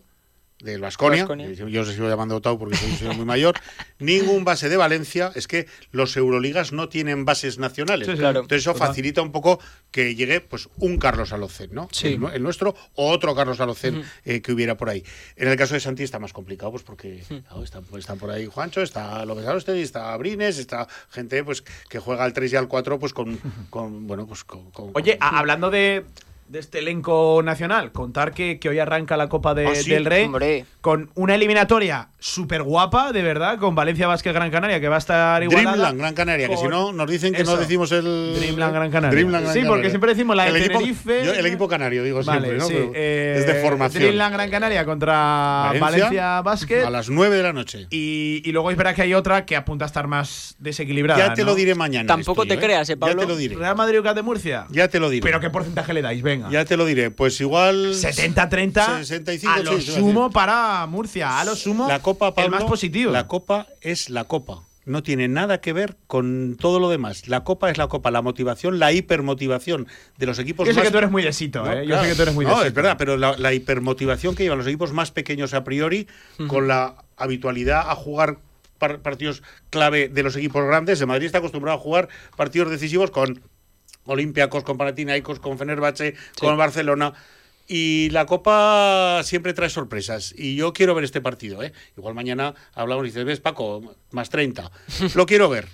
[0.64, 1.28] Del Vasconia,
[1.68, 3.56] yo os sigo llamando Tau porque soy, soy muy mayor,
[4.00, 8.06] ningún base de Valencia, es que los Euroligas no tienen bases nacionales.
[8.08, 8.40] Sí, sí, claro.
[8.40, 9.60] Entonces eso facilita un poco
[9.92, 11.90] que llegue pues un Carlos Alocen, ¿no?
[11.92, 12.08] Sí.
[12.14, 15.04] El, nu- el nuestro o otro Carlos Alocen eh, que hubiera por ahí.
[15.36, 18.32] En el caso de Santi está más complicado, pues porque claro, están, pues, están por
[18.32, 22.56] ahí Juancho, está López Arostegui, está Brines, está gente pues que juega al 3 y
[22.56, 23.38] al 4 pues con,
[23.70, 26.06] con bueno, pues con, con- Oye, hablando de,
[26.54, 30.06] de este elenco nacional, contar que, que hoy arranca la Copa de- Ah, sí, del
[30.06, 30.66] Rey hombre.
[30.82, 35.00] con una eliminatoria súper guapa, de verdad, con Valencia Vázquez Gran Canaria, que va a
[35.00, 35.72] estar igualada.
[35.72, 37.56] Dreamland Gran Canaria, que si no nos dicen que Eso.
[37.56, 39.16] no decimos el Dreamland Gran Canaria.
[39.16, 39.90] Dreamland Gran Sí, porque Canaria.
[39.90, 41.26] siempre decimos la de el equipo, Tenerife.
[41.26, 42.68] yo el equipo canario digo Vale, siempre, ¿no?
[42.68, 44.04] sí, eh, es de formación.
[44.04, 45.16] Dreamland Gran Canaria contra
[45.80, 46.84] Valencia, Valencia, Basket.
[46.84, 47.88] a las 9 de la noche.
[47.90, 51.30] Y, y luego es verdad que hay otra que apunta a estar más desequilibrada.
[51.30, 51.48] Ya te ¿no?
[51.48, 52.06] lo diré mañana.
[52.06, 52.60] Tampoco te ¿eh?
[52.60, 53.16] creas, ¿eh, Pablo?
[53.16, 53.56] Ya te lo diré.
[53.56, 54.68] Real Madrid UCAT de Murcia.
[54.70, 55.24] Ya te lo diré.
[55.24, 56.22] ¿Pero qué porcentaje le dais?
[56.22, 56.43] Venga.
[56.52, 57.12] Ya te lo diré.
[57.12, 61.40] Pues igual 70-30 65, a lo sumo para Murcia.
[61.40, 63.12] A lo sumo La Copa, el Pablo, más positivo.
[63.12, 64.64] La Copa es la Copa.
[64.86, 67.30] No tiene nada que ver con todo lo demás.
[67.30, 68.12] La Copa es la Copa.
[68.12, 69.88] La motivación, la hipermotivación
[70.18, 71.84] de los equipos Yo sé más que tú eres muy de Sito, No, ¿eh?
[71.84, 72.04] Yo claro.
[72.04, 74.58] sé que tú eres muy de No, es verdad, pero la, la hipermotivación que llevan
[74.58, 76.08] los equipos más pequeños a priori,
[76.48, 78.40] con la habitualidad a jugar
[78.78, 81.00] par- partidos clave de los equipos grandes.
[81.00, 83.42] El Madrid está acostumbrado a jugar partidos decisivos con
[84.06, 87.14] Olympiacos, con Panathinaikos, con Fenerbahce, con Barcelona.
[87.68, 90.34] Y la Copa siempre trae sorpresas.
[90.38, 91.64] Y yo quiero ver este partido.
[91.64, 91.72] ¿eh?
[91.98, 94.72] Igual mañana hablamos y dices, ves, Paco, más 30.
[95.16, 95.68] Lo quiero ver.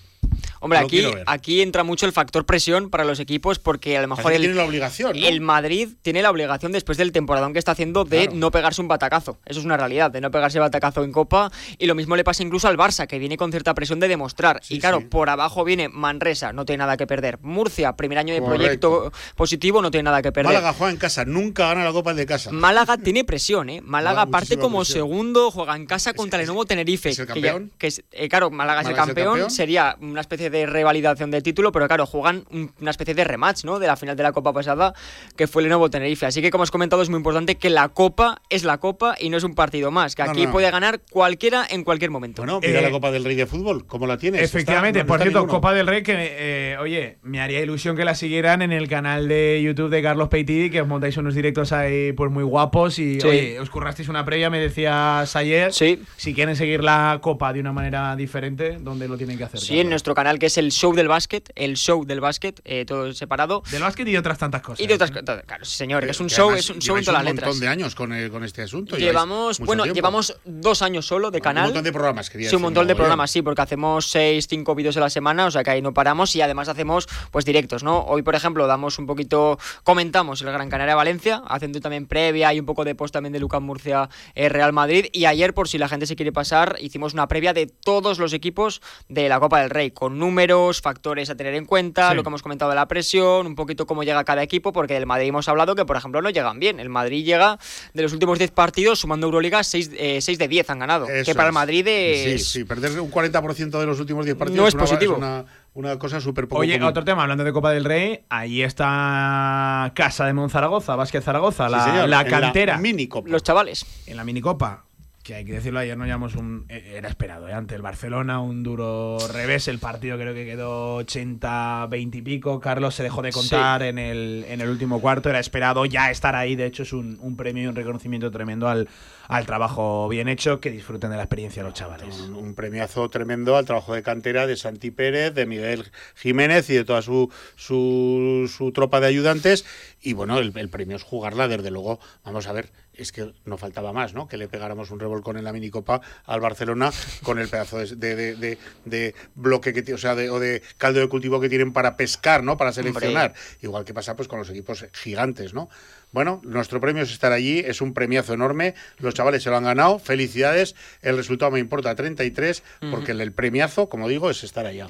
[0.62, 0.80] Hombre,
[1.26, 4.56] aquí, entra mucho el factor presión para los equipos porque a lo mejor el, tiene
[4.56, 5.28] la obligación, ¿no?
[5.28, 8.36] el Madrid tiene la obligación después del temporadón que está haciendo de Claro.
[8.36, 9.40] no pegarse un batacazo.
[9.46, 11.52] Eso es una realidad, de no pegarse batacazo en Copa.
[11.78, 14.60] Y lo mismo le pasa incluso al Barça, que viene con cierta presión de demostrar.
[14.70, 17.40] y claro, por abajo viene Manresa, no tiene nada que perder.
[17.42, 20.54] Murcia, primer año de proyecto positivo, no tiene nada que perder.
[20.54, 22.52] Málaga juega en casa, nunca gana la Copa de casa.
[22.52, 23.82] Málaga tiene presión, ¿eh?
[23.84, 24.98] Málaga parte como presión.
[24.98, 27.10] segundo, juega en casa contra el nuevo Tenerife.
[27.10, 27.72] es el que ya- campeón.
[27.78, 29.52] que es- eh, claro, Málaga, es el Málaga es el campeón, campeón.
[29.52, 33.64] sería una especie de revalidación de título, pero claro, juegan un- una especie de rematch,
[33.66, 33.80] ¿no?
[33.80, 34.94] De la final de la Copa pasada,
[35.36, 36.26] que fue el nuevo Tenerife.
[36.26, 39.30] Así que, como has comentado, es muy importante que la Copa es la Copa y
[39.30, 40.52] no es un partido más, que aquí no.
[40.52, 42.42] puede ganar cualquiera en cualquier momento.
[42.42, 44.42] Bueno, mira Eh, la Copa del Rey de fútbol, ¿cómo la tienes?
[44.42, 45.54] Efectivamente, Está- no por cierto, ninguno.
[45.58, 49.28] Copa del Rey, que, eh, oye, me haría ilusión que la siguieran en el canal
[49.28, 53.20] de YouTube de Carlos Peitidi, que os montáis unos directos ahí pues muy guapos y,
[53.20, 53.28] Sí.
[53.28, 55.74] oye, os currasteis una previa, me decías ayer.
[55.74, 56.02] Sí.
[56.18, 59.60] Si quieren seguir la Copa de una manera diferente, ¿dónde lo tienen que hacer?
[59.60, 62.86] Sí, en nuestro canal que es el show del básquet, el show del básquet, eh,
[62.86, 63.64] todo separado.
[63.72, 64.80] Del básquet y de otras tantas cosas.
[64.80, 65.44] Y de otras cosas.
[65.46, 67.30] Claro, sí, señor, que es un Que show, además es un show en todas las
[67.32, 67.48] un letras.
[67.50, 68.98] montón de años con, el- con este asunto.
[68.98, 69.96] Llevamos, bueno, tiempo.
[69.96, 71.66] llevamos dos años solo de canal.
[71.66, 74.76] Un montón de programas, quería Sí, un montón de programas, sí, porque hacemos seis, cinco
[74.76, 77.84] vídeos a la semana, o sea que ahí no paramos y además hacemos pues directos,
[77.84, 78.00] ¿no?
[78.06, 82.60] Hoy, por ejemplo, damos un poquito, comentamos el Gran Canaria Valencia, haciendo también previa y
[82.60, 85.08] un poco de post también de Lucas Murcia eh, Real Madrid.
[85.12, 88.34] Y ayer, por si la gente se quiere pasar, hicimos una previa de todos los
[88.34, 92.16] equipos de la Copa del Rey, con números, factores a tener en cuenta, Sí.
[92.16, 95.06] lo que hemos comentado de la presión, un poquito cómo llega cada equipo, porque del
[95.06, 96.80] Madrid hemos hablado que, por ejemplo, no llegan bien.
[96.80, 97.58] El Madrid llega
[97.94, 101.08] de los últimos 10 partidos, sumando Euroliga, 6, de 10 han ganado.
[101.08, 101.56] Eso que para el es.
[101.56, 102.48] Madrid es.
[102.48, 105.16] Sí, sí, perder un 40% de los últimos 10 partidos No es una- positivo.
[105.18, 106.90] una, una cosa súper poco Oye, común.
[106.90, 111.72] otro tema, hablando de Copa del Rey, ahí está Casa de Monzaragoza, Vázquez Zaragoza, Sí,
[111.72, 112.78] la, señor, la en cantera.
[112.78, 113.30] minicopa.
[113.30, 113.86] Los chavales.
[114.08, 114.86] En la minicopa,
[115.30, 116.66] que hay que decirlo, ayer no llevamos un.
[116.70, 117.54] eh, Era esperado, ¿eh?
[117.54, 119.68] Ante el Barcelona, un duro revés.
[119.68, 122.60] El partido creo que quedó 80, 20 y pico.
[122.60, 125.30] Carlos se dejó de contar en, el, en el último cuarto.
[125.30, 126.56] Era esperado ya estar ahí.
[126.56, 128.90] De hecho, es un, un premio y un reconocimiento tremendo al,
[129.28, 130.60] al trabajo bien hecho.
[130.60, 132.20] Que disfruten de la experiencia los chavales.
[132.22, 135.86] Un, un premiazo tremendo al trabajo de cantera de Santi Pérez, de Miguel
[136.16, 139.64] Jiménez y de toda su, su, su tropa de ayudantes.
[140.02, 142.00] Y bueno, el, el premio es jugarla, desde luego.
[142.26, 142.72] Vamos a ver,
[143.02, 144.28] es que no faltaba más, ¿no?
[144.28, 146.92] Que le pegáramos un revolcón en la minicopa al Barcelona
[147.24, 150.40] con el pedazo de, de- de- de- de bloque que tiene, o sea, de, o
[150.40, 152.58] de caldo de cultivo que tienen para pescar, ¿no?
[152.58, 153.34] Para seleccionar.
[153.62, 155.70] Igual que pasa pues con los equipos gigantes, ¿no?
[156.12, 159.64] Bueno, nuestro premio es estar allí, es un premiazo enorme, los chavales se lo han
[159.64, 164.66] ganado, felicidades, el resultado me importa 33, porque el, el premiazo, como digo, es estar
[164.66, 164.90] allá.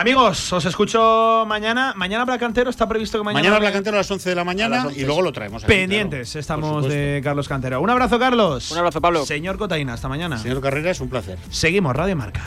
[0.00, 1.92] Amigos, os escucho mañana.
[1.94, 3.42] Mañana Cantero está previsto que mañana.
[3.42, 5.62] Mañana Black Cantero a las 11 de la mañana y luego lo traemos.
[5.62, 7.82] Aquí, Pendientes estamos de Carlos Cantero.
[7.82, 8.70] Un abrazo, Carlos.
[8.70, 9.26] Un abrazo, Pablo.
[9.26, 10.38] Señor Cotaina, hasta mañana.
[10.38, 11.38] Señor Carrera, es un placer.
[11.50, 12.40] Seguimos, Radio Marca.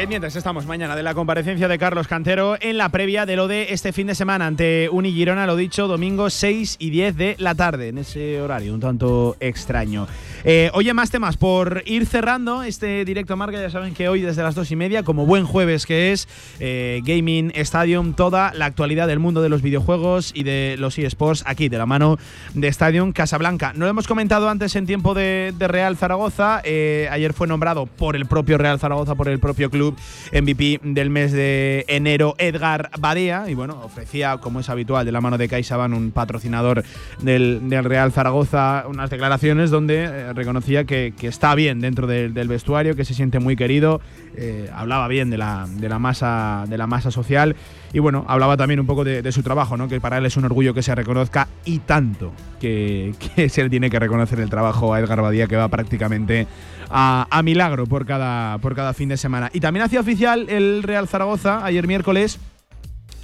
[0.00, 3.74] Pendientes estamos mañana de la comparecencia de Carlos Cantero en la previa de lo de
[3.74, 7.54] este fin de semana ante Uni Girona, lo dicho, domingo 6 y 10 de la
[7.54, 10.06] tarde, en ese horario un tanto extraño.
[10.44, 11.36] Eh, oye, más temas.
[11.36, 15.02] Por ir cerrando este directo marca, ya saben que hoy desde las dos y media,
[15.02, 19.62] como buen jueves que es, eh, Gaming Stadium, toda la actualidad del mundo de los
[19.62, 22.18] videojuegos y de los eSports aquí, de la mano
[22.54, 23.72] de Stadium Casablanca.
[23.74, 26.62] No lo hemos comentado antes en tiempo de, Real Zaragoza.
[26.64, 29.96] Eh, ayer fue nombrado por el propio Real Zaragoza, por el propio club
[30.32, 33.48] MVP del mes de enero, Edgar Badea.
[33.48, 36.84] Y bueno, ofrecía, como es habitual, de la mano de CaixaBank, un patrocinador
[37.20, 43.14] del, Real Zaragoza, unas declaraciones donde reconocía que, está bien dentro del vestuario, que se
[43.14, 44.00] siente muy querido.
[44.36, 47.56] Eh, hablaba bien de la, de la, masa, de la masa social
[47.92, 49.88] y bueno, hablaba también un poco de, su trabajo, ¿no?
[49.88, 53.70] que para él es un orgullo que se reconozca y tanto que, que se le
[53.70, 56.46] tiene que reconocer el trabajo a Edgar Badía que va prácticamente
[56.90, 59.50] a, milagro por cada, por cada fin de semana.
[59.52, 62.40] Y también hacía oficial el Real Zaragoza ayer miércoles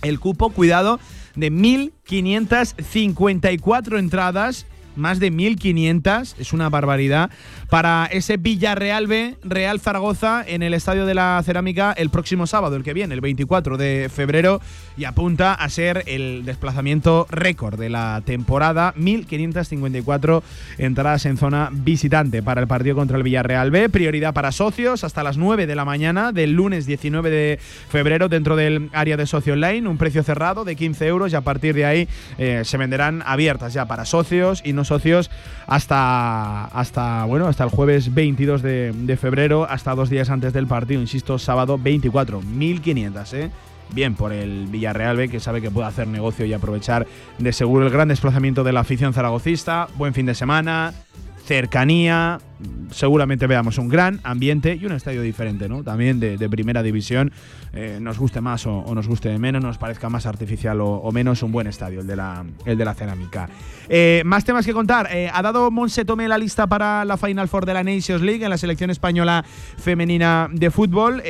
[0.03, 1.01] el cupo, cuidado,
[1.35, 4.67] de 1.554 entradas
[4.97, 7.31] más de 1.500, es una barbaridad,
[7.71, 12.77] para ese Villarreal B, Real Zaragoza, en el Estadio de la Cerámica el próximo sábado,
[12.77, 14.61] el que viene, el 24 de febrero,
[14.97, 20.43] y apunta a ser el desplazamiento récord de la temporada, 1.554
[20.79, 25.23] entradas en zona visitante para el partido contra el Villarreal B, prioridad para socios hasta
[25.23, 27.59] las 9 de la mañana del lunes 19 de
[27.91, 31.41] febrero dentro del área de socio online, un precio cerrado de 15 euros y a
[31.43, 32.09] partir de ahí
[32.39, 35.31] eh, se venderán abiertas ya para socios y no socios
[35.67, 41.01] hasta, hasta, bueno, hasta el jueves 22 de, febrero, hasta dos días antes del partido,
[41.01, 43.51] insisto, sábado 24, 1500, ¿eh?
[43.93, 47.07] Bien por el Villarreal B, que sabe que puede hacer negocio y aprovechar
[47.39, 49.87] de seguro el gran desplazamiento de la afición zaragocista.
[49.97, 50.93] Buen fin de semana,
[51.47, 52.41] cercanía,
[52.91, 55.85] seguramente veamos un gran ambiente y un estadio diferente, ¿no?
[55.85, 57.31] También de, primera división,
[57.73, 61.53] eh, nos guste más o, nos guste menos, nos parezca más artificial o, menos, un
[61.53, 63.49] buen estadio, el de la, el de la cerámica.
[63.89, 65.09] Eh, más temas que contar.
[65.13, 68.43] Eh, ha dado Monse Tome la lista para la Final Four de la Nations League
[68.43, 69.45] en la selección española
[69.79, 71.23] femenina de fútbol,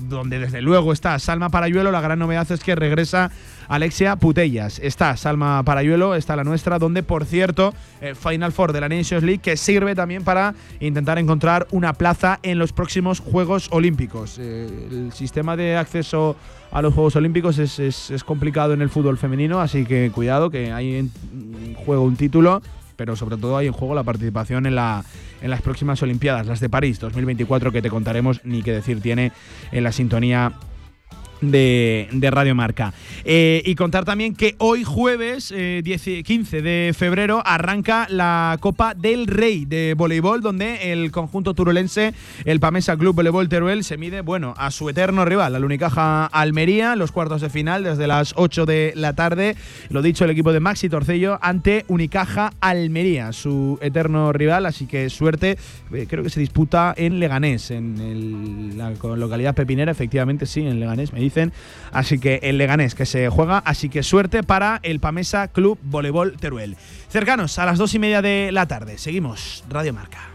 [0.00, 1.90] donde desde luego está Salma Parayuelo.
[1.90, 3.30] La gran novedad es que regresa
[3.68, 4.78] Alexia Putellas.
[4.78, 7.74] Está Salma Parayuelo, está la nuestra, donde por cierto,
[8.14, 12.58] Final Four de la Nations League que sirve también para intentar encontrar una plaza en
[12.58, 14.38] los próximos Juegos Olímpicos.
[14.38, 16.36] Eh, el sistema de acceso
[16.70, 20.96] a los Juegos Olímpicos es, complicado en el fútbol femenino, así que cuidado que hay
[20.96, 21.10] en
[21.74, 22.62] juego un título,
[22.96, 25.04] pero sobre todo hay en juego la participación en, la,
[25.42, 29.32] en las próximas Olimpiadas, las de París 2024, que te contaremos ni qué decir tiene
[29.72, 30.52] en la sintonía
[31.40, 32.92] de, Radio Marca.
[33.24, 39.26] Eh, y contar también que hoy jueves 15 eh, de febrero arranca la Copa del
[39.26, 44.54] Rey de voleibol, donde el conjunto turulense, el Pamesa Club Voleibol Teruel, se mide, bueno,
[44.56, 48.92] a su eterno rival, la Unicaja Almería, los cuartos de final desde las 8 de
[48.96, 49.56] la tarde.
[49.90, 55.10] Lo dicho, el equipo de Maxi Torcello ante Unicaja Almería, su eterno rival, así que
[55.10, 55.58] suerte.
[55.92, 61.12] Eh, creo que se disputa en Leganés, en la localidad pepinera, efectivamente, sí, en Leganés,
[61.12, 61.52] me dicen.
[61.92, 66.36] Así que el Leganés que se juega, así que suerte para el Pamesa Club Voleibol
[66.38, 66.76] Teruel.
[67.08, 68.98] Cercanos a las dos y media de la tarde.
[68.98, 70.33] Seguimos, Radio Marca.